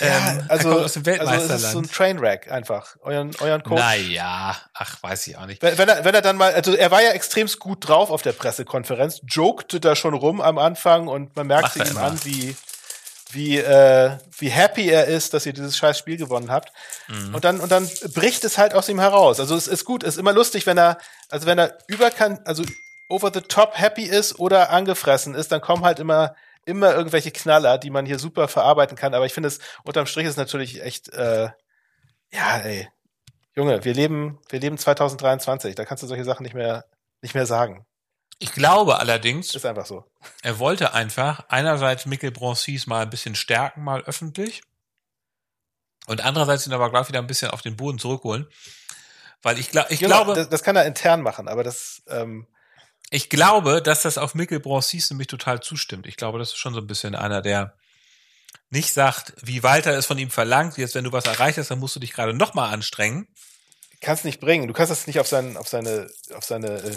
ja, 0.00 0.06
ähm, 0.06 0.44
also, 0.48 0.80
aus 0.80 0.94
dem 0.94 1.06
Weltmeisterland. 1.06 1.50
Also 1.50 1.54
es 1.54 1.62
ist 1.64 1.72
so 1.72 1.78
ein 1.78 1.90
Trainwreck 1.90 2.50
einfach. 2.50 2.96
Euren, 3.02 3.30
euren 3.40 3.62
Coach. 3.62 3.80
Naja, 3.80 4.56
ach, 4.74 5.02
weiß 5.02 5.26
ich 5.26 5.36
auch 5.36 5.46
nicht. 5.46 5.62
Wenn, 5.62 5.76
wenn, 5.78 5.88
er, 5.88 6.04
wenn 6.04 6.14
er 6.14 6.22
dann 6.22 6.36
mal, 6.36 6.52
also 6.52 6.74
er 6.74 6.90
war 6.90 7.02
ja 7.02 7.10
extremst 7.10 7.58
gut 7.58 7.88
drauf 7.88 8.10
auf 8.10 8.22
der 8.22 8.32
Pressekonferenz, 8.32 9.20
jokte 9.26 9.80
da 9.80 9.96
schon 9.96 10.14
rum 10.14 10.40
am 10.40 10.58
Anfang 10.58 11.08
und 11.08 11.36
man 11.36 11.46
merkt 11.46 11.76
ihm 11.76 11.96
an, 11.96 12.18
wie, 12.24 12.56
wie, 13.30 13.58
äh, 13.58 14.18
wie 14.38 14.48
happy 14.48 14.88
er 14.88 15.06
ist, 15.06 15.34
dass 15.34 15.46
ihr 15.46 15.52
dieses 15.52 15.76
scheiß 15.76 15.98
Spiel 15.98 16.16
gewonnen 16.16 16.50
habt. 16.50 16.72
Mhm. 17.08 17.34
Und 17.34 17.44
dann, 17.44 17.60
und 17.60 17.70
dann 17.70 17.88
bricht 18.14 18.44
es 18.44 18.58
halt 18.58 18.74
aus 18.74 18.88
ihm 18.88 19.00
heraus. 19.00 19.40
Also 19.40 19.56
es 19.56 19.66
ist 19.66 19.84
gut, 19.84 20.02
es 20.02 20.14
ist 20.14 20.20
immer 20.20 20.32
lustig, 20.32 20.66
wenn 20.66 20.78
er, 20.78 20.98
also 21.28 21.46
wenn 21.46 21.58
er 21.58 21.78
über 21.86 22.10
kann, 22.10 22.40
also 22.44 22.64
over 23.08 23.30
the 23.32 23.40
top 23.40 23.78
happy 23.78 24.04
ist 24.04 24.38
oder 24.38 24.70
angefressen 24.70 25.34
ist, 25.34 25.52
dann 25.52 25.60
kommen 25.60 25.84
halt 25.84 25.98
immer, 25.98 26.34
immer 26.64 26.94
irgendwelche 26.94 27.30
Knaller, 27.30 27.78
die 27.78 27.90
man 27.90 28.06
hier 28.06 28.18
super 28.18 28.48
verarbeiten 28.48 28.96
kann. 28.96 29.14
Aber 29.14 29.26
ich 29.26 29.34
finde 29.34 29.48
es, 29.48 29.58
unterm 29.84 30.06
Strich 30.06 30.26
ist 30.26 30.36
natürlich 30.36 30.82
echt, 30.82 31.12
äh, 31.12 31.50
ja, 32.30 32.58
ey. 32.58 32.88
Junge, 33.54 33.84
wir 33.84 33.92
leben, 33.92 34.38
wir 34.48 34.60
leben 34.60 34.78
2023, 34.78 35.74
da 35.74 35.84
kannst 35.84 36.02
du 36.02 36.06
solche 36.06 36.24
Sachen 36.24 36.42
nicht 36.42 36.54
mehr, 36.54 36.86
nicht 37.20 37.34
mehr 37.34 37.44
sagen. 37.44 37.84
Ich 38.38 38.52
glaube 38.52 38.98
allerdings, 38.98 39.54
ist 39.54 39.66
einfach 39.66 39.86
so. 39.86 40.04
Er 40.42 40.58
wollte 40.58 40.94
einfach 40.94 41.44
einerseits 41.48 42.06
Mikkel 42.06 42.32
Broncis 42.32 42.86
mal 42.86 43.02
ein 43.02 43.10
bisschen 43.10 43.34
stärken, 43.34 43.84
mal 43.84 44.02
öffentlich. 44.02 44.62
Und 46.06 46.24
andererseits 46.24 46.66
ihn 46.66 46.72
aber 46.72 46.90
gleich 46.90 47.08
wieder 47.08 47.20
ein 47.20 47.26
bisschen 47.26 47.50
auf 47.50 47.62
den 47.62 47.76
Boden 47.76 47.98
zurückholen. 47.98 48.48
Weil 49.42 49.58
ich, 49.58 49.70
glaub, 49.70 49.90
ich 49.90 50.00
genau, 50.00 50.24
glaube. 50.24 50.34
Das, 50.34 50.48
das, 50.48 50.62
kann 50.62 50.76
er 50.76 50.86
intern 50.86 51.20
machen, 51.22 51.46
aber 51.46 51.62
das. 51.62 52.02
Ähm 52.08 52.46
ich 53.12 53.28
glaube, 53.28 53.82
dass 53.82 54.02
das 54.02 54.16
auf 54.16 54.34
Mikkel 54.34 54.58
Broncis 54.58 55.10
nämlich 55.10 55.28
total 55.28 55.60
zustimmt. 55.60 56.06
Ich 56.06 56.16
glaube, 56.16 56.38
das 56.38 56.48
ist 56.48 56.56
schon 56.56 56.72
so 56.72 56.80
ein 56.80 56.86
bisschen 56.86 57.14
einer, 57.14 57.42
der 57.42 57.74
nicht 58.70 58.94
sagt, 58.94 59.34
wie 59.42 59.62
Walter 59.62 59.92
es 59.92 60.06
von 60.06 60.16
ihm 60.16 60.30
verlangt, 60.30 60.78
jetzt 60.78 60.94
wenn 60.94 61.04
du 61.04 61.12
was 61.12 61.26
erreicht 61.26 61.58
hast, 61.58 61.70
dann 61.70 61.78
musst 61.78 61.94
du 61.94 62.00
dich 62.00 62.14
gerade 62.14 62.32
nochmal 62.32 62.72
anstrengen. 62.72 63.28
Kannst 64.00 64.24
nicht 64.24 64.40
bringen. 64.40 64.66
Du 64.66 64.72
kannst 64.72 64.90
das 64.90 65.06
nicht 65.06 65.20
auf, 65.20 65.28
sein, 65.28 65.58
auf 65.58 65.68
seine, 65.68 66.08
auf 66.34 66.44
seine 66.44 66.68
äh, 66.68 66.96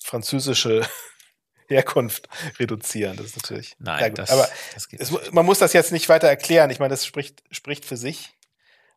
französische 0.00 0.88
Herkunft 1.66 2.28
reduzieren. 2.60 3.16
Das 3.16 3.26
ist 3.26 3.36
natürlich. 3.36 3.74
Nein, 3.80 4.00
ja 4.00 4.08
das, 4.10 4.30
aber 4.30 4.48
das 4.74 4.86
es, 4.92 5.32
man 5.32 5.44
muss 5.44 5.58
das 5.58 5.72
jetzt 5.72 5.90
nicht 5.90 6.08
weiter 6.08 6.28
erklären. 6.28 6.70
Ich 6.70 6.78
meine, 6.78 6.90
das 6.90 7.04
spricht, 7.04 7.42
spricht 7.50 7.84
für 7.84 7.96
sich, 7.96 8.30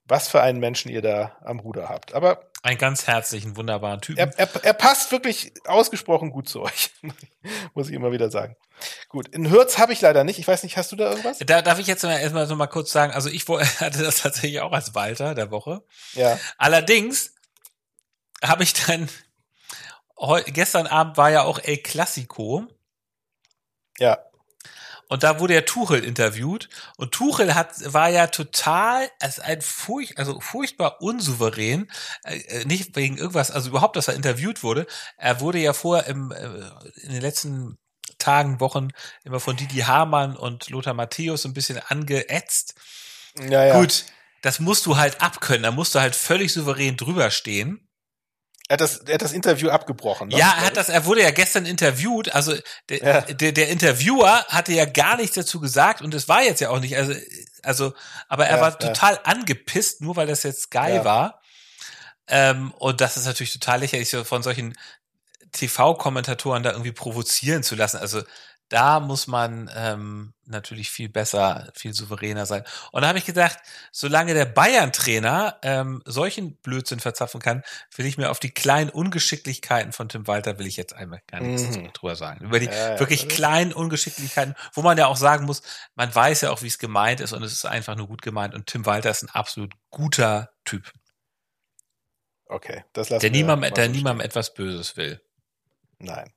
was 0.06 0.28
für 0.28 0.42
einen 0.44 0.60
Menschen 0.60 0.92
ihr 0.92 1.02
da 1.02 1.36
am 1.42 1.60
Ruder 1.60 1.90
habt. 1.90 2.14
Aber 2.14 2.53
einen 2.64 2.78
ganz 2.78 3.08
herzlichen, 3.08 3.58
wunderbaren 3.58 4.02
Typen. 4.02 4.18
Er, 4.18 4.40
er, 4.40 4.50
er 4.64 4.74
passt 4.74 5.12
wirklich 5.12 5.54
ausgesprochen 5.66 6.32
gut 6.32 6.48
zu 6.48 6.62
euch, 6.62 6.92
muss 7.76 7.90
ich 7.90 7.94
immer 7.94 8.12
wieder 8.12 8.32
sagen. 8.32 8.56
Gut, 9.10 9.28
in 9.28 9.52
Hürz 9.52 9.78
habe 9.78 9.94
ich 9.94 10.02
leider 10.02 10.24
nicht. 10.24 10.40
Ich 10.40 10.48
weiß 10.48 10.64
nicht, 10.64 10.78
hast 10.78 10.92
du 10.92 10.96
da 10.96 11.10
irgendwas? 11.10 11.40
Da 11.40 11.62
darf 11.62 11.78
ich 11.78 11.88
jetzt 11.88 12.04
mal 12.04 12.18
erstmal 12.18 12.48
so 12.48 12.56
mal 12.56 12.68
kurz 12.68 12.92
sagen. 12.92 13.14
Also 13.14 13.30
ich 13.30 13.48
hatte 13.80 14.02
das 14.02 14.22
tatsächlich 14.22 14.62
auch 14.62 14.72
als 14.72 14.96
Walter 14.96 15.36
der 15.36 15.52
Woche. 15.52 15.84
Ja. 16.14 16.40
Allerdings 16.58 17.36
habe 18.42 18.64
ich 18.64 18.74
dann 18.74 19.10
gestern 20.48 20.88
Abend 20.88 21.18
war 21.18 21.32
ja 21.32 21.44
auch 21.44 21.60
El 21.60 21.78
Clasico. 21.78 22.66
Ja. 24.00 24.20
Und 25.14 25.22
da 25.22 25.40
wurde 25.40 25.54
ja 25.54 25.62
Tuchel 25.62 26.04
interviewt. 26.04 26.70
Und 26.98 27.12
Tuchel 27.12 27.54
hat 27.54 27.94
war 27.94 28.10
ja 28.10 28.26
total 28.26 29.08
als 29.20 29.40
ein 29.40 29.62
furcht 29.62 30.18
also 30.18 30.40
furchtbar 30.40 31.04
unsouverän 31.04 31.88
äh, 32.24 32.38
äh, 32.38 32.66
nicht 32.66 32.96
wegen 32.96 33.20
irgendwas 33.20 33.52
also 33.52 33.70
überhaupt 33.70 33.96
dass 33.96 34.08
er 34.08 34.16
interviewt 34.16 34.64
wurde. 34.64 34.88
Er 35.18 35.40
wurde 35.40 35.60
ja 35.60 35.74
vorher 35.74 36.08
im 36.08 36.32
äh, 36.32 36.48
in 37.04 37.12
den 37.12 37.22
letzten 37.22 37.78
Tagen 38.18 38.60
Wochen 38.60 38.88
immer 39.24 39.40
von 39.40 39.56
Didi 39.56 39.82
Hamann 39.82 40.36
und 40.36 40.72
Lothar 40.72 40.96
Matthäus 40.96 41.46
ein 41.46 41.54
bisschen 41.54 41.78
angeätzt. 41.78 42.74
Ja, 43.38 43.66
ja. 43.66 43.80
gut 43.80 44.06
das 44.42 44.60
musst 44.60 44.88
du 44.88 44.98
halt 44.98 45.22
abkönnen. 45.22 45.64
Da 45.64 45.72
musst 45.72 45.94
du 45.94 46.00
halt 46.00 46.16
völlig 46.16 46.52
souverän 46.52 46.98
drüber 46.98 47.30
stehen 47.30 47.88
er 48.70 48.76
hat 48.76 48.82
das, 48.82 48.98
er 49.00 49.16
hat 49.16 49.22
das 49.22 49.34
Interview 49.34 49.70
abgebrochen. 49.70 50.30
Ne? 50.30 50.38
Ja, 50.38 50.54
er 50.58 50.66
hat 50.68 50.78
das, 50.78 50.90
er 50.90 51.06
wurde 51.06 51.22
ja 51.22 51.32
gestern 51.32 51.66
interviewt. 51.66 52.34
Also 52.34 52.56
der, 52.90 52.98
ja. 52.98 53.22
der, 53.22 53.52
der 53.52 53.70
Interviewer 53.70 54.46
hatte 54.48 54.72
ja 54.72 54.86
gar 54.86 55.18
nichts 55.18 55.36
dazu 55.36 55.60
gesagt 55.60 56.02
und 56.02 56.14
es 56.14 56.30
war 56.30 56.44
jetzt 56.44 56.62
ja 56.62 56.70
auch 56.70 56.80
nicht. 56.80 56.96
Also, 56.96 57.14
also, 57.62 57.94
aber 58.30 58.48
er 58.48 58.58
ja, 58.58 58.62
war 58.62 58.80
total 58.80 59.20
angepisst, 59.24 60.02
nur 60.02 60.16
weil 60.16 60.28
das 60.28 60.44
jetzt 60.44 60.72
geil 60.72 61.04
war. 61.04 61.42
Ähm, 62.28 62.72
und 62.78 63.02
das 63.02 63.18
ist 63.18 63.26
natürlich 63.26 63.54
total 63.54 63.82
lächerlich, 63.82 64.10
so 64.10 64.24
von 64.24 64.44
solchen 64.44 64.76
TV-Kommentatoren 65.52 66.64
da 66.64 66.72
irgendwie 66.72 66.94
provozieren 66.94 67.64
zu 67.64 67.76
lassen. 67.76 67.98
Also 67.98 68.24
da 68.70 69.00
muss 69.00 69.28
man 69.28 69.70
ähm, 69.76 70.34
natürlich 70.46 70.90
viel 70.90 71.10
besser, 71.10 71.72
viel 71.76 71.94
souveräner 71.94 72.46
sein. 72.46 72.64
Und 72.92 73.02
da 73.02 73.10
habe 73.10 73.18
ich 73.18 73.26
gedacht, 73.26 73.58
solange 73.92 74.34
der 74.34 74.46
Bayern-Trainer 74.46 75.60
ähm, 75.62 76.02
solchen 76.06 76.58
Blödsinn 76.58 77.00
verzapfen 77.00 77.40
kann, 77.40 77.64
will 77.96 78.06
ich 78.06 78.18
mir 78.18 78.32
auf 78.32 78.40
die 78.40 78.50
kleinen 78.50 78.90
Ungeschicklichkeiten 78.90 79.94
von 79.94 80.10
Tim 80.10 80.28
Walter 80.28 80.58
will 80.60 80.68
ich 80.68 80.78
jetzt 80.78 80.94
einmal 80.94 81.22
gar 81.28 81.42
nichts 81.42 81.78
mhm. 81.78 81.94
drüber 81.94 82.16
sagen. 82.16 82.46
Über 82.46 82.60
die 82.60 82.66
ja, 82.66 83.00
wirklich 83.00 83.30
kleinen 83.30 83.74
Ungeschicklichkeiten, 83.74 84.56
wo 84.74 84.82
man 84.82 84.98
ja 84.98 85.08
auch 85.08 85.18
sagen 85.18 85.46
muss, 85.46 85.62
man 85.96 86.14
weiß 86.14 86.42
ja 86.42 86.52
auch, 86.52 86.62
wie 86.62 86.68
es 86.68 86.80
gemeint 86.80 87.20
ist 87.20 87.34
und 87.34 87.44
es 87.44 87.54
ist 87.54 87.66
einfach 87.66 87.96
nur 87.96 88.08
gut 88.08 88.22
gemeint. 88.22 88.56
Und 88.56 88.68
Tim 88.68 88.86
Walter 88.86 89.12
ist 89.12 89.24
ein 89.24 89.30
absolut 89.30 89.74
guter 89.90 90.50
Typ. 90.66 90.92
Okay, 92.46 92.84
das 92.94 93.10
lassen 93.10 93.22
der 93.22 93.34
wir 93.34 93.40
niemandem, 93.40 93.74
der 93.74 93.90
niemandem 93.90 94.26
etwas 94.26 94.54
Böses 94.54 94.98
will. 94.98 95.22
Nein. 96.00 96.32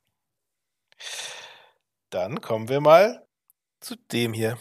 Dann 2.16 2.40
kommen 2.40 2.70
wir 2.70 2.80
mal 2.80 3.26
zu 3.78 3.94
dem 3.94 4.32
hier. 4.32 4.56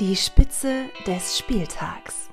Die 0.00 0.16
Spitze 0.16 0.88
des 1.06 1.36
Spieltags. 1.36 2.30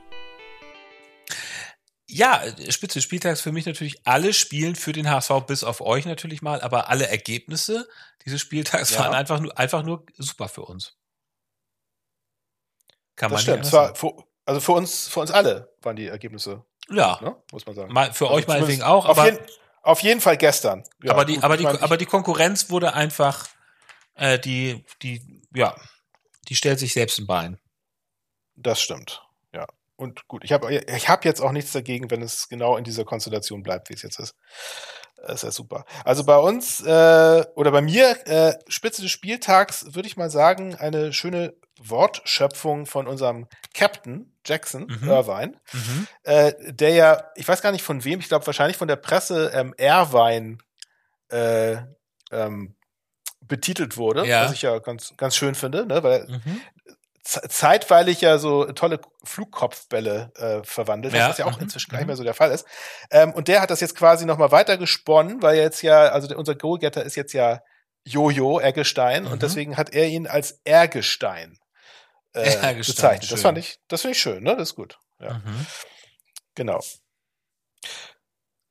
Ja, 2.08 2.42
Spitze 2.70 3.00
des 3.00 3.04
Spieltags 3.04 3.42
für 3.42 3.52
mich 3.52 3.66
natürlich 3.66 4.08
alle 4.08 4.32
Spielen 4.32 4.78
für 4.78 4.94
den 4.94 5.10
HSV, 5.10 5.42
bis 5.46 5.66
auf 5.66 5.82
euch 5.82 6.06
natürlich 6.06 6.42
mal, 6.42 6.62
aber 6.62 6.88
alle 6.88 7.10
Ergebnisse 7.10 7.90
dieses 8.24 8.40
Spieltags 8.40 8.92
ja. 8.92 9.00
waren 9.02 9.14
einfach 9.14 9.42
nur, 9.42 9.60
einfach 9.60 9.84
nur 9.84 10.06
super 10.18 10.48
für 10.48 10.62
uns. 10.62 10.96
Kann 13.18 13.30
das 13.30 13.46
man 13.46 13.56
stimmt. 13.56 13.66
Zwar 13.66 13.94
für, 13.94 14.14
also 14.46 14.62
für 14.62 14.72
uns, 14.72 15.10
für 15.10 15.20
uns 15.20 15.32
alle 15.32 15.76
waren 15.82 15.98
die 15.98 16.08
Ergebnisse. 16.08 16.64
Ja. 16.90 17.20
Ne? 17.22 17.36
Muss 17.52 17.66
man 17.66 17.76
sagen. 17.76 17.92
Mal, 17.92 18.14
für 18.14 18.28
also 18.28 18.38
euch 18.38 18.48
meinetwegen 18.48 18.84
auch, 18.84 19.06
aber. 19.06 19.24
Auf 19.24 19.26
jeden, 19.26 19.46
auf 19.82 20.02
jeden 20.02 20.22
Fall 20.22 20.38
gestern. 20.38 20.84
Ja, 21.04 21.12
aber 21.12 21.26
die, 21.26 21.36
gut, 21.36 21.44
aber 21.44 21.58
die, 21.58 21.68
aber 21.68 21.98
die 21.98 22.06
Konkurrenz 22.06 22.70
wurde 22.70 22.94
einfach, 22.94 23.48
äh, 24.16 24.40
die, 24.40 24.86
die, 25.02 25.42
ja, 25.54 25.76
die 26.48 26.56
stellt 26.56 26.80
sich 26.80 26.94
selbst 26.94 27.20
ein 27.20 27.28
Bein. 27.28 27.60
Das 28.56 28.82
stimmt. 28.82 29.24
Ja. 29.54 29.68
Und 29.96 30.28
gut, 30.28 30.44
ich 30.44 30.52
habe 30.52 30.74
ich 30.74 31.10
hab 31.10 31.26
jetzt 31.26 31.42
auch 31.42 31.52
nichts 31.52 31.72
dagegen, 31.72 32.10
wenn 32.12 32.22
es 32.22 32.50
genau 32.50 32.78
in 32.78 32.84
dieser 32.84 33.06
Konstellation 33.06 33.64
bleibt, 33.64 33.90
wie 33.90 33.94
es 33.94 34.02
jetzt 34.02 34.20
ist. 34.20 34.36
Das 35.26 35.36
ist 35.36 35.44
ja 35.44 35.52
super. 35.52 35.86
Also 36.06 36.24
bei 36.24 36.38
uns 36.38 36.82
äh, 36.82 37.46
oder 37.56 37.72
bei 37.72 37.82
mir, 37.82 38.16
äh, 38.28 38.54
Spitze 38.68 39.02
des 39.02 39.12
Spieltags, 39.12 39.94
würde 39.94 40.08
ich 40.08 40.18
mal 40.18 40.30
sagen, 40.30 40.76
eine 40.76 41.14
schöne 41.14 41.54
Wortschöpfung 41.82 42.86
von 42.86 43.08
unserem 43.08 43.48
Captain 43.74 44.34
Jackson 44.46 44.88
mhm. 44.88 45.10
Irvine, 45.10 45.54
mhm. 45.72 46.08
Äh, 46.24 46.54
der 46.74 46.90
ja, 46.90 47.24
ich 47.36 47.48
weiß 47.48 47.62
gar 47.62 47.72
nicht 47.72 47.84
von 47.84 48.04
wem, 48.04 48.20
ich 48.20 48.28
glaube 48.28 48.46
wahrscheinlich 48.46 48.78
von 48.78 48.88
der 48.88 48.96
Presse 48.96 49.52
ähm, 49.54 49.74
Irvine 49.78 50.58
äh, 51.30 51.78
ähm, 52.32 52.76
betitelt 53.42 53.98
wurde, 53.98 54.26
ja. 54.28 54.46
was 54.46 54.54
ich 54.54 54.62
ja 54.62 54.78
ganz, 54.80 55.14
ganz 55.18 55.36
schön 55.36 55.56
finde, 55.56 55.86
ne? 55.86 56.04
weil 56.04 56.28
mhm. 56.28 56.62
Zeitweilig 57.24 58.22
ja 58.22 58.38
so 58.38 58.66
tolle 58.72 59.02
Flugkopfbälle 59.24 60.32
äh, 60.36 60.64
verwandelt, 60.64 61.14
ja. 61.14 61.30
was 61.30 61.38
ja 61.38 61.46
auch 61.46 61.58
mhm. 61.58 61.64
inzwischen 61.64 61.92
gar 61.92 62.00
nicht 62.00 62.08
mehr 62.08 62.16
so 62.16 62.24
der 62.24 62.34
Fall 62.34 62.52
ist. 62.52 62.66
Ähm, 63.12 63.34
und 63.34 63.48
der 63.48 63.62
hat 63.62 63.70
das 63.70 63.82
jetzt 63.82 63.96
quasi 63.96 64.26
nochmal 64.26 64.52
weiter 64.52 64.78
gesponnen, 64.78 65.42
weil 65.42 65.58
jetzt 65.58 65.82
ja, 65.82 66.10
also 66.10 66.28
der, 66.28 66.38
unser 66.38 66.56
Goalgetter 66.56 67.04
ist 67.04 67.16
jetzt 67.16 67.34
ja 67.34 67.62
Jojo 68.04 68.60
Ergestein 68.60 69.26
mhm. 69.26 69.32
und 69.32 69.42
deswegen 69.42 69.78
hat 69.78 69.94
er 69.94 70.08
ihn 70.08 70.28
als 70.28 70.62
Ergestein 70.64 71.60
äh, 72.34 72.76
bezeichnet. 72.76 73.32
Das 73.32 73.42
fand 73.42 73.58
ich, 73.58 73.80
das 73.88 74.02
finde 74.02 74.14
ich 74.14 74.22
schön, 74.22 74.44
ne? 74.44 74.56
Das 74.56 74.70
ist 74.70 74.76
gut. 74.76 74.98
Ja. 75.20 75.34
Mhm. 75.34 75.66
Genau. 76.56 76.80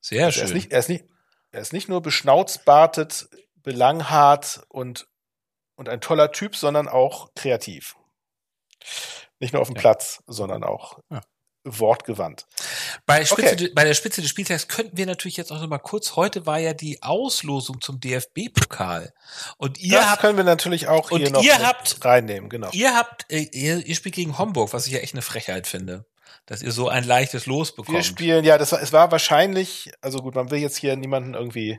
Sehr 0.00 0.26
also 0.26 0.40
schön. 0.40 0.42
Er 0.42 0.48
ist, 0.48 0.54
nicht, 0.54 0.72
er, 0.72 0.78
ist 0.78 0.88
nicht, 0.88 1.04
er 1.50 1.60
ist 1.60 1.72
nicht 1.72 1.88
nur 1.88 2.02
beschnauzbartet, 2.02 3.28
belanghart 3.56 4.62
und, 4.68 5.06
und 5.74 5.88
ein 5.88 6.00
toller 6.00 6.32
Typ, 6.32 6.56
sondern 6.56 6.88
auch 6.88 7.34
kreativ. 7.34 7.97
Nicht 9.40 9.52
nur 9.52 9.62
auf 9.62 9.68
dem 9.68 9.76
ja. 9.76 9.80
Platz, 9.80 10.22
sondern 10.26 10.64
auch 10.64 10.98
ja 11.10 11.20
wortgewandt. 11.64 12.46
Bei, 13.06 13.24
Spitze, 13.24 13.54
okay. 13.54 13.70
bei 13.74 13.84
der 13.84 13.94
Spitze 13.94 14.20
des 14.20 14.30
Spieltags 14.30 14.68
könnten 14.68 14.96
wir 14.96 15.06
natürlich 15.06 15.36
jetzt 15.36 15.52
auch 15.52 15.60
noch 15.60 15.68
mal 15.68 15.78
kurz, 15.78 16.16
heute 16.16 16.46
war 16.46 16.58
ja 16.58 16.72
die 16.72 17.02
Auslosung 17.02 17.80
zum 17.80 18.00
DFB-Pokal. 18.00 19.12
Und 19.56 19.78
ihr 19.78 19.98
das 19.98 20.10
habt, 20.10 20.20
können 20.20 20.36
wir 20.36 20.44
natürlich 20.44 20.88
auch 20.88 21.10
hier 21.10 21.30
noch 21.30 21.42
ihr 21.42 21.58
habt, 21.58 22.04
reinnehmen, 22.04 22.48
genau. 22.48 22.70
Ihr 22.72 22.94
habt, 22.94 23.30
äh, 23.30 23.48
ihr, 23.52 23.84
ihr 23.84 23.94
spielt 23.94 24.14
gegen 24.14 24.38
Homburg, 24.38 24.72
was 24.72 24.86
ich 24.86 24.92
ja 24.92 25.00
echt 25.00 25.14
eine 25.14 25.22
Frechheit 25.22 25.66
finde. 25.66 26.06
Dass 26.46 26.62
ihr 26.62 26.72
so 26.72 26.88
ein 26.88 27.04
leichtes 27.04 27.44
Los 27.44 27.74
bekommt. 27.74 27.96
Wir 27.96 28.02
spielen, 28.02 28.44
ja, 28.44 28.56
das 28.56 28.72
war, 28.72 28.80
es 28.80 28.92
war 28.92 29.10
wahrscheinlich, 29.10 29.92
also 30.00 30.20
gut, 30.20 30.34
man 30.34 30.50
will 30.50 30.58
jetzt 30.58 30.78
hier 30.78 30.96
niemanden 30.96 31.34
irgendwie 31.34 31.78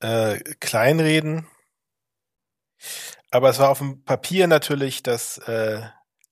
äh, 0.00 0.38
kleinreden. 0.60 1.46
Aber 3.34 3.50
es 3.50 3.58
war 3.58 3.70
auf 3.70 3.78
dem 3.78 4.04
Papier 4.04 4.46
natürlich 4.46 5.02
das 5.02 5.38
äh, 5.38 5.82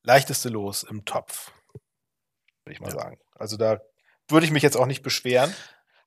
leichteste 0.03 0.49
Los 0.49 0.83
im 0.83 1.05
Topf 1.05 1.51
würde 2.65 2.73
ich 2.73 2.81
mal 2.81 2.89
ja. 2.89 2.99
sagen. 2.99 3.17
Also 3.35 3.57
da 3.57 3.79
würde 4.29 4.45
ich 4.45 4.51
mich 4.51 4.63
jetzt 4.63 4.77
auch 4.77 4.85
nicht 4.85 5.03
beschweren. 5.03 5.53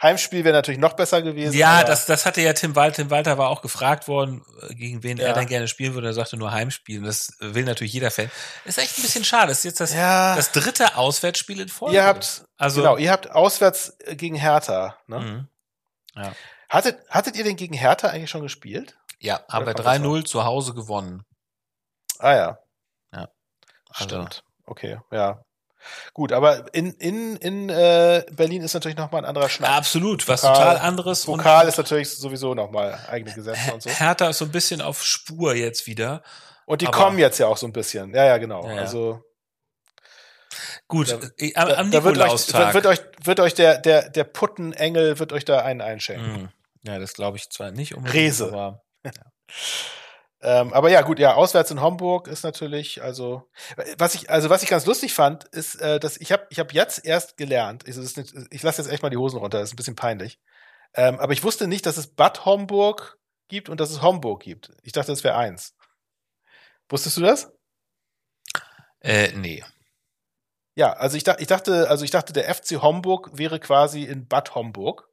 Heimspiel 0.02 0.44
wäre 0.44 0.54
natürlich 0.54 0.80
noch 0.80 0.92
besser 0.92 1.22
gewesen. 1.22 1.56
Ja, 1.56 1.82
das, 1.82 2.04
das 2.04 2.26
hatte 2.26 2.42
ja 2.42 2.52
Tim 2.52 2.76
Walter. 2.76 2.96
Tim 2.96 3.10
Walter 3.10 3.38
war 3.38 3.48
auch 3.48 3.62
gefragt 3.62 4.08
worden, 4.08 4.44
äh, 4.68 4.74
gegen 4.74 5.02
wen 5.02 5.16
ja. 5.16 5.28
er 5.28 5.32
dann 5.32 5.46
gerne 5.46 5.68
spielen 5.68 5.94
würde. 5.94 6.08
Er 6.08 6.12
sagte 6.12 6.36
nur 6.36 6.52
Heimspiel. 6.52 6.98
Und 6.98 7.06
das 7.06 7.32
will 7.40 7.64
natürlich 7.64 7.94
jeder 7.94 8.10
Fan. 8.10 8.30
Ist 8.66 8.76
echt 8.76 8.98
ein 8.98 9.02
bisschen 9.02 9.24
schade. 9.24 9.48
Das 9.48 9.58
ist 9.58 9.64
jetzt 9.64 9.80
das, 9.80 9.94
ja. 9.94 10.36
das 10.36 10.52
dritte 10.52 10.96
Auswärtsspiel 10.96 11.60
in 11.60 11.68
Folge. 11.68 11.96
Ihr 11.96 12.04
habt, 12.04 12.44
also, 12.58 12.82
genau, 12.82 12.98
ihr 12.98 13.10
habt 13.10 13.30
auswärts 13.30 13.96
äh, 14.00 14.16
gegen 14.16 14.36
Hertha, 14.36 14.98
ne? 15.06 15.20
Mhm. 15.20 15.48
Ja. 16.14 16.32
Hattet, 16.68 16.98
hattet 17.08 17.36
ihr 17.36 17.44
denn 17.44 17.56
gegen 17.56 17.74
Hertha 17.74 18.08
eigentlich 18.08 18.30
schon 18.30 18.42
gespielt? 18.42 18.98
Ja, 19.20 19.40
haben 19.48 19.66
wir 19.66 19.74
3-0 19.74 20.24
zu 20.24 20.44
Hause 20.44 20.74
gewonnen. 20.74 21.24
Ah 22.18 22.34
ja. 22.34 22.58
Ja. 23.12 23.28
Also. 23.88 24.04
Stimmt. 24.04 24.44
Okay, 24.64 24.98
ja. 25.10 25.42
Gut, 26.14 26.32
aber 26.32 26.74
in, 26.74 26.92
in, 26.94 27.36
in 27.36 27.68
äh, 27.68 28.24
Berlin 28.32 28.62
ist 28.62 28.74
natürlich 28.74 28.96
nochmal 28.96 29.22
ein 29.22 29.28
anderer 29.28 29.48
Schnack. 29.48 29.70
absolut, 29.70 30.26
was 30.26 30.40
Pokal, 30.40 30.56
total 30.56 30.78
anderes. 30.78 31.24
Pokal 31.24 31.68
ist 31.68 31.78
natürlich 31.78 32.10
sowieso 32.10 32.54
nochmal 32.54 32.98
eigene 33.08 33.32
Gesetze 33.32 33.72
und 33.72 33.82
so. 33.82 33.90
Hertha 33.90 34.28
ist 34.28 34.38
so 34.38 34.46
ein 34.46 34.50
bisschen 34.50 34.80
auf 34.80 35.04
Spur 35.04 35.54
jetzt 35.54 35.86
wieder. 35.86 36.22
Und 36.64 36.80
die 36.80 36.86
kommen 36.86 37.18
jetzt 37.18 37.38
ja 37.38 37.46
auch 37.46 37.56
so 37.56 37.66
ein 37.66 37.72
bisschen. 37.72 38.12
Ja, 38.12 38.24
ja, 38.24 38.38
genau. 38.38 38.66
Ja, 38.66 38.74
ja. 38.74 38.80
Also 38.80 39.22
Gut, 40.88 41.10
da, 41.10 41.18
äh, 41.38 41.54
am, 41.54 41.68
am 41.68 41.90
da 41.90 42.04
wird 42.04 42.18
euch, 42.18 42.54
wird 42.54 42.86
euch, 42.86 43.00
wird 43.24 43.40
euch 43.40 43.54
der, 43.54 43.78
der, 43.78 44.08
der 44.08 44.24
Puttenengel 44.24 45.18
wird 45.18 45.32
euch 45.32 45.44
da 45.44 45.58
einen 45.58 45.80
einschenken. 45.80 46.44
Mm. 46.44 46.88
Ja, 46.88 46.98
das 46.98 47.14
glaube 47.14 47.36
ich 47.36 47.50
zwar 47.50 47.72
nicht 47.72 47.94
unbedingt. 47.94 48.14
Rese. 48.14 48.46
Aber. 48.48 48.82
Ähm, 50.42 50.72
aber 50.72 50.90
ja, 50.90 51.00
gut, 51.02 51.18
ja, 51.18 51.34
auswärts 51.34 51.70
in 51.70 51.80
Homburg 51.80 52.28
ist 52.28 52.44
natürlich, 52.44 53.02
also 53.02 53.48
was 53.96 54.14
ich, 54.14 54.30
also 54.30 54.50
was 54.50 54.62
ich 54.62 54.68
ganz 54.68 54.84
lustig 54.84 55.14
fand, 55.14 55.44
ist, 55.44 55.76
äh, 55.76 55.98
dass 55.98 56.18
ich 56.18 56.30
habe, 56.30 56.46
ich 56.50 56.58
habe 56.58 56.72
jetzt 56.72 57.04
erst 57.04 57.36
gelernt. 57.36 57.82
Ich, 57.88 57.96
nicht, 57.96 58.34
ich 58.50 58.62
lasse 58.62 58.82
jetzt 58.82 58.90
echt 58.90 59.02
mal 59.02 59.10
die 59.10 59.16
Hosen 59.16 59.38
runter, 59.38 59.58
das 59.58 59.70
ist 59.70 59.72
ein 59.72 59.76
bisschen 59.76 59.96
peinlich. 59.96 60.38
Ähm, 60.94 61.18
aber 61.18 61.32
ich 61.32 61.42
wusste 61.42 61.66
nicht, 61.66 61.86
dass 61.86 61.96
es 61.96 62.14
Bad 62.14 62.44
Homburg 62.44 63.18
gibt 63.48 63.68
und 63.68 63.80
dass 63.80 63.90
es 63.90 64.02
Homburg 64.02 64.42
gibt. 64.42 64.72
Ich 64.82 64.92
dachte, 64.92 65.10
das 65.10 65.24
wäre 65.24 65.36
eins. 65.36 65.74
Wusstest 66.88 67.16
du 67.16 67.22
das? 67.22 67.52
Äh, 69.00 69.32
nee. 69.32 69.64
Ja, 70.74 70.92
also 70.92 71.16
ich, 71.16 71.24
dachte, 71.24 71.40
ich 71.40 71.48
dachte, 71.48 71.88
also 71.88 72.04
ich 72.04 72.10
dachte, 72.10 72.32
der 72.34 72.54
FC 72.54 72.82
Homburg 72.82 73.30
wäre 73.32 73.58
quasi 73.58 74.04
in 74.04 74.28
Bad 74.28 74.54
Homburg, 74.54 75.08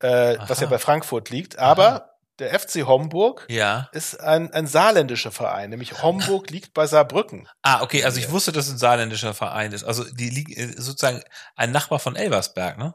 äh, 0.00 0.38
was 0.48 0.60
ja 0.60 0.66
bei 0.66 0.78
Frankfurt 0.78 1.28
liegt. 1.28 1.58
Aber 1.58 1.86
Aha 1.86 2.13
der 2.38 2.58
FC 2.58 2.86
Homburg 2.86 3.46
ja. 3.48 3.88
ist 3.92 4.20
ein, 4.20 4.52
ein 4.52 4.66
saarländischer 4.66 5.30
Verein, 5.30 5.70
nämlich 5.70 6.02
Homburg 6.02 6.50
liegt 6.50 6.74
bei 6.74 6.86
Saarbrücken. 6.86 7.48
Ah, 7.62 7.82
okay, 7.82 8.04
also 8.04 8.18
ich 8.18 8.30
wusste, 8.30 8.52
dass 8.52 8.66
es 8.66 8.72
ein 8.72 8.78
saarländischer 8.78 9.34
Verein 9.34 9.72
ist. 9.72 9.84
Also 9.84 10.04
die 10.04 10.30
liegen 10.30 10.52
äh, 10.52 10.80
sozusagen 10.80 11.22
ein 11.56 11.70
Nachbar 11.70 11.98
von 11.98 12.16
Elversberg, 12.16 12.78
ne? 12.78 12.94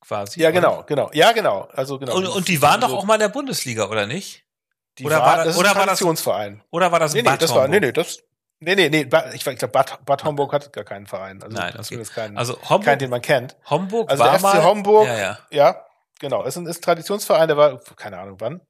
Quasi. 0.00 0.40
Ja, 0.40 0.50
genau, 0.50 0.84
genau. 0.86 1.10
Ja, 1.14 1.32
genau. 1.32 1.68
Also 1.72 1.98
genau. 1.98 2.16
Und, 2.16 2.26
und 2.26 2.48
die 2.48 2.60
waren 2.60 2.80
doch 2.80 2.92
auch 2.92 3.04
mal 3.04 3.14
in 3.14 3.20
der 3.20 3.28
Bundesliga, 3.28 3.88
oder 3.88 4.06
nicht? 4.06 4.44
Die 4.98 5.06
oder 5.06 5.18
war, 5.18 5.26
war 5.26 5.36
das, 5.38 5.46
das 5.46 5.56
oder 5.58 5.70
ein 5.70 5.76
Traditionsverein. 5.76 6.62
Oder 6.70 6.92
war 6.92 7.00
das 7.00 7.14
nee, 7.14 7.22
nee, 7.22 7.28
Bad 7.28 7.40
das 7.40 7.50
Homburg? 7.50 7.62
War, 7.62 7.68
nee, 7.68 7.80
nee, 7.80 7.92
das 7.92 8.18
Nee, 8.60 8.76
nee, 8.76 8.88
nee, 8.88 9.08
ich, 9.34 9.46
ich 9.46 9.58
glaube, 9.58 9.68
Bad, 9.72 10.04
Bad 10.04 10.24
Homburg 10.24 10.52
hat 10.52 10.72
gar 10.72 10.84
keinen 10.84 11.06
Verein. 11.06 11.42
Also 11.42 11.56
Nein, 11.56 11.74
okay. 11.74 11.82
zumindest 11.82 12.14
keinen, 12.14 12.38
also 12.38 12.54
Homburg, 12.62 12.84
keinen, 12.84 12.98
den 12.98 13.10
man 13.10 13.20
kennt. 13.20 13.56
Homburg 13.68 14.10
also 14.10 14.22
war 14.22 14.30
der 14.30 14.38
FC 14.38 14.42
mal, 14.42 14.64
Homburg, 14.64 15.06
ja, 15.06 15.18
ja. 15.18 15.38
ja, 15.50 15.86
genau, 16.18 16.44
ist 16.44 16.56
ein, 16.56 16.66
ist 16.66 16.78
ein 16.78 16.82
Traditionsverein, 16.82 17.48
der 17.48 17.56
war, 17.56 17.78
keine 17.96 18.18
Ahnung 18.18 18.36
wann, 18.38 18.60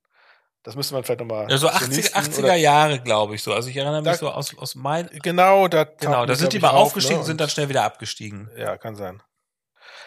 das 0.64 0.76
müsste 0.76 0.94
man 0.94 1.04
vielleicht 1.04 1.20
nochmal. 1.20 1.48
Ja, 1.50 1.58
so 1.58 1.68
80, 1.68 2.16
80er 2.16 2.54
Jahre, 2.54 2.98
glaube 2.98 3.34
ich 3.34 3.42
so. 3.42 3.52
Also 3.52 3.68
ich 3.68 3.76
erinnere 3.76 4.00
mich 4.00 4.12
da, 4.12 4.18
so 4.18 4.30
aus, 4.30 4.56
aus 4.56 4.74
mein. 4.74 5.08
Genau, 5.22 5.68
da, 5.68 5.84
genau, 5.84 6.24
da 6.24 6.34
sind 6.34 6.54
die 6.54 6.58
mal 6.58 6.70
auf, 6.70 6.86
aufgestiegen, 6.86 7.20
ne? 7.20 7.24
sind 7.24 7.40
dann 7.40 7.50
schnell 7.50 7.68
wieder 7.68 7.84
abgestiegen. 7.84 8.50
Ja, 8.56 8.78
kann 8.78 8.96
sein. 8.96 9.22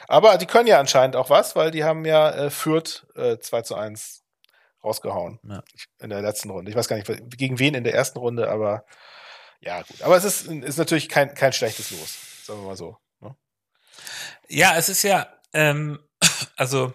Aber 0.08 0.38
die 0.38 0.48
können 0.48 0.68
ja 0.68 0.80
anscheinend 0.80 1.16
auch 1.16 1.30
was, 1.30 1.56
weil 1.56 1.70
die 1.70 1.84
haben 1.84 2.06
ja 2.06 2.32
äh, 2.32 2.50
Fürth 2.50 3.06
äh, 3.16 3.38
2 3.38 3.62
zu 3.62 3.76
1 3.76 4.24
rausgehauen. 4.84 5.40
Ja. 5.44 5.64
In 6.00 6.10
der 6.10 6.22
letzten 6.24 6.50
Runde. 6.50 6.72
Ich 6.72 6.78
weiß 6.78 6.88
gar 6.88 6.96
nicht, 6.96 7.38
gegen 7.38 7.60
wen 7.60 7.76
in 7.76 7.84
der 7.84 7.94
ersten 7.94 8.18
Runde, 8.18 8.50
aber 8.50 8.84
ja, 9.60 9.84
gut. 9.84 10.02
Aber 10.02 10.18
es 10.18 10.24
ist, 10.24 10.48
ist 10.48 10.78
natürlich 10.78 11.08
kein, 11.08 11.36
kein 11.36 11.54
schlechtes 11.54 11.92
Los, 11.92 12.46
sagen 12.46 12.62
wir 12.62 12.68
mal 12.68 12.78
so. 12.78 12.98
Ne? 13.20 13.36
Ja, 14.48 14.76
es 14.76 14.90
ist 14.90 15.04
ja, 15.04 15.28
ähm, 15.54 16.00
also 16.56 16.94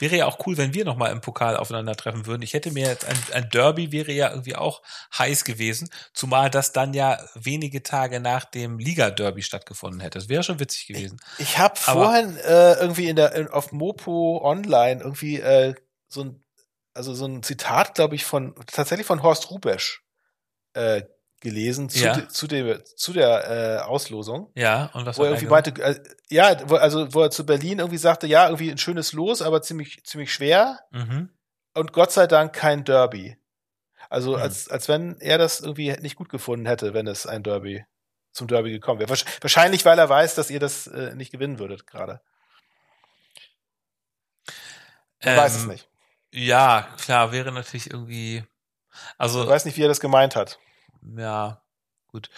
Wäre 0.00 0.16
ja 0.16 0.26
auch 0.26 0.44
cool, 0.46 0.56
wenn 0.56 0.74
wir 0.74 0.84
nochmal 0.84 1.12
im 1.12 1.20
Pokal 1.20 1.56
aufeinandertreffen 1.56 2.26
würden. 2.26 2.42
Ich 2.42 2.54
hätte 2.54 2.72
mir 2.72 2.88
jetzt 2.88 3.04
ein, 3.04 3.16
ein 3.32 3.48
Derby 3.50 3.92
wäre 3.92 4.12
ja 4.12 4.30
irgendwie 4.30 4.56
auch 4.56 4.82
heiß 5.16 5.44
gewesen, 5.44 5.88
zumal 6.12 6.50
das 6.50 6.72
dann 6.72 6.92
ja 6.94 7.18
wenige 7.34 7.82
Tage 7.82 8.18
nach 8.18 8.44
dem 8.44 8.78
Liga-Derby 8.78 9.42
stattgefunden 9.42 10.00
hätte. 10.00 10.18
Das 10.18 10.28
wäre 10.28 10.42
schon 10.42 10.58
witzig 10.58 10.88
gewesen. 10.88 11.20
Ich, 11.38 11.50
ich 11.50 11.58
habe 11.58 11.76
vorhin 11.76 12.36
äh, 12.38 12.74
irgendwie 12.74 13.08
in 13.08 13.16
der 13.16 13.54
auf 13.54 13.72
Mopo 13.72 14.40
Online 14.42 15.02
irgendwie 15.02 15.38
äh, 15.40 15.74
so 16.08 16.24
ein 16.24 16.44
also 16.92 17.14
so 17.14 17.24
ein 17.26 17.42
Zitat, 17.42 17.94
glaube 17.94 18.16
ich, 18.16 18.24
von 18.24 18.54
tatsächlich 18.66 19.06
von 19.06 19.22
Horst 19.22 19.50
Rubesch 19.50 20.02
äh, 20.74 21.02
gelesen 21.40 21.88
zu, 21.88 22.04
ja. 22.04 22.14
de, 22.14 22.28
zu, 22.28 22.46
de, 22.46 22.84
zu 22.84 23.12
der 23.12 23.50
äh, 23.50 23.78
Auslosung. 23.82 24.50
Ja, 24.54 24.90
und 24.92 25.06
was 25.06 25.18
wo 25.18 25.24
er 25.24 25.30
irgendwie 25.30 25.46
meinte, 25.46 25.70
äh, 25.82 26.00
ja, 26.28 26.56
wo, 26.68 26.76
also 26.76 27.12
wo 27.14 27.22
er 27.22 27.30
zu 27.30 27.44
Berlin 27.44 27.78
irgendwie 27.78 27.98
sagte, 27.98 28.26
ja, 28.26 28.44
irgendwie 28.46 28.70
ein 28.70 28.78
schönes 28.78 29.12
Los, 29.12 29.42
aber 29.42 29.62
ziemlich, 29.62 30.04
ziemlich 30.04 30.32
schwer. 30.32 30.80
Mhm. 30.90 31.30
Und 31.74 31.92
Gott 31.92 32.12
sei 32.12 32.26
Dank 32.26 32.52
kein 32.52 32.84
Derby. 32.84 33.36
Also 34.08 34.36
mhm. 34.36 34.42
als, 34.42 34.68
als 34.68 34.88
wenn 34.88 35.18
er 35.20 35.38
das 35.38 35.60
irgendwie 35.60 35.92
nicht 36.00 36.16
gut 36.16 36.28
gefunden 36.28 36.66
hätte, 36.66 36.94
wenn 36.94 37.06
es 37.06 37.26
ein 37.26 37.42
Derby 37.42 37.84
zum 38.32 38.46
Derby 38.46 38.70
gekommen 38.70 39.00
wäre. 39.00 39.10
Wahrscheinlich, 39.40 39.84
weil 39.84 39.98
er 39.98 40.08
weiß, 40.08 40.34
dass 40.34 40.50
ihr 40.50 40.60
das 40.60 40.86
äh, 40.86 41.14
nicht 41.14 41.32
gewinnen 41.32 41.58
würdet 41.58 41.86
gerade. 41.86 42.20
Ähm, 45.20 45.36
weiß 45.36 45.56
es 45.56 45.62
ähm, 45.62 45.70
nicht. 45.70 45.88
Ja, 46.32 46.88
klar, 47.00 47.32
wäre 47.32 47.52
natürlich 47.52 47.90
irgendwie. 47.90 48.44
Also. 49.18 49.42
Ich 49.42 49.48
weiß 49.48 49.64
nicht, 49.64 49.76
wie 49.76 49.84
er 49.84 49.88
das 49.88 50.00
gemeint 50.00 50.36
hat. 50.36 50.58
Ja, 51.16 51.62
gut. 52.06 52.30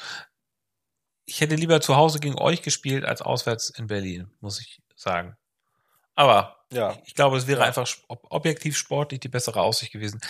Ich 1.24 1.40
hätte 1.40 1.54
lieber 1.54 1.80
zu 1.80 1.96
Hause 1.96 2.20
gegen 2.20 2.38
euch 2.38 2.62
gespielt 2.62 3.04
als 3.04 3.22
auswärts 3.22 3.70
in 3.70 3.86
Berlin, 3.86 4.30
muss 4.40 4.60
ich 4.60 4.82
sagen. 4.96 5.36
Aber 6.14 6.64
ja. 6.72 6.96
ich 7.04 7.14
glaube, 7.14 7.36
es 7.36 7.46
wäre 7.46 7.60
ja. 7.60 7.66
einfach 7.66 7.88
objektiv 8.08 8.76
sportlich 8.76 9.20
die 9.20 9.28
bessere 9.28 9.60
Aussicht 9.62 9.92
gewesen. 9.92 10.20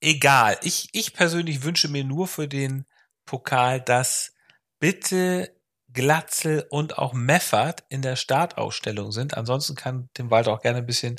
Egal. 0.00 0.58
Ich, 0.62 0.88
ich 0.92 1.12
persönlich 1.12 1.62
wünsche 1.62 1.88
mir 1.88 2.04
nur 2.04 2.28
für 2.28 2.48
den 2.48 2.86
Pokal, 3.24 3.80
dass 3.80 4.32
bitte 4.78 5.54
Glatzel 5.92 6.66
und 6.68 6.98
auch 6.98 7.12
Meffert 7.12 7.84
in 7.88 8.02
der 8.02 8.16
Startausstellung 8.16 9.12
sind. 9.12 9.36
Ansonsten 9.36 9.74
kann 9.74 10.10
Tim 10.14 10.30
Walter 10.30 10.52
auch 10.52 10.60
gerne 10.60 10.78
ein 10.78 10.86
bisschen 10.86 11.16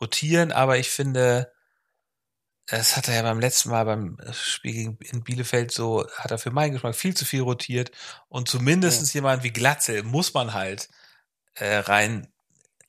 rotieren, 0.00 0.52
aber 0.52 0.78
ich 0.78 0.88
finde, 0.88 1.52
das 2.70 2.96
hat 2.96 3.08
er 3.08 3.16
ja 3.16 3.22
beim 3.22 3.40
letzten 3.40 3.70
Mal 3.70 3.84
beim 3.84 4.16
Spiel 4.32 4.72
gegen 4.72 4.98
in 5.00 5.24
Bielefeld 5.24 5.72
so, 5.72 6.06
hat 6.16 6.30
er 6.30 6.38
für 6.38 6.50
meinen 6.50 6.72
Geschmack 6.72 6.94
viel 6.94 7.16
zu 7.16 7.24
viel 7.24 7.42
rotiert 7.42 7.90
und 8.28 8.48
zumindest 8.48 9.06
ja. 9.08 9.18
jemand 9.18 9.42
wie 9.42 9.52
Glatzel 9.52 10.02
muss 10.02 10.34
man 10.34 10.54
halt 10.54 10.88
äh, 11.54 11.76
rein 11.78 12.32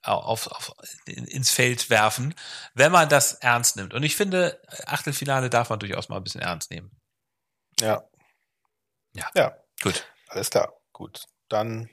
auf, 0.04 0.48
auf, 0.48 0.72
ins 1.06 1.52
Feld 1.52 1.90
werfen, 1.90 2.34
wenn 2.74 2.92
man 2.92 3.10
das 3.10 3.34
ernst 3.34 3.76
nimmt. 3.76 3.94
Und 3.94 4.04
ich 4.04 4.16
finde, 4.16 4.60
Achtelfinale 4.86 5.50
darf 5.50 5.70
man 5.70 5.80
durchaus 5.80 6.10
mal 6.10 6.18
ein 6.18 6.24
bisschen 6.24 6.42
ernst 6.42 6.72
nehmen. 6.72 6.92
Ja. 7.80 8.04
Ja. 9.14 9.30
Ja. 9.36 9.56
Gut. 9.82 10.06
Alles 10.28 10.50
klar. 10.50 10.74
Gut. 10.92 11.26
Dann. 11.50 11.90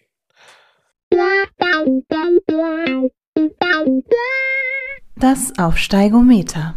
Das 5.17 5.59
Aufsteigometer. 5.59 6.75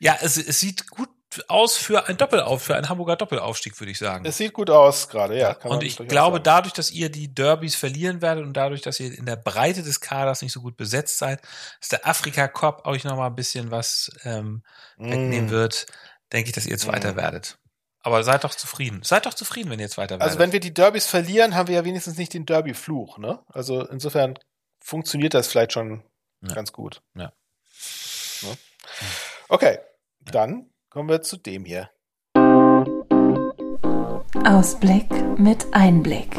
Ja, 0.00 0.16
es, 0.20 0.36
es 0.36 0.60
sieht 0.60 0.90
gut 0.90 1.08
aus 1.48 1.76
für 1.76 2.08
ein 2.08 2.16
Doppelauf, 2.16 2.62
für 2.62 2.76
einen 2.76 2.88
Hamburger 2.88 3.16
Doppelaufstieg, 3.16 3.78
würde 3.80 3.90
ich 3.90 3.98
sagen. 3.98 4.24
Es 4.24 4.36
sieht 4.36 4.52
gut 4.52 4.70
aus 4.70 5.08
gerade, 5.08 5.38
ja. 5.38 5.56
und 5.64 5.82
ich 5.82 5.96
glaube, 5.96 6.36
sagen. 6.36 6.44
dadurch, 6.44 6.72
dass 6.72 6.90
ihr 6.90 7.10
die 7.10 7.34
Derbys 7.34 7.74
verlieren 7.74 8.22
werdet 8.22 8.44
und 8.44 8.54
dadurch, 8.54 8.80
dass 8.80 9.00
ihr 9.00 9.16
in 9.16 9.26
der 9.26 9.36
Breite 9.36 9.82
des 9.82 10.00
Kaders 10.00 10.42
nicht 10.42 10.52
so 10.52 10.60
gut 10.60 10.76
besetzt 10.76 11.18
seid, 11.18 11.42
dass 11.80 11.88
der 11.88 12.06
Afrika 12.06 12.48
Cup 12.48 12.86
euch 12.86 13.04
noch 13.04 13.16
mal 13.16 13.26
ein 13.26 13.34
bisschen 13.34 13.70
was 13.70 14.10
ähm, 14.24 14.62
mm. 14.96 15.10
wegnehmen 15.10 15.50
wird, 15.50 15.86
denke 16.32 16.48
ich, 16.48 16.54
dass 16.54 16.66
ihr 16.66 16.72
jetzt 16.72 16.86
mm. 16.86 16.92
weiter 16.92 17.16
werdet. 17.16 17.58
Aber 18.00 18.22
seid 18.22 18.44
doch 18.44 18.54
zufrieden. 18.54 19.00
Seid 19.02 19.26
doch 19.26 19.34
zufrieden, 19.34 19.70
wenn 19.70 19.80
ihr 19.80 19.86
jetzt 19.86 19.98
weiter 19.98 20.14
also, 20.14 20.20
werdet. 20.20 20.30
Also 20.30 20.38
wenn 20.38 20.52
wir 20.52 20.60
die 20.60 20.72
Derbys 20.72 21.06
verlieren, 21.06 21.56
haben 21.56 21.66
wir 21.66 21.74
ja 21.74 21.84
wenigstens 21.84 22.16
nicht 22.16 22.34
den 22.34 22.46
Derby-Fluch, 22.46 23.18
ne? 23.18 23.40
Also 23.48 23.84
insofern 23.84 24.38
funktioniert 24.80 25.34
das 25.34 25.48
vielleicht 25.48 25.72
schon 25.72 26.04
ja. 26.40 26.54
ganz 26.54 26.72
gut. 26.72 27.02
Ja. 27.16 27.32
Ne? 28.42 28.56
Okay, 29.48 29.78
dann 30.20 30.70
kommen 30.90 31.08
wir 31.08 31.22
zu 31.22 31.36
dem 31.36 31.64
hier. 31.64 31.88
Ausblick 34.44 35.08
mit 35.38 35.66
Einblick. 35.72 36.34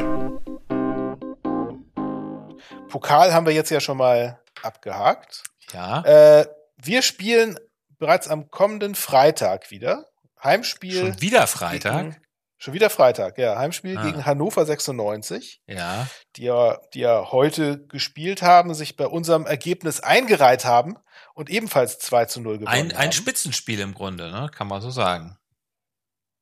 Pokal 2.90 3.34
haben 3.34 3.46
wir 3.46 3.54
jetzt 3.54 3.70
ja 3.70 3.80
schon 3.80 3.98
mal 3.98 4.42
abgehakt. 4.62 5.44
Ja. 5.72 6.02
Äh, 6.04 6.48
wir 6.76 7.02
spielen 7.02 7.58
bereits 7.98 8.28
am 8.28 8.52
kommenden 8.52 8.94
Freitag 8.94 9.72
wieder. 9.72 10.06
Heimspiel. 10.44 11.12
Schon 11.12 11.22
wieder 11.22 11.48
Freitag? 11.48 12.20
Schon 12.60 12.74
wieder 12.74 12.90
Freitag, 12.90 13.38
ja. 13.38 13.58
Heimspiel 13.58 13.98
ah. 13.98 14.04
gegen 14.04 14.26
Hannover 14.26 14.66
96. 14.66 15.62
Ja. 15.68 16.08
Die 16.36 16.44
ja, 16.44 16.80
die 16.94 17.00
ja 17.00 17.32
heute 17.32 17.86
gespielt 17.88 18.42
haben, 18.42 18.74
sich 18.74 18.96
bei 18.96 19.06
unserem 19.06 19.46
Ergebnis 19.46 20.00
eingereiht 20.00 20.66
haben 20.66 20.98
und 21.36 21.50
ebenfalls 21.52 22.00
2 22.00 22.26
zu 22.26 22.42
0 22.42 22.60
gewonnen 22.60 22.92
ein, 22.92 22.96
Ein 22.96 23.12
Spitzenspiel 23.12 23.80
im 23.80 23.94
Grunde, 23.94 24.32
ne? 24.32 24.50
kann 24.54 24.68
man 24.68 24.82
so 24.82 24.90
sagen. 24.90 25.38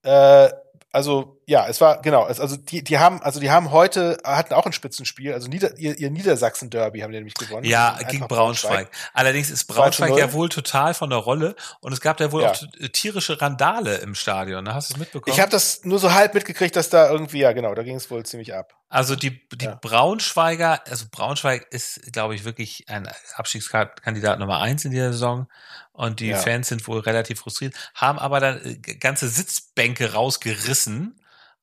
Äh, 0.03 0.49
also 0.95 1.41
ja, 1.45 1.67
es 1.67 1.81
war 1.81 2.01
genau, 2.01 2.23
also 2.23 2.55
die 2.55 2.81
die 2.81 2.97
haben 2.97 3.21
also 3.21 3.41
die 3.41 3.51
haben 3.51 3.71
heute 3.71 4.17
hatten 4.23 4.53
auch 4.53 4.65
ein 4.65 4.71
Spitzenspiel, 4.71 5.33
also 5.33 5.49
Nieder, 5.49 5.77
ihr, 5.77 5.99
ihr 5.99 6.09
Niedersachsen 6.09 6.69
Derby 6.69 7.01
haben 7.01 7.11
die 7.11 7.17
nämlich 7.17 7.33
gewonnen. 7.33 7.65
Ja, 7.65 7.99
gegen 8.09 8.27
Braunschweig. 8.29 8.71
Braunschweig. 8.71 9.11
Allerdings 9.13 9.49
ist 9.49 9.65
Braunschweig 9.65 10.17
ja 10.17 10.31
wohl 10.31 10.47
total 10.47 10.93
von 10.93 11.09
der 11.09 11.19
Rolle 11.19 11.57
und 11.81 11.91
es 11.91 11.99
gab 11.99 12.21
ja 12.21 12.31
wohl 12.31 12.43
ja. 12.43 12.51
auch 12.51 12.63
tierische 12.93 13.41
Randale 13.41 13.97
im 13.97 14.15
Stadion, 14.15 14.63
ne? 14.63 14.73
Hast 14.73 14.89
du 14.89 14.93
es 14.93 14.99
mitbekommen? 14.99 15.33
Ich 15.33 15.41
habe 15.41 15.51
das 15.51 15.83
nur 15.83 15.99
so 15.99 16.13
halb 16.13 16.33
mitgekriegt, 16.33 16.77
dass 16.77 16.89
da 16.89 17.11
irgendwie 17.11 17.39
ja 17.39 17.51
genau, 17.51 17.75
da 17.75 17.83
ging 17.83 17.97
es 17.97 18.09
wohl 18.09 18.25
ziemlich 18.25 18.55
ab. 18.55 18.73
Also 18.87 19.17
die 19.17 19.45
die 19.51 19.65
ja. 19.65 19.77
Braunschweiger, 19.81 20.79
also 20.87 21.07
Braunschweig 21.11 21.67
ist 21.71 22.13
glaube 22.13 22.35
ich 22.35 22.45
wirklich 22.45 22.85
ein 22.87 23.09
Abstiegskandidat 23.35 24.39
Nummer 24.39 24.61
eins 24.61 24.85
in 24.85 24.91
dieser 24.91 25.11
Saison 25.11 25.47
und 25.95 26.19
die 26.19 26.27
ja. 26.27 26.37
Fans 26.37 26.67
sind 26.67 26.87
wohl 26.87 26.99
relativ 26.99 27.39
frustriert, 27.39 27.73
haben 27.93 28.19
aber 28.19 28.39
dann 28.39 28.61
äh, 28.63 28.75
ganze 28.75 29.27
Sitzbänke 29.27 30.13
rausgerissen, 30.13 31.19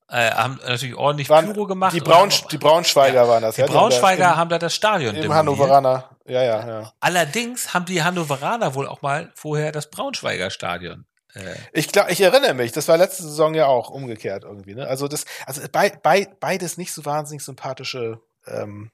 äh, 0.09 0.31
haben 0.31 0.61
natürlich 0.67 0.97
ordentlich 0.97 1.29
waren 1.29 1.53
Pyro 1.53 1.67
gemacht. 1.67 1.95
Die, 1.95 2.01
Braun, 2.01 2.31
die 2.51 2.59
Braunschweiger 2.59 3.23
ja, 3.23 3.29
waren 3.29 3.43
das. 3.43 3.55
Die 3.57 3.61
ja, 3.63 3.67
Braunschweiger 3.67 4.31
im, 4.31 4.37
haben 4.37 4.51
da 4.51 4.59
das 4.59 4.75
Stadion 4.75 5.15
Im 5.15 5.33
Hannoveraner, 5.33 6.11
ja, 6.27 6.43
ja, 6.43 6.67
ja. 6.67 6.93
Allerdings 7.01 7.75
haben 7.75 7.85
die 7.85 8.03
Hannoveraner 8.03 8.75
wohl 8.75 8.89
auch 8.89 9.03
mal 9.03 9.31
vorher 9.35 9.73
das 9.73 9.91
Braunschweiger 9.91 10.51
Stadion 10.51 11.07
äh. 11.35 11.55
ich 11.73 11.89
glaube, 11.89 12.11
ich 12.11 12.21
erinnere 12.21 12.55
mich, 12.55 12.73
das 12.73 12.89
war 12.89 12.97
letzte 12.97 13.23
Saison 13.23 13.55
ja 13.55 13.67
auch 13.67 13.91
umgekehrt 13.91 14.45
irgendwie. 14.45 14.75
Ne? 14.75 14.87
Also 14.87 15.09
das, 15.09 15.25
also 15.47 15.63
bei, 15.71 15.91
bei, 15.91 16.29
beides 16.41 16.77
nicht 16.77 16.93
so 16.93 17.05
wahnsinnig 17.05 17.43
sympathische 17.43 18.21
ähm, 18.47 18.91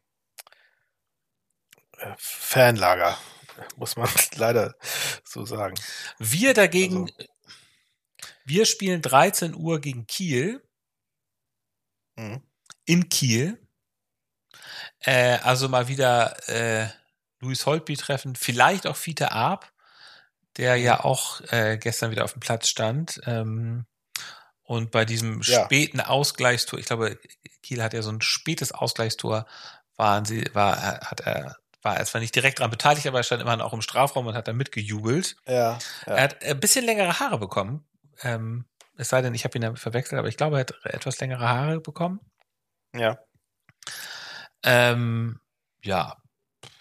äh, 1.99 2.13
Fanlager 2.17 3.17
muss 3.77 3.97
man 3.97 4.09
leider 4.37 4.75
so 5.25 5.45
sagen. 5.45 5.75
Wir 6.19 6.55
dagegen, 6.55 7.11
also. 7.19 7.31
wir 8.45 8.67
spielen 8.67 9.03
13 9.03 9.55
Uhr 9.55 9.81
gegen 9.81 10.07
Kiel. 10.07 10.63
Mhm. 12.17 12.43
In 12.85 13.09
Kiel. 13.09 13.59
Äh, 15.01 15.39
also 15.43 15.69
mal 15.69 15.89
wieder 15.89 16.49
äh, 16.49 16.89
Luis 17.41 17.67
Holtby 17.67 17.97
treffen, 17.97 18.35
vielleicht 18.35 18.87
auch 18.87 18.97
Fiete 18.97 19.33
Arp, 19.33 19.73
der 20.57 20.77
mhm. 20.77 20.83
ja 20.83 21.05
auch 21.05 21.41
äh, 21.53 21.79
gestern 21.79 22.11
wieder 22.11 22.25
auf 22.25 22.33
dem 22.33 22.41
Platz 22.41 22.69
stand. 22.69 23.21
Ähm, 23.27 23.87
und 24.63 24.91
bei 24.91 25.05
diesem 25.05 25.41
ja. 25.43 25.65
späten 25.65 26.01
Ausgleichstor, 26.01 26.79
ich 26.79 26.87
glaube, 26.87 27.19
Kiel 27.63 27.83
hat 27.83 27.95
ja 27.95 28.03
so 28.03 28.11
ein 28.11 28.21
spätes 28.21 28.73
Ausgleichstor, 28.73 29.47
waren 29.97 30.25
sie, 30.25 30.45
war, 30.53 31.01
hat 31.01 31.21
er 31.21 31.57
war 31.83 31.97
er 31.97 32.05
zwar 32.05 32.21
nicht 32.21 32.35
direkt 32.35 32.59
daran 32.59 32.71
beteiligt, 32.71 33.07
aber 33.07 33.19
er 33.19 33.23
stand 33.23 33.43
immerhin 33.43 33.61
auch 33.61 33.73
im 33.73 33.83
Strafraum 33.83 34.27
und 34.27 34.35
hat 34.35 34.49
da 34.49 34.53
mitgejubelt. 34.53 35.37
Ja, 35.47 35.79
ja. 36.07 36.15
Er 36.15 36.23
hat 36.23 36.43
ein 36.43 36.61
bisschen 36.61 36.85
längere 36.85 37.21
Haare 37.21 37.39
bekommen. 37.39 37.87
Ähm, 38.23 38.65
es 38.97 39.11
sei 39.11 39.23
denn, 39.23 39.35
ich 39.35 39.45
habe 39.45 39.57
ihn 39.57 39.63
damit 39.63 39.79
verwechselt, 39.79 40.19
aber 40.19 40.29
ich 40.29 40.37
glaube, 40.37 40.57
er 40.57 40.61
hat 40.61 40.75
etwas 40.85 41.21
längere 41.21 41.49
Haare 41.49 41.81
bekommen. 41.81 42.21
Ja. 42.95 43.19
Ähm, 44.65 45.41
ja. 45.85 46.17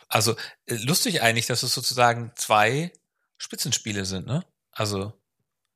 Also 0.08 0.36
äh, 0.66 0.76
lustig 0.76 1.22
eigentlich, 1.22 1.46
dass 1.46 1.64
es 1.64 1.74
sozusagen 1.74 2.32
zwei 2.36 2.92
Spitzenspiele 3.38 4.06
sind, 4.06 4.26
ne? 4.26 4.44
Also 4.72 5.14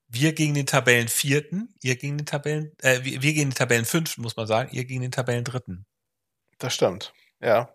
wir 0.08 0.34
gegen 0.34 0.56
den 0.56 0.66
Tabellen 0.66 1.08
vierten, 1.08 1.74
ihr 1.82 1.96
gegen 1.96 2.18
den 2.18 2.26
Tabellen, 2.26 2.72
äh, 2.82 3.04
wir, 3.04 3.22
wir 3.22 3.34
gegen 3.34 3.52
den 3.52 3.56
Tabellen 3.56 3.86
fünften, 3.86 4.22
muss 4.22 4.36
man 4.36 4.48
sagen, 4.48 4.70
ihr 4.74 4.86
gegen 4.86 5.02
den 5.02 5.12
Tabellen 5.12 5.44
dritten. 5.44 5.86
Das 6.58 6.74
stimmt, 6.74 7.14
ja. 7.40 7.74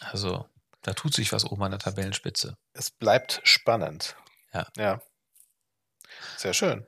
Also 0.00 0.46
da 0.86 0.94
tut 0.94 1.12
sich 1.12 1.32
was 1.32 1.44
oben 1.44 1.64
an 1.64 1.72
der 1.72 1.80
Tabellenspitze. 1.80 2.56
Es 2.72 2.92
bleibt 2.92 3.40
spannend. 3.42 4.14
Ja. 4.52 4.68
Ja. 4.76 5.02
Sehr 6.36 6.54
schön. 6.54 6.86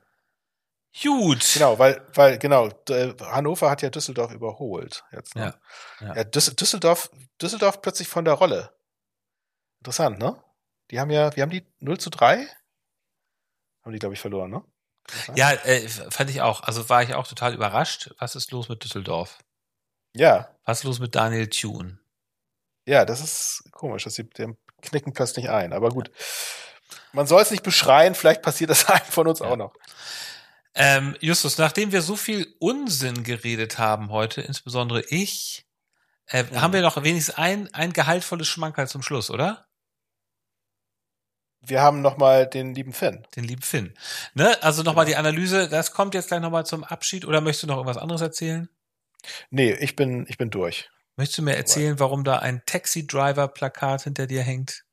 Gut. 1.03 1.45
Genau, 1.53 1.77
weil, 1.77 2.07
weil, 2.13 2.39
genau, 2.39 2.69
Hannover 2.89 3.69
hat 3.69 3.81
ja 3.81 3.89
Düsseldorf 3.89 4.31
überholt. 4.31 5.03
Jetzt, 5.11 5.35
ne? 5.35 5.53
ja, 5.99 6.07
ja. 6.07 6.15
ja 6.15 6.23
Düsseldorf, 6.23 7.11
Düsseldorf 7.41 7.81
plötzlich 7.81 8.07
von 8.07 8.23
der 8.23 8.35
Rolle. 8.35 8.73
Interessant, 9.81 10.17
ne? 10.17 10.41
Die 10.91 10.99
haben 11.01 11.11
ja, 11.11 11.35
wir 11.35 11.43
haben 11.43 11.51
die 11.51 11.67
0 11.79 11.99
zu 11.99 12.09
3? 12.09 12.47
Haben 13.83 13.91
die, 13.91 13.99
glaube 13.99 14.15
ich, 14.15 14.21
verloren, 14.21 14.49
ne? 14.49 14.63
Ja, 15.35 15.51
äh, 15.51 15.89
fand 15.89 16.29
ich 16.29 16.41
auch. 16.41 16.61
Also 16.63 16.87
war 16.87 17.03
ich 17.03 17.13
auch 17.15 17.27
total 17.27 17.53
überrascht. 17.53 18.11
Was 18.17 18.35
ist 18.35 18.51
los 18.51 18.69
mit 18.69 18.81
Düsseldorf? 18.81 19.39
Ja. 20.13 20.55
Was 20.63 20.79
ist 20.79 20.83
los 20.85 20.99
mit 20.99 21.15
Daniel 21.15 21.49
Thune? 21.49 21.98
Ja, 22.89 23.05
das 23.05 23.21
ist 23.21 23.69
komisch. 23.71 24.03
Das 24.03 24.15
sieht 24.15 24.39
dem 24.39 24.57
knicken 24.81 25.13
plötzlich 25.13 25.51
ein. 25.51 25.73
Aber 25.73 25.89
gut. 25.89 26.09
Man 27.13 27.27
soll 27.27 27.43
es 27.43 27.51
nicht 27.51 27.61
beschreien, 27.61 28.15
vielleicht 28.15 28.41
passiert 28.41 28.71
das 28.71 28.85
einem 28.89 29.05
von 29.05 29.27
uns 29.27 29.39
ja. 29.39 29.45
auch 29.45 29.57
noch. 29.57 29.75
Ähm, 30.73 31.15
Justus, 31.19 31.59
nachdem 31.59 31.91
wir 31.91 32.01
so 32.01 32.15
viel 32.15 32.47
Unsinn 32.59 33.23
geredet 33.23 33.77
haben 33.77 34.09
heute, 34.09 34.41
insbesondere 34.41 35.03
ich, 35.09 35.67
äh, 36.29 36.43
mhm. 36.43 36.61
haben 36.61 36.73
wir 36.73 36.81
noch 36.81 37.03
wenigstens 37.03 37.35
ein, 37.35 37.71
ein 37.75 37.93
gehaltvolles 37.93 38.47
Schmankerl 38.47 38.87
zum 38.87 39.03
Schluss, 39.03 39.29
oder? 39.29 39.67
Wir 41.61 41.81
haben 41.81 42.01
noch 42.01 42.17
mal 42.17 42.47
den 42.47 42.73
lieben 42.73 42.93
Finn. 42.93 43.27
Den 43.35 43.43
lieben 43.43 43.61
Finn. 43.61 43.93
Ne? 44.33 44.57
Also 44.63 44.81
noch 44.81 44.93
genau. 44.93 45.05
die 45.05 45.15
Analyse, 45.15 45.69
das 45.69 45.91
kommt 45.91 46.15
jetzt 46.15 46.29
gleich 46.29 46.41
noch 46.41 46.49
mal 46.51 46.65
zum 46.65 46.83
Abschied 46.83 47.25
oder 47.25 47.39
möchtest 47.39 47.63
du 47.63 47.67
noch 47.67 47.75
irgendwas 47.75 47.97
anderes 48.01 48.21
erzählen? 48.21 48.67
Nee, 49.51 49.73
ich 49.73 49.95
bin, 49.95 50.25
ich 50.27 50.39
bin 50.39 50.49
durch. 50.49 50.89
Möchtest 51.19 51.39
du 51.39 51.41
mir 51.41 51.57
erzählen, 51.57 51.99
warum 51.99 52.23
da 52.23 52.39
ein 52.39 52.63
Taxi-Driver-Plakat 52.65 54.03
hinter 54.03 54.25
dir 54.25 54.41
hängt? 54.41 54.85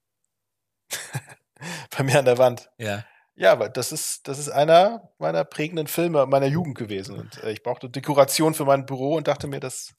Bei 1.97 2.03
mir 2.03 2.18
an 2.18 2.24
der 2.24 2.37
Wand. 2.37 2.68
Ja. 2.79 3.05
Ja, 3.37 3.53
aber 3.53 3.68
das 3.68 3.93
ist, 3.93 4.27
das 4.27 4.41
ist 4.41 4.49
einer 4.49 5.12
meiner 5.18 5.45
prägenden 5.45 5.87
Filme 5.87 6.27
meiner 6.27 6.47
Jugend 6.47 6.77
gewesen. 6.77 7.16
Und 7.16 7.41
äh, 7.45 7.53
ich 7.53 7.62
brauchte 7.62 7.89
Dekoration 7.89 8.55
für 8.55 8.64
mein 8.64 8.87
Büro 8.87 9.14
und 9.14 9.29
dachte 9.29 9.47
mir, 9.47 9.61
das, 9.61 9.95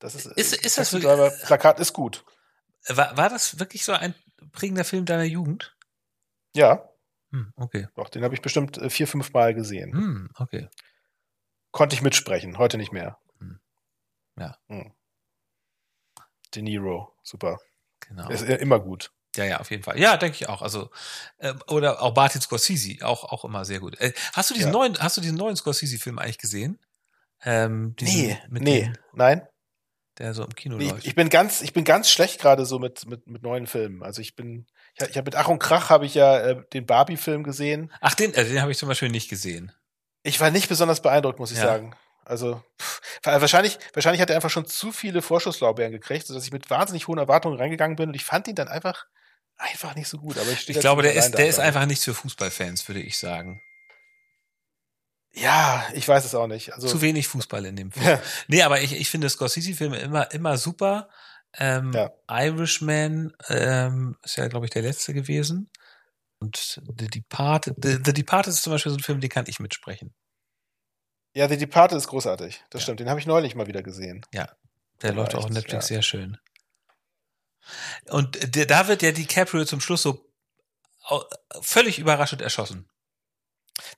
das 0.00 0.16
ist, 0.16 0.26
ist, 0.26 0.52
ist 0.52 0.78
das 0.78 0.92
wirklich, 0.92 1.42
Plakat 1.44 1.78
ist 1.78 1.92
gut. 1.92 2.24
War, 2.88 3.16
war 3.16 3.28
das 3.28 3.60
wirklich 3.60 3.84
so 3.84 3.92
ein 3.92 4.16
prägender 4.50 4.82
Film 4.82 5.04
deiner 5.04 5.22
Jugend? 5.22 5.76
Ja. 6.56 6.90
Hm, 7.30 7.52
okay. 7.54 7.86
Doch, 7.94 8.08
den 8.08 8.24
habe 8.24 8.34
ich 8.34 8.42
bestimmt 8.42 8.78
äh, 8.78 8.90
vier, 8.90 9.06
fünf 9.06 9.32
Mal 9.32 9.54
gesehen. 9.54 9.92
Hm, 9.92 10.30
okay. 10.34 10.68
Konnte 11.70 11.94
ich 11.94 12.02
mitsprechen, 12.02 12.58
heute 12.58 12.78
nicht 12.78 12.90
mehr. 12.90 13.16
Hm. 13.38 13.60
Ja. 14.36 14.58
Hm. 14.66 14.92
De 16.54 16.62
Niro, 16.62 17.12
super. 17.22 17.58
Genau. 18.00 18.28
Ist 18.28 18.42
immer 18.42 18.80
gut. 18.80 19.12
Ja, 19.36 19.44
ja, 19.44 19.60
auf 19.60 19.70
jeden 19.70 19.82
Fall. 19.82 19.98
Ja, 19.98 20.16
denke 20.16 20.36
ich 20.36 20.48
auch. 20.48 20.60
Also 20.60 20.90
äh, 21.38 21.54
oder 21.68 22.02
auch 22.02 22.14
Martin 22.14 22.40
Scorsese, 22.40 23.04
auch 23.04 23.24
auch 23.24 23.44
immer 23.44 23.64
sehr 23.64 23.80
gut. 23.80 23.98
Äh, 23.98 24.12
hast 24.34 24.50
du 24.50 24.54
diesen 24.54 24.68
ja. 24.68 24.72
neuen, 24.72 24.98
hast 24.98 25.16
du 25.16 25.20
diesen 25.20 25.38
neuen 25.38 25.56
Scorsese-Film 25.56 26.18
eigentlich 26.18 26.38
gesehen? 26.38 26.78
Ähm, 27.44 27.94
nee, 28.00 28.38
nee, 28.50 28.82
den, 28.82 28.98
nein. 29.14 29.46
Der 30.18 30.34
so 30.34 30.44
im 30.44 30.54
Kino 30.54 30.76
nee, 30.76 30.90
läuft. 30.90 31.06
Ich, 31.06 31.14
bin 31.14 31.30
ganz, 31.30 31.62
ich 31.62 31.72
bin 31.72 31.84
ganz 31.84 32.10
schlecht 32.10 32.40
gerade 32.40 32.66
so 32.66 32.78
mit 32.78 33.06
mit 33.06 33.26
mit 33.26 33.42
neuen 33.42 33.66
Filmen. 33.66 34.02
Also 34.02 34.20
ich 34.20 34.36
bin, 34.36 34.66
ich, 34.94 35.08
ich 35.08 35.16
habe 35.16 35.24
mit 35.24 35.36
Ach 35.36 35.48
und 35.48 35.58
Krach 35.58 35.88
habe 35.88 36.04
ich 36.04 36.14
ja 36.14 36.38
äh, 36.38 36.62
den 36.74 36.84
Barbie-Film 36.84 37.42
gesehen. 37.42 37.90
Ach, 38.02 38.14
den, 38.14 38.34
äh, 38.34 38.44
den 38.44 38.60
habe 38.60 38.70
ich 38.70 38.78
zum 38.78 38.88
Beispiel 38.88 39.08
nicht 39.08 39.30
gesehen. 39.30 39.72
Ich 40.22 40.38
war 40.40 40.50
nicht 40.50 40.68
besonders 40.68 41.00
beeindruckt, 41.00 41.38
muss 41.38 41.50
ich 41.50 41.58
ja. 41.58 41.64
sagen. 41.64 41.96
Also 42.24 42.62
pff, 42.80 43.00
wahrscheinlich, 43.24 43.78
wahrscheinlich 43.94 44.20
hat 44.20 44.30
er 44.30 44.36
einfach 44.36 44.50
schon 44.50 44.66
zu 44.66 44.92
viele 44.92 45.22
Vorschusslaubeeren 45.22 45.92
gekriegt, 45.92 46.26
sodass 46.26 46.44
ich 46.44 46.52
mit 46.52 46.70
wahnsinnig 46.70 47.08
hohen 47.08 47.18
Erwartungen 47.18 47.58
reingegangen 47.58 47.96
bin 47.96 48.10
und 48.10 48.14
ich 48.14 48.24
fand 48.24 48.48
ihn 48.48 48.54
dann 48.54 48.68
einfach 48.68 49.06
einfach 49.56 49.94
nicht 49.94 50.08
so 50.08 50.18
gut. 50.18 50.38
Aber 50.38 50.50
ich, 50.50 50.68
ich 50.68 50.80
glaube, 50.80 51.02
der 51.02 51.14
ist, 51.14 51.32
der 51.32 51.46
ist 51.46 51.58
einfach 51.58 51.86
nichts 51.86 52.04
für 52.04 52.14
Fußballfans, 52.14 52.88
würde 52.88 53.00
ich 53.00 53.18
sagen. 53.18 53.62
Ja, 55.34 55.86
ich 55.94 56.06
weiß 56.06 56.24
es 56.24 56.34
auch 56.34 56.46
nicht. 56.46 56.74
Also, 56.74 56.88
Zu 56.88 57.00
wenig 57.00 57.28
Fußball 57.28 57.64
in 57.64 57.76
dem 57.76 57.90
Film. 57.92 58.06
Ja. 58.06 58.20
Nee, 58.48 58.62
aber 58.62 58.80
ich, 58.80 58.94
ich 58.94 59.08
finde 59.08 59.30
Scorsese-Filme 59.30 59.98
immer, 59.98 60.30
immer 60.32 60.58
super. 60.58 61.08
Ähm, 61.58 61.92
ja. 61.92 62.10
Irishman 62.28 63.32
ähm, 63.48 64.16
ist 64.22 64.36
ja, 64.36 64.48
glaube 64.48 64.66
ich, 64.66 64.70
der 64.70 64.82
letzte 64.82 65.14
gewesen. 65.14 65.70
Und 66.38 66.80
The 66.98 67.06
Departed, 67.06 67.76
The, 67.82 67.98
The 68.04 68.12
Departed 68.12 68.52
ist 68.52 68.62
zum 68.62 68.72
Beispiel 68.72 68.90
so 68.90 68.98
ein 68.98 69.02
Film, 69.02 69.20
den 69.20 69.30
kann 69.30 69.44
ich 69.46 69.60
mitsprechen. 69.60 70.12
Ja, 71.34 71.48
The 71.48 71.56
Departed 71.56 71.96
ist 71.96 72.08
großartig. 72.08 72.62
Das 72.70 72.80
ja. 72.80 72.84
stimmt. 72.84 73.00
Den 73.00 73.08
habe 73.08 73.20
ich 73.20 73.26
neulich 73.26 73.54
mal 73.54 73.66
wieder 73.66 73.82
gesehen. 73.82 74.24
Ja, 74.32 74.44
der, 75.00 75.10
der 75.10 75.12
läuft 75.12 75.34
auch 75.34 75.44
auf 75.44 75.50
Netflix 75.50 75.88
ja. 75.88 75.96
sehr 75.96 76.02
schön. 76.02 76.38
Und 78.08 78.38
da 78.68 78.88
wird 78.88 79.02
ja 79.02 79.12
DiCaprio 79.12 79.64
zum 79.64 79.80
Schluss 79.80 80.02
so 80.02 80.32
völlig 81.60 81.98
überraschend 81.98 82.42
erschossen. 82.42 82.88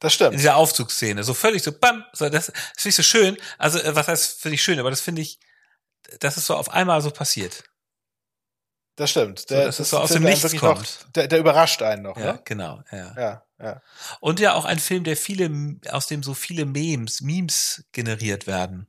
Das 0.01 0.15
stimmt. 0.15 0.33
In 0.33 0.39
dieser 0.39 0.57
Aufzugsszene. 0.57 1.25
So 1.25 1.35
völlig 1.35 1.63
so, 1.63 1.73
bam, 1.73 2.05
so, 2.13 2.29
das, 2.29 2.47
das 2.47 2.55
finde 2.77 2.89
ich 2.89 2.97
so 2.97 3.03
schön. 3.03 3.37
Also, 3.59 3.79
äh, 3.79 3.95
was 3.95 4.09
heißt, 4.09 4.41
finde 4.41 4.55
ich 4.55 4.63
schön, 4.63 4.79
aber 4.79 4.91
das 4.91 5.01
finde 5.01 5.23
ich, 5.23 5.41
das 6.21 6.37
ist 6.37 6.47
so 6.47 6.57
auf 6.57 6.71
einmal 6.71 7.01
so 7.03 7.11
passiert. 7.11 7.65
Das 8.97 9.11
stimmt. 9.11 9.51
Der, 9.51 9.61
so, 9.61 9.67
das 9.67 9.81
es 9.81 9.91
so 9.91 9.99
aus 9.99 10.11
dem 10.11 10.23
Nichts 10.23 10.57
kommt. 10.57 10.79
Noch, 10.79 11.13
der, 11.13 11.27
der 11.27 11.39
überrascht 11.39 11.83
einen 11.83 12.03
noch, 12.03 12.17
ja, 12.17 12.35
ne? 12.35 12.41
genau, 12.45 12.81
ja. 12.93 13.13
Ja, 13.17 13.43
ja. 13.61 13.83
Und 14.21 14.39
ja 14.41 14.55
auch 14.55 14.65
ein 14.65 14.79
Film, 14.79 15.05
der 15.05 15.17
viele, 15.17 15.51
aus 15.91 16.07
dem 16.07 16.23
so 16.23 16.35
viele 16.35 16.65
Memes, 16.65 17.21
Memes 17.21 17.85
generiert 17.93 18.47
werden. 18.47 18.87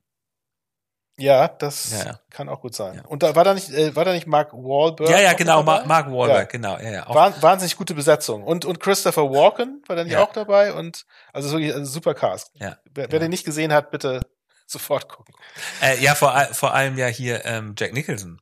Ja, 1.17 1.47
das 1.47 1.91
ja, 1.93 2.19
kann 2.29 2.49
auch 2.49 2.59
gut 2.59 2.75
sein. 2.75 3.01
Und 3.05 3.23
da 3.23 3.35
war 3.35 3.45
da 3.45 3.53
nicht, 3.53 3.69
äh, 3.69 3.95
war 3.95 4.03
da 4.03 4.11
nicht 4.11 4.27
Mark 4.27 4.51
Wahlberg? 4.51 5.09
Ja, 5.09 5.19
ja, 5.19 5.33
genau, 5.33 5.63
Mark, 5.63 5.85
Mark 5.85 6.11
Wahlberg, 6.11 6.51
genau, 6.51 6.77
ja, 6.77 6.91
ja. 6.91 7.05
Wah 7.07 7.33
wahnsinnig 7.41 7.77
gute 7.77 7.93
Besetzung. 7.93 8.43
Und, 8.43 8.65
und 8.65 8.81
Christopher 8.81 9.31
Walken 9.31 9.81
war 9.87 9.95
da 9.95 10.03
nicht 10.03 10.17
auch 10.17 10.33
dabei 10.33 10.73
und, 10.73 11.05
also 11.31 11.51
wirklich, 11.51 11.73
also 11.73 11.89
super 11.89 12.13
Cast. 12.15 12.51
Ja. 12.55 12.77
Wer, 12.93 13.11
wer 13.11 13.19
den 13.19 13.29
nicht 13.29 13.45
gesehen 13.45 13.71
hat, 13.71 13.91
bitte 13.91 14.19
sofort 14.67 15.07
gucken. 15.07 15.33
Äh, 15.81 16.03
ja, 16.03 16.15
vor, 16.15 16.37
vor 16.51 16.73
allem 16.73 16.97
ja 16.97 17.07
hier, 17.07 17.45
ähm, 17.45 17.75
Jack 17.77 17.93
Nicholson. 17.93 18.41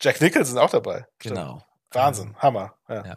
Jack 0.00 0.20
Nicholson 0.20 0.58
auch 0.58 0.70
dabei. 0.70 1.06
Genau. 1.18 1.58
Stimmt. 1.58 1.64
Wahnsinn, 1.94 2.28
ähm, 2.28 2.42
Hammer, 2.42 2.74
ja. 2.88 3.16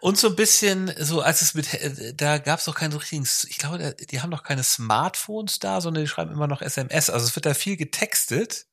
Und 0.00 0.16
so 0.16 0.28
ein 0.28 0.36
bisschen, 0.36 0.92
so 0.98 1.20
als 1.20 1.42
es 1.42 1.54
mit, 1.54 1.74
äh, 1.74 2.14
da 2.14 2.38
gab 2.38 2.58
es 2.58 2.64
doch 2.64 2.74
keinen 2.74 2.92
richtigen, 2.92 3.24
ich 3.48 3.58
glaube, 3.58 3.94
die 3.94 4.20
haben 4.22 4.30
doch 4.30 4.42
keine 4.42 4.62
Smartphones 4.62 5.58
da, 5.58 5.80
sondern 5.80 6.04
die 6.04 6.08
schreiben 6.08 6.32
immer 6.32 6.46
noch 6.46 6.62
SMS. 6.62 7.10
Also 7.10 7.26
es 7.26 7.36
wird 7.36 7.46
da 7.46 7.54
viel 7.54 7.76
getextet, 7.76 8.66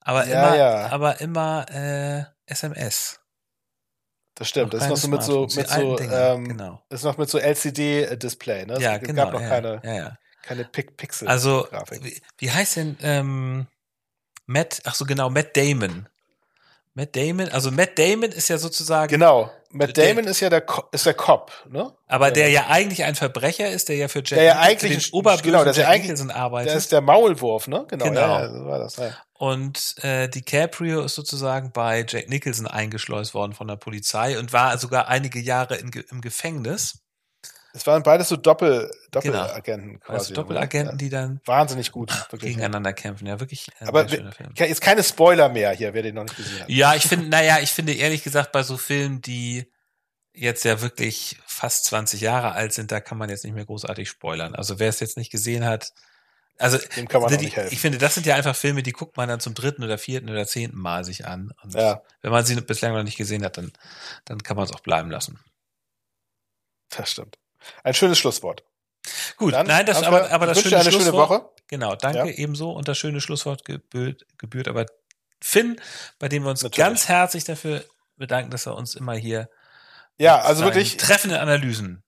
aber 0.00 0.26
ja, 0.26 0.46
immer, 0.46 0.56
ja. 0.56 0.86
aber 0.90 1.20
immer 1.20 1.66
äh, 1.70 2.24
SMS. 2.46 3.20
Das 4.34 4.48
stimmt. 4.48 4.74
Das 4.74 4.84
ist 4.84 4.88
noch 4.88 4.96
so 4.96 5.08
mit 5.08 5.22
so, 5.22 5.42
mit 5.42 5.68
so, 5.68 5.98
ähm, 6.00 6.48
genau. 6.48 6.82
ist 6.88 7.04
noch 7.04 7.18
mit 7.18 7.28
so 7.28 7.38
LCD-Display, 7.38 8.66
ne? 8.66 8.80
Ja, 8.80 8.96
es 8.96 9.02
genau. 9.02 9.24
gab 9.24 9.32
noch 9.34 9.40
ja, 9.40 9.48
keine, 9.48 9.80
ja, 9.84 9.94
ja. 9.94 10.18
keine 10.42 10.64
Pixel. 10.64 11.28
Also, 11.28 11.68
wie, 12.00 12.20
wie 12.38 12.50
heißt 12.50 12.76
denn 12.76 12.96
ähm, 13.02 13.66
Matt? 14.46 14.80
Ach 14.84 14.94
so 14.94 15.04
genau, 15.04 15.30
Matt 15.30 15.56
Damon. 15.56 16.08
Matt 16.94 17.16
Damon, 17.16 17.48
also 17.48 17.72
Matt 17.72 17.98
Damon 17.98 18.30
ist 18.30 18.48
ja 18.48 18.56
sozusagen. 18.56 19.10
Genau. 19.10 19.50
Matt 19.70 19.98
Damon 19.98 20.22
der, 20.22 20.30
ist 20.30 20.38
ja 20.38 20.48
der, 20.48 20.64
ist 20.92 21.04
der 21.04 21.14
Cop, 21.14 21.50
ne? 21.68 21.92
Aber 22.06 22.30
der, 22.30 22.44
der 22.44 22.52
ja 22.52 22.66
eigentlich 22.68 23.02
ein 23.02 23.16
Verbrecher 23.16 23.68
ist, 23.68 23.88
der 23.88 23.96
ja 23.96 24.06
für 24.06 24.20
Jack 24.20 24.38
der 24.38 24.44
ja 24.44 24.58
eigentlich 24.60 25.10
den 25.10 25.12
Oberbösen 25.12 25.44
genau, 25.44 25.64
der 25.64 25.72
Jack 25.72 26.02
Nicholson 26.02 26.30
arbeitet. 26.30 26.70
Der 26.70 26.76
ist 26.76 26.92
der 26.92 27.00
Maulwurf, 27.00 27.66
ne? 27.66 27.84
Genau. 27.88 28.04
genau. 28.04 28.20
Ja, 28.20 28.42
ja, 28.42 28.52
so 28.52 28.64
war 28.66 28.78
das, 28.78 28.96
ja. 28.96 29.10
Und 29.32 29.96
äh, 30.02 30.28
DiCaprio 30.28 31.02
ist 31.02 31.16
sozusagen 31.16 31.72
bei 31.72 32.06
Jack 32.08 32.28
Nicholson 32.28 32.68
eingeschleust 32.68 33.34
worden 33.34 33.52
von 33.52 33.66
der 33.66 33.74
Polizei 33.74 34.38
und 34.38 34.52
war 34.52 34.78
sogar 34.78 35.08
einige 35.08 35.40
Jahre 35.40 35.74
in, 35.74 35.90
im 36.10 36.20
Gefängnis. 36.20 37.03
Es 37.76 37.84
waren 37.88 38.04
beides 38.04 38.28
so 38.28 38.36
Doppel, 38.36 38.88
Doppelagenten 39.10 39.88
genau. 39.88 39.98
quasi. 39.98 40.18
Also 40.18 40.34
Doppelagenten, 40.34 40.96
die 40.96 41.10
dann 41.10 41.40
wahnsinnig 41.44 41.90
gut 41.90 42.12
wirklich, 42.30 42.52
gegeneinander 42.52 42.92
kämpfen. 42.92 43.26
Ja, 43.26 43.40
wirklich. 43.40 43.68
Aber 43.80 44.06
jetzt 44.06 44.80
keine 44.80 45.02
Spoiler 45.02 45.48
mehr 45.48 45.72
hier, 45.72 45.92
wer 45.92 46.02
den 46.02 46.14
noch 46.14 46.22
nicht 46.22 46.36
gesehen 46.36 46.60
hat. 46.60 46.68
Ja, 46.68 46.94
ich 46.94 47.02
finde, 47.02 47.28
naja, 47.28 47.58
ich 47.60 47.72
finde 47.72 47.94
ehrlich 47.94 48.22
gesagt 48.22 48.52
bei 48.52 48.62
so 48.62 48.76
Filmen, 48.76 49.20
die 49.22 49.68
jetzt 50.32 50.64
ja 50.64 50.82
wirklich 50.82 51.36
fast 51.46 51.86
20 51.86 52.20
Jahre 52.20 52.52
alt 52.52 52.72
sind, 52.72 52.92
da 52.92 53.00
kann 53.00 53.18
man 53.18 53.28
jetzt 53.28 53.44
nicht 53.44 53.54
mehr 53.54 53.66
großartig 53.66 54.08
spoilern. 54.08 54.54
Also 54.54 54.78
wer 54.78 54.88
es 54.88 55.00
jetzt 55.00 55.16
nicht 55.16 55.32
gesehen 55.32 55.64
hat, 55.64 55.92
also 56.58 56.78
Dem 56.96 57.08
kann 57.08 57.22
man 57.22 57.36
die, 57.36 57.44
nicht 57.44 57.56
helfen. 57.56 57.74
ich 57.74 57.80
finde, 57.80 57.98
das 57.98 58.14
sind 58.14 58.26
ja 58.26 58.36
einfach 58.36 58.54
Filme, 58.54 58.84
die 58.84 58.92
guckt 58.92 59.16
man 59.16 59.28
dann 59.28 59.40
zum 59.40 59.54
dritten 59.54 59.82
oder 59.82 59.98
vierten 59.98 60.30
oder 60.30 60.46
zehnten 60.46 60.78
Mal 60.78 61.04
sich 61.04 61.26
an. 61.26 61.52
Und 61.62 61.74
ja. 61.74 62.02
wenn 62.22 62.30
man 62.30 62.44
sie 62.44 62.54
bislang 62.60 62.92
noch 62.92 63.02
nicht 63.02 63.16
gesehen 63.16 63.44
hat, 63.44 63.58
dann, 63.58 63.72
dann 64.24 64.42
kann 64.42 64.56
man 64.56 64.64
es 64.64 64.72
auch 64.72 64.80
bleiben 64.80 65.10
lassen. 65.10 65.40
Das 66.90 67.10
stimmt. 67.10 67.38
Ein 67.82 67.94
schönes 67.94 68.18
Schlusswort. 68.18 68.64
Gut, 69.36 69.52
Dann 69.52 69.66
nein, 69.66 69.86
das, 69.86 70.02
aber, 70.02 70.30
aber 70.30 70.46
das 70.46 70.60
schöne 70.60 70.78
eine 70.78 70.92
schöne 70.92 71.12
Woche. 71.12 71.48
Genau, 71.68 71.94
danke 71.94 72.30
ja. 72.30 72.34
ebenso. 72.36 72.70
Und 72.70 72.88
das 72.88 72.96
schöne 72.96 73.20
Schlusswort 73.20 73.64
gebührt, 73.64 74.24
gebührt 74.38 74.68
aber 74.68 74.86
Finn, 75.42 75.80
bei 76.18 76.28
dem 76.28 76.44
wir 76.44 76.50
uns 76.50 76.62
Natürlich. 76.62 76.86
ganz 76.86 77.08
herzlich 77.08 77.44
dafür 77.44 77.84
bedanken, 78.16 78.50
dass 78.50 78.66
er 78.66 78.76
uns 78.76 78.94
immer 78.94 79.14
hier 79.14 79.48
ja, 80.16 80.40
also 80.40 80.64
wirklich 80.64 80.96
treffende 80.96 81.40
Analysen. 81.40 82.02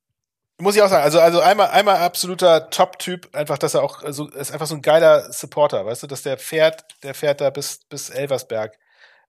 Muss 0.58 0.74
ich 0.74 0.80
auch 0.82 0.88
sagen, 0.88 1.04
also 1.04 1.20
also 1.20 1.40
einmal 1.40 1.68
einmal 1.68 1.96
absoluter 1.96 2.70
Top-Typ, 2.70 3.34
einfach, 3.34 3.58
dass 3.58 3.74
er 3.74 3.82
auch 3.82 4.02
also 4.02 4.28
ist 4.28 4.52
einfach 4.52 4.66
so 4.66 4.74
ein 4.74 4.82
geiler 4.82 5.30
Supporter, 5.30 5.84
weißt 5.84 6.04
du, 6.04 6.06
dass 6.06 6.22
der 6.22 6.38
fährt, 6.38 6.84
der 7.02 7.14
fährt 7.14 7.42
da 7.42 7.50
bis 7.50 7.80
bis 7.90 8.08
Elversberg 8.08 8.78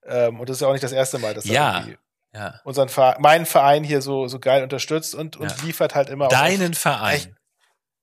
ähm, 0.05 0.39
und 0.39 0.47
das 0.47 0.57
ist 0.57 0.61
ja 0.61 0.67
auch 0.69 0.73
nicht 0.73 0.83
das 0.83 0.93
erste 0.93 1.19
Mal, 1.19 1.33
dass 1.33 1.45
er 1.45 1.51
ja. 1.51 1.77
irgendwie 1.79 1.97
ja. 2.33 2.59
unseren 2.63 2.89
Verein, 2.89 3.21
meinen 3.21 3.45
Verein 3.45 3.83
hier 3.83 4.01
so, 4.01 4.27
so 4.27 4.39
geil 4.39 4.63
unterstützt 4.63 5.15
und, 5.15 5.37
und 5.37 5.51
ja. 5.51 5.63
liefert 5.63 5.95
halt 5.95 6.09
immer 6.09 6.27
Deinen 6.27 6.73
Verein. 6.73 7.15
Echt, 7.15 7.31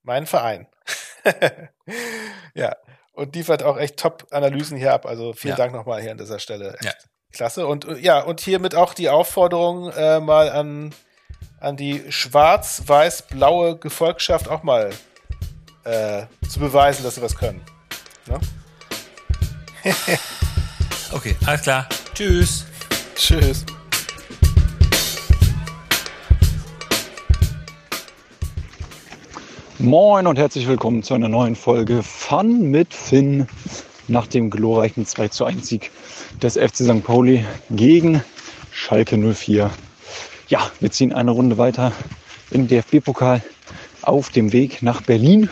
meinen 0.03 0.25
Verein. 0.25 0.67
ja. 2.53 2.75
Und 3.13 3.33
liefert 3.35 3.63
auch 3.63 3.77
echt 3.77 3.97
Top-Analysen 3.97 4.77
hier 4.77 4.93
ab. 4.93 5.05
Also 5.05 5.33
vielen 5.33 5.53
ja. 5.53 5.57
Dank 5.57 5.73
nochmal 5.73 6.01
hier 6.01 6.11
an 6.11 6.17
dieser 6.17 6.39
Stelle. 6.39 6.73
Echt 6.73 6.83
ja. 6.83 6.91
klasse. 7.31 7.65
Und 7.65 7.87
ja, 8.01 8.19
und 8.21 8.41
hiermit 8.41 8.75
auch 8.75 8.93
die 8.93 9.09
Aufforderung 9.09 9.89
äh, 9.91 10.19
mal 10.19 10.49
an, 10.49 10.93
an 11.59 11.77
die 11.77 12.03
schwarz-weiß-blaue 12.11 13.77
Gefolgschaft 13.77 14.49
auch 14.49 14.63
mal 14.63 14.91
äh, 15.85 16.25
zu 16.49 16.59
beweisen, 16.59 17.03
dass 17.03 17.15
sie 17.15 17.21
was 17.21 17.37
können. 17.37 17.63
Ne? 18.25 18.39
okay, 21.13 21.37
alles 21.45 21.61
klar. 21.61 21.87
Tschüss. 22.13 22.65
Tschüss. 23.15 23.65
Moin 29.85 30.25
und 30.25 30.39
herzlich 30.39 30.67
willkommen 30.67 31.03
zu 31.03 31.13
einer 31.13 31.29
neuen 31.29 31.55
Folge 31.55 32.01
Fun 32.01 32.71
mit 32.71 32.91
Finn 32.91 33.45
nach 34.07 34.25
dem 34.25 34.49
glorreichen 34.49 35.05
2 35.05 35.27
zu 35.27 35.45
1 35.45 35.67
Sieg 35.67 35.91
des 36.41 36.57
FC 36.57 36.77
St. 36.77 37.03
Pauli 37.03 37.45
gegen 37.69 38.23
Schalke 38.71 39.15
04. 39.15 39.69
Ja, 40.47 40.71
wir 40.79 40.89
ziehen 40.89 41.13
eine 41.13 41.29
Runde 41.29 41.59
weiter 41.59 41.91
im 42.49 42.67
DFB-Pokal 42.67 43.43
auf 44.01 44.31
dem 44.31 44.53
Weg 44.53 44.81
nach 44.81 45.03
Berlin 45.03 45.49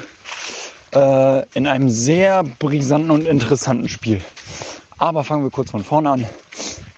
äh, 0.95 1.45
in 1.53 1.67
einem 1.67 1.89
sehr 1.89 2.41
brisanten 2.41 3.11
und 3.11 3.27
interessanten 3.27 3.87
Spiel. 3.87 4.19
Aber 4.97 5.23
fangen 5.23 5.43
wir 5.43 5.51
kurz 5.51 5.69
von 5.69 5.83
vorne 5.83 6.09
an. 6.09 6.25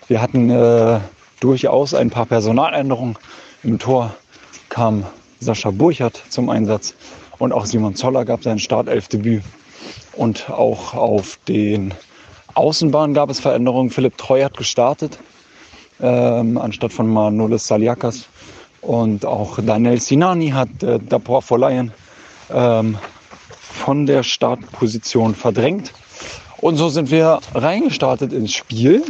Wir 0.08 0.22
hatten 0.22 0.50
äh, 0.50 1.02
durchaus 1.42 1.94
ein 1.96 2.10
paar 2.12 2.28
Personaländerungen. 2.28 3.18
Im 3.62 3.78
Tor 3.78 4.16
kam 4.70 5.06
Sascha 5.42 5.72
Burchardt 5.72 6.24
zum 6.30 6.50
Einsatz 6.50 6.96
und 7.40 7.54
auch 7.54 7.66
Simon 7.66 7.96
Zoller 7.96 8.26
gab 8.26 8.44
sein 8.44 8.60
Startelfdebüt. 8.60 9.44
Und 10.14 10.50
auch 10.50 10.94
auf 10.94 11.38
den 11.48 11.94
Außenbahnen 12.54 13.14
gab 13.14 13.30
es 13.30 13.40
Veränderungen. 13.40 13.90
Philipp 13.90 14.18
Treu 14.18 14.44
hat 14.44 14.56
gestartet 14.58 15.20
ähm, 16.00 16.58
anstatt 16.58 16.94
von 16.94 17.08
Manolis 17.08 17.68
Saliakas. 17.68 18.28
Und 18.82 19.26
auch 19.26 19.60
Daniel 19.62 20.00
Sinani 20.00 20.50
hat 20.50 20.84
äh, 20.84 21.00
Dapor 21.00 21.42
Vorleihen 21.42 21.92
ähm, 22.52 22.98
von 23.50 24.06
der 24.06 24.24
Startposition 24.24 25.36
verdrängt. 25.36 25.92
Und 26.58 26.78
so 26.78 26.90
sind 26.90 27.12
wir 27.12 27.40
reingestartet 27.54 28.32
ins 28.32 28.54
Spiel 28.54 29.04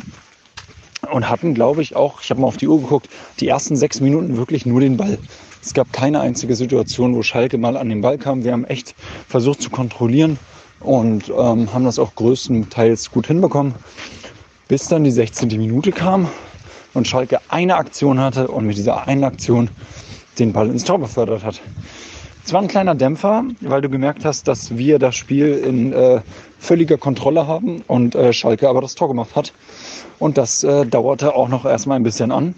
und 1.12 1.30
hatten, 1.30 1.54
glaube 1.54 1.82
ich, 1.82 1.96
auch, 1.96 2.22
ich 2.22 2.30
habe 2.30 2.42
mal 2.42 2.48
auf 2.48 2.58
die 2.58 2.68
Uhr 2.68 2.82
geguckt, 2.82 3.10
die 3.40 3.48
ersten 3.48 3.76
sechs 3.76 4.02
Minuten 4.02 4.38
wirklich 4.38 4.66
nur 4.66 4.80
den 4.80 4.98
Ball. 4.98 5.18
Es 5.66 5.74
gab 5.74 5.92
keine 5.92 6.22
einzige 6.22 6.56
Situation, 6.56 7.16
wo 7.16 7.24
Schalke 7.24 7.58
mal 7.58 7.76
an 7.76 7.90
den 7.90 8.02
Ball 8.02 8.20
kam. 8.20 8.44
Wir 8.44 8.52
haben 8.52 8.66
echt 8.66 8.94
versucht 9.28 9.64
zu 9.64 9.72
kontrollieren 9.72 10.38
und 10.80 11.30
ähm, 11.30 11.74
haben 11.74 11.86
das 11.86 11.98
auch 11.98 12.14
größtenteils 12.14 13.10
gut 13.10 13.26
hinbekommen. 13.26 13.74
Bis 14.68 14.88
dann 14.88 15.04
die 15.04 15.10
16. 15.12 15.48
Minute 15.50 15.92
kam 15.92 16.30
und 16.94 17.08
Schalke 17.08 17.40
eine 17.50 17.78
Aktion 17.78 18.20
hatte 18.20 18.48
und 18.48 18.68
mit 18.68 18.78
dieser 18.78 19.08
einen 19.08 19.24
Aktion 19.24 19.72
den 20.38 20.54
Ball 20.54 20.70
ins 20.70 20.84
Tor 20.84 21.00
befördert 21.00 21.44
hat. 21.44 21.60
Es 22.46 22.54
war 22.54 22.62
ein 22.62 22.68
kleiner 22.68 22.94
Dämpfer, 22.94 23.44
weil 23.62 23.82
du 23.82 23.90
gemerkt 23.90 24.24
hast, 24.24 24.48
dass 24.48 24.78
wir 24.78 25.00
das 25.00 25.16
Spiel 25.16 25.48
in 25.48 25.94
äh, 25.94 26.22
völliger 26.60 27.00
Kontrolle 27.00 27.48
haben 27.48 27.82
und 27.88 28.14
äh, 28.14 28.34
Schalke 28.34 28.70
aber 28.70 28.82
das 28.82 28.94
Tor 28.94 29.08
gemacht 29.08 29.36
hat. 29.36 29.52
Und 30.20 30.38
das 30.38 30.64
äh, 30.64 30.86
dauerte 30.86 31.36
auch 31.36 31.50
noch 31.50 31.66
erstmal 31.66 31.98
ein 31.98 32.04
bisschen 32.04 32.32
an. 32.32 32.54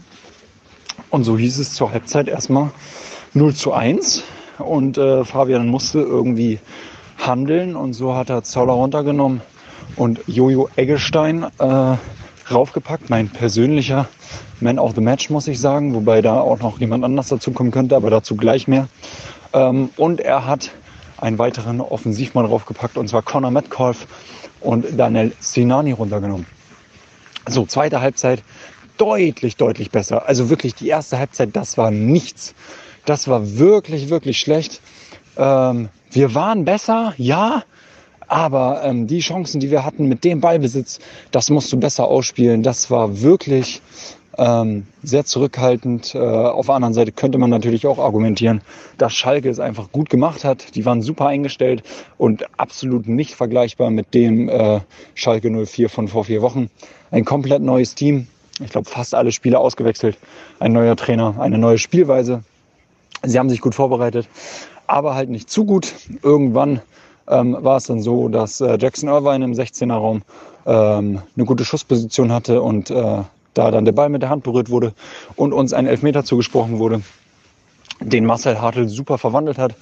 Und 1.09 1.23
so 1.23 1.37
hieß 1.37 1.59
es 1.59 1.73
zur 1.73 1.91
Halbzeit 1.91 2.27
erstmal 2.27 2.71
0 3.33 3.53
zu 3.55 3.73
1. 3.73 4.23
Und 4.59 4.97
äh, 4.97 5.23
Fabian 5.23 5.67
musste 5.67 5.99
irgendwie 5.99 6.59
handeln 7.17 7.75
und 7.75 7.93
so 7.93 8.15
hat 8.15 8.29
er 8.29 8.43
Zoller 8.43 8.73
runtergenommen 8.73 9.41
und 9.95 10.19
Jojo 10.27 10.69
Eggestein 10.75 11.45
äh, 11.59 11.95
raufgepackt. 12.51 13.09
Mein 13.09 13.29
persönlicher 13.29 14.07
Man 14.59 14.79
of 14.79 14.93
the 14.95 15.01
Match, 15.01 15.29
muss 15.29 15.47
ich 15.47 15.59
sagen, 15.59 15.93
wobei 15.93 16.21
da 16.21 16.39
auch 16.39 16.59
noch 16.59 16.79
jemand 16.79 17.03
anders 17.03 17.27
dazu 17.29 17.51
kommen 17.51 17.71
könnte, 17.71 17.95
aber 17.95 18.09
dazu 18.09 18.35
gleich 18.35 18.67
mehr. 18.67 18.87
Ähm, 19.53 19.89
und 19.97 20.19
er 20.19 20.45
hat 20.45 20.71
einen 21.17 21.37
weiteren 21.37 21.81
Offensivmann 21.81 22.45
draufgepackt 22.45 22.97
und 22.97 23.07
zwar 23.07 23.21
Conor 23.21 23.51
Metcalf 23.51 24.07
und 24.61 24.85
Daniel 24.97 25.33
Sinani 25.39 25.91
runtergenommen. 25.91 26.45
So, 27.47 27.65
zweite 27.65 28.01
Halbzeit 28.01 28.43
deutlich, 28.97 29.55
deutlich 29.55 29.91
besser. 29.91 30.27
Also 30.27 30.49
wirklich 30.49 30.75
die 30.75 30.87
erste 30.87 31.17
Halbzeit, 31.19 31.49
das 31.53 31.77
war 31.77 31.91
nichts. 31.91 32.53
Das 33.05 33.27
war 33.27 33.57
wirklich, 33.57 34.09
wirklich 34.09 34.39
schlecht. 34.39 34.81
Ähm, 35.37 35.89
wir 36.11 36.35
waren 36.35 36.65
besser, 36.65 37.13
ja, 37.17 37.63
aber 38.27 38.83
ähm, 38.83 39.07
die 39.07 39.19
Chancen, 39.19 39.59
die 39.59 39.71
wir 39.71 39.85
hatten 39.85 40.07
mit 40.07 40.23
dem 40.23 40.41
Ballbesitz, 40.41 40.99
das 41.31 41.49
musst 41.49 41.71
du 41.71 41.79
besser 41.79 42.07
ausspielen. 42.07 42.63
Das 42.63 42.91
war 42.91 43.21
wirklich 43.21 43.81
ähm, 44.37 44.85
sehr 45.03 45.25
zurückhaltend. 45.25 46.13
Äh, 46.13 46.19
auf 46.19 46.67
der 46.67 46.75
anderen 46.75 46.93
Seite 46.93 47.11
könnte 47.11 47.37
man 47.37 47.49
natürlich 47.49 47.87
auch 47.87 47.99
argumentieren, 47.99 48.61
dass 48.97 49.13
Schalke 49.13 49.49
es 49.49 49.59
einfach 49.59 49.91
gut 49.91 50.09
gemacht 50.09 50.43
hat. 50.43 50.75
Die 50.75 50.85
waren 50.85 51.01
super 51.01 51.27
eingestellt 51.27 51.83
und 52.17 52.45
absolut 52.59 53.07
nicht 53.07 53.35
vergleichbar 53.35 53.89
mit 53.89 54.13
dem 54.13 54.49
äh, 54.49 54.81
Schalke 55.15 55.49
04 55.49 55.89
von 55.89 56.07
vor 56.07 56.25
vier 56.25 56.41
Wochen. 56.41 56.69
Ein 57.11 57.25
komplett 57.25 57.61
neues 57.61 57.95
Team. 57.95 58.27
Ich 58.59 58.71
glaube, 58.71 58.89
fast 58.89 59.13
alle 59.13 59.31
Spieler 59.31 59.59
ausgewechselt. 59.59 60.17
Ein 60.59 60.73
neuer 60.73 60.95
Trainer, 60.95 61.35
eine 61.39 61.57
neue 61.57 61.77
Spielweise. 61.77 62.43
Sie 63.23 63.37
haben 63.37 63.49
sich 63.49 63.61
gut 63.61 63.75
vorbereitet, 63.75 64.27
aber 64.87 65.15
halt 65.15 65.29
nicht 65.29 65.49
zu 65.49 65.65
gut. 65.65 65.93
Irgendwann 66.23 66.81
ähm, 67.27 67.57
war 67.59 67.77
es 67.77 67.85
dann 67.85 68.01
so, 68.01 68.29
dass 68.29 68.61
äh, 68.61 68.77
Jackson 68.79 69.09
Irvine 69.09 69.43
im 69.45 69.53
16er 69.53 69.93
Raum 69.93 70.21
ähm, 70.65 71.21
eine 71.35 71.45
gute 71.45 71.65
Schussposition 71.65 72.31
hatte 72.31 72.61
und 72.61 72.89
äh, 72.89 73.23
da 73.53 73.71
dann 73.71 73.85
der 73.85 73.91
Ball 73.91 74.09
mit 74.09 74.21
der 74.21 74.29
Hand 74.29 74.43
berührt 74.43 74.69
wurde 74.69 74.93
und 75.35 75.53
uns 75.53 75.73
ein 75.73 75.87
Elfmeter 75.87 76.23
zugesprochen 76.23 76.79
wurde, 76.79 77.01
den 77.99 78.25
Marcel 78.25 78.61
Hartl 78.61 78.87
super 78.87 79.17
verwandelt 79.17 79.57
hat. 79.57 79.75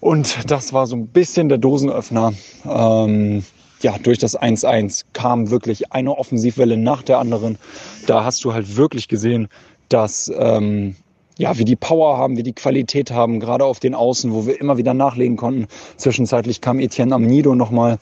Und 0.00 0.50
das 0.50 0.72
war 0.72 0.86
so 0.86 0.96
ein 0.96 1.06
bisschen 1.06 1.48
der 1.48 1.58
Dosenöffner. 1.58 2.32
Ähm, 2.68 3.44
ja, 3.84 3.96
durch 4.02 4.18
das 4.18 4.36
1-1 4.36 5.04
kam 5.12 5.50
wirklich 5.50 5.92
eine 5.92 6.16
Offensivwelle 6.16 6.78
nach 6.78 7.02
der 7.02 7.18
anderen. 7.18 7.58
Da 8.06 8.24
hast 8.24 8.42
du 8.44 8.54
halt 8.54 8.76
wirklich 8.76 9.08
gesehen, 9.08 9.48
dass 9.90 10.32
ähm, 10.36 10.96
ja, 11.36 11.58
wie 11.58 11.64
die 11.64 11.76
Power 11.76 12.16
haben, 12.16 12.36
wie 12.38 12.42
die 12.42 12.54
Qualität 12.54 13.10
haben, 13.10 13.40
gerade 13.40 13.64
auf 13.64 13.80
den 13.80 13.94
Außen, 13.94 14.32
wo 14.32 14.46
wir 14.46 14.58
immer 14.58 14.78
wieder 14.78 14.94
nachlegen 14.94 15.36
konnten. 15.36 15.66
Zwischenzeitlich 15.98 16.60
kam 16.62 16.80
Etienne 16.80 17.14
Amnido 17.14 17.54
nochmal 17.54 17.98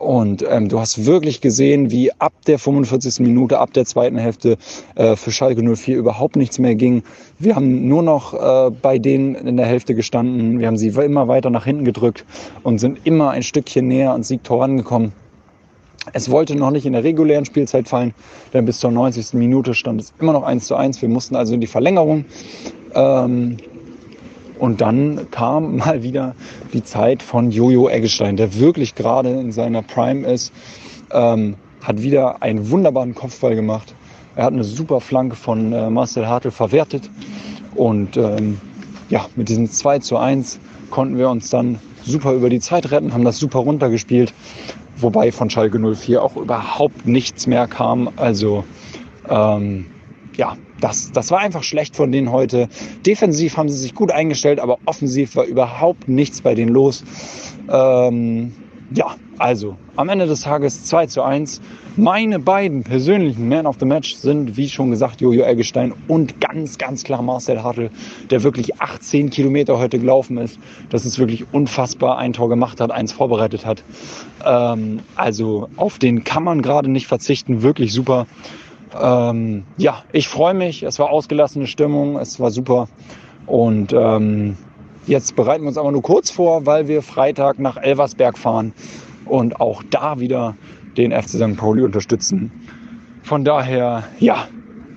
und 0.00 0.44
ähm, 0.48 0.68
du 0.68 0.78
hast 0.78 1.06
wirklich 1.06 1.40
gesehen, 1.40 1.90
wie 1.90 2.12
ab 2.12 2.32
der 2.46 2.58
45. 2.58 3.20
Minute, 3.20 3.58
ab 3.58 3.72
der 3.72 3.84
zweiten 3.84 4.16
Hälfte 4.16 4.56
äh, 4.94 5.16
für 5.16 5.30
Schalke 5.30 5.62
04 5.62 5.96
überhaupt 5.96 6.36
nichts 6.36 6.58
mehr 6.58 6.74
ging. 6.74 7.02
Wir 7.38 7.56
haben 7.56 7.88
nur 7.88 8.02
noch 8.02 8.34
äh, 8.34 8.70
bei 8.70 8.98
denen 8.98 9.34
in 9.34 9.56
der 9.56 9.66
Hälfte 9.66 9.94
gestanden. 9.94 10.60
Wir 10.60 10.66
haben 10.66 10.76
sie 10.76 10.88
immer 10.88 11.28
weiter 11.28 11.50
nach 11.50 11.64
hinten 11.64 11.84
gedrückt 11.84 12.24
und 12.62 12.78
sind 12.78 13.00
immer 13.04 13.30
ein 13.30 13.42
Stückchen 13.42 13.88
näher 13.88 14.12
ans 14.12 14.28
Siegtor 14.28 14.62
angekommen. 14.62 15.12
Es 16.12 16.30
wollte 16.30 16.54
noch 16.54 16.70
nicht 16.70 16.86
in 16.86 16.92
der 16.92 17.04
regulären 17.04 17.44
Spielzeit 17.44 17.88
fallen, 17.88 18.14
denn 18.52 18.64
bis 18.64 18.78
zur 18.78 18.90
90. 18.90 19.34
Minute 19.34 19.74
stand 19.74 20.00
es 20.00 20.14
immer 20.20 20.32
noch 20.32 20.42
1 20.42 20.66
zu 20.66 20.74
1. 20.74 21.02
Wir 21.02 21.08
mussten 21.08 21.36
also 21.36 21.54
in 21.54 21.60
die 21.60 21.66
Verlängerung. 21.66 22.24
Ähm, 22.94 23.58
und 24.58 24.80
dann 24.80 25.30
kam 25.30 25.76
mal 25.78 26.02
wieder 26.02 26.34
die 26.72 26.82
Zeit 26.82 27.22
von 27.22 27.50
Jojo 27.50 27.88
Eggestein, 27.88 28.36
der 28.36 28.58
wirklich 28.58 28.94
gerade 28.94 29.30
in 29.30 29.52
seiner 29.52 29.82
Prime 29.82 30.26
ist, 30.26 30.52
ähm, 31.12 31.56
hat 31.82 32.02
wieder 32.02 32.42
einen 32.42 32.70
wunderbaren 32.70 33.14
Kopfball 33.14 33.54
gemacht. 33.54 33.94
Er 34.36 34.44
hat 34.44 34.52
eine 34.52 34.64
super 34.64 35.00
Flanke 35.00 35.36
von 35.36 35.72
äh, 35.72 35.90
Marcel 35.90 36.26
Hartl 36.26 36.50
verwertet. 36.50 37.08
Und 37.74 38.16
ähm, 38.16 38.60
ja, 39.08 39.26
mit 39.36 39.48
diesem 39.48 39.70
2 39.70 40.00
zu 40.00 40.16
1 40.16 40.58
konnten 40.90 41.18
wir 41.18 41.30
uns 41.30 41.50
dann 41.50 41.78
super 42.04 42.32
über 42.32 42.50
die 42.50 42.60
Zeit 42.60 42.90
retten, 42.90 43.12
haben 43.12 43.24
das 43.24 43.38
super 43.38 43.60
runtergespielt. 43.60 44.32
Wobei 44.96 45.30
von 45.30 45.48
Schalke 45.48 45.78
04 45.78 46.22
auch 46.22 46.36
überhaupt 46.36 47.06
nichts 47.06 47.46
mehr 47.46 47.68
kam. 47.68 48.10
Also 48.16 48.64
ähm, 49.28 49.86
ja, 50.36 50.56
das, 50.80 51.10
das 51.12 51.30
war 51.30 51.40
einfach 51.40 51.62
schlecht 51.62 51.96
von 51.96 52.12
denen 52.12 52.30
heute. 52.32 52.68
Defensiv 53.04 53.56
haben 53.56 53.68
sie 53.68 53.78
sich 53.78 53.94
gut 53.94 54.10
eingestellt, 54.10 54.60
aber 54.60 54.78
offensiv 54.84 55.36
war 55.36 55.44
überhaupt 55.44 56.08
nichts 56.08 56.42
bei 56.42 56.54
denen 56.54 56.72
los. 56.72 57.04
Ähm, 57.70 58.52
ja, 58.90 59.16
also 59.38 59.76
am 59.96 60.08
Ende 60.08 60.26
des 60.26 60.42
Tages 60.42 60.84
2 60.84 61.06
zu 61.06 61.22
1. 61.22 61.60
Meine 61.96 62.38
beiden 62.38 62.84
persönlichen 62.84 63.48
Man 63.48 63.66
of 63.66 63.76
the 63.80 63.84
Match 63.84 64.14
sind, 64.14 64.56
wie 64.56 64.68
schon 64.68 64.90
gesagt, 64.90 65.20
Jojo 65.20 65.42
Eggestein 65.42 65.92
und 66.06 66.40
ganz, 66.40 66.78
ganz 66.78 67.02
klar 67.02 67.20
Marcel 67.22 67.62
Hartl, 67.62 67.90
der 68.30 68.42
wirklich 68.44 68.80
18 68.80 69.30
Kilometer 69.30 69.78
heute 69.78 69.98
gelaufen 69.98 70.38
ist. 70.38 70.58
Das 70.90 71.04
ist 71.04 71.18
wirklich 71.18 71.52
unfassbar. 71.52 72.18
Ein 72.18 72.32
Tor 72.32 72.48
gemacht 72.48 72.80
hat, 72.80 72.90
eins 72.90 73.12
vorbereitet 73.12 73.66
hat. 73.66 73.82
Ähm, 74.44 75.00
also 75.16 75.68
auf 75.76 75.98
den 75.98 76.24
kann 76.24 76.44
man 76.44 76.62
gerade 76.62 76.88
nicht 76.88 77.08
verzichten. 77.08 77.62
Wirklich 77.62 77.92
super. 77.92 78.26
Ähm, 79.00 79.64
ja, 79.76 80.02
ich 80.12 80.28
freue 80.28 80.54
mich. 80.54 80.82
Es 80.82 80.98
war 80.98 81.10
ausgelassene 81.10 81.66
Stimmung. 81.66 82.18
Es 82.18 82.40
war 82.40 82.50
super. 82.50 82.88
Und 83.46 83.92
ähm, 83.92 84.56
jetzt 85.06 85.36
bereiten 85.36 85.64
wir 85.64 85.68
uns 85.68 85.78
aber 85.78 85.92
nur 85.92 86.02
kurz 86.02 86.30
vor, 86.30 86.66
weil 86.66 86.88
wir 86.88 87.02
Freitag 87.02 87.58
nach 87.58 87.76
Elversberg 87.76 88.38
fahren 88.38 88.72
und 89.24 89.60
auch 89.60 89.82
da 89.90 90.20
wieder 90.20 90.56
den 90.96 91.12
FC 91.12 91.30
St. 91.30 91.56
Pauli 91.56 91.82
unterstützen. 91.82 92.52
Von 93.22 93.44
daher, 93.44 94.04
ja, 94.18 94.48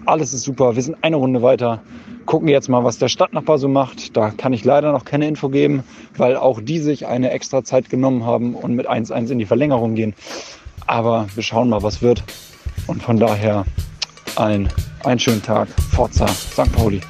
alles 0.05 0.33
ist 0.33 0.43
super. 0.43 0.75
Wir 0.75 0.83
sind 0.83 0.97
eine 1.01 1.15
Runde 1.15 1.41
weiter. 1.41 1.81
Gucken 2.25 2.47
jetzt 2.47 2.69
mal, 2.69 2.83
was 2.83 2.97
der 2.97 3.07
Stadtnachbar 3.07 3.57
so 3.57 3.67
macht. 3.67 4.15
Da 4.15 4.31
kann 4.31 4.53
ich 4.53 4.63
leider 4.63 4.91
noch 4.91 5.05
keine 5.05 5.27
Info 5.27 5.49
geben, 5.49 5.83
weil 6.17 6.37
auch 6.37 6.61
die 6.61 6.79
sich 6.79 7.07
eine 7.07 7.31
extra 7.31 7.63
Zeit 7.63 7.89
genommen 7.89 8.25
haben 8.25 8.55
und 8.55 8.73
mit 8.75 8.89
1-1 8.89 9.31
in 9.31 9.39
die 9.39 9.45
Verlängerung 9.45 9.95
gehen. 9.95 10.13
Aber 10.87 11.27
wir 11.35 11.43
schauen 11.43 11.69
mal, 11.69 11.83
was 11.83 12.01
wird. 12.01 12.23
Und 12.87 13.03
von 13.03 13.17
daher 13.17 13.65
ein, 14.37 14.69
einen 15.03 15.19
schönen 15.19 15.41
Tag. 15.41 15.67
Forza 15.93 16.27
St. 16.27 16.71
Pauli. 16.73 17.01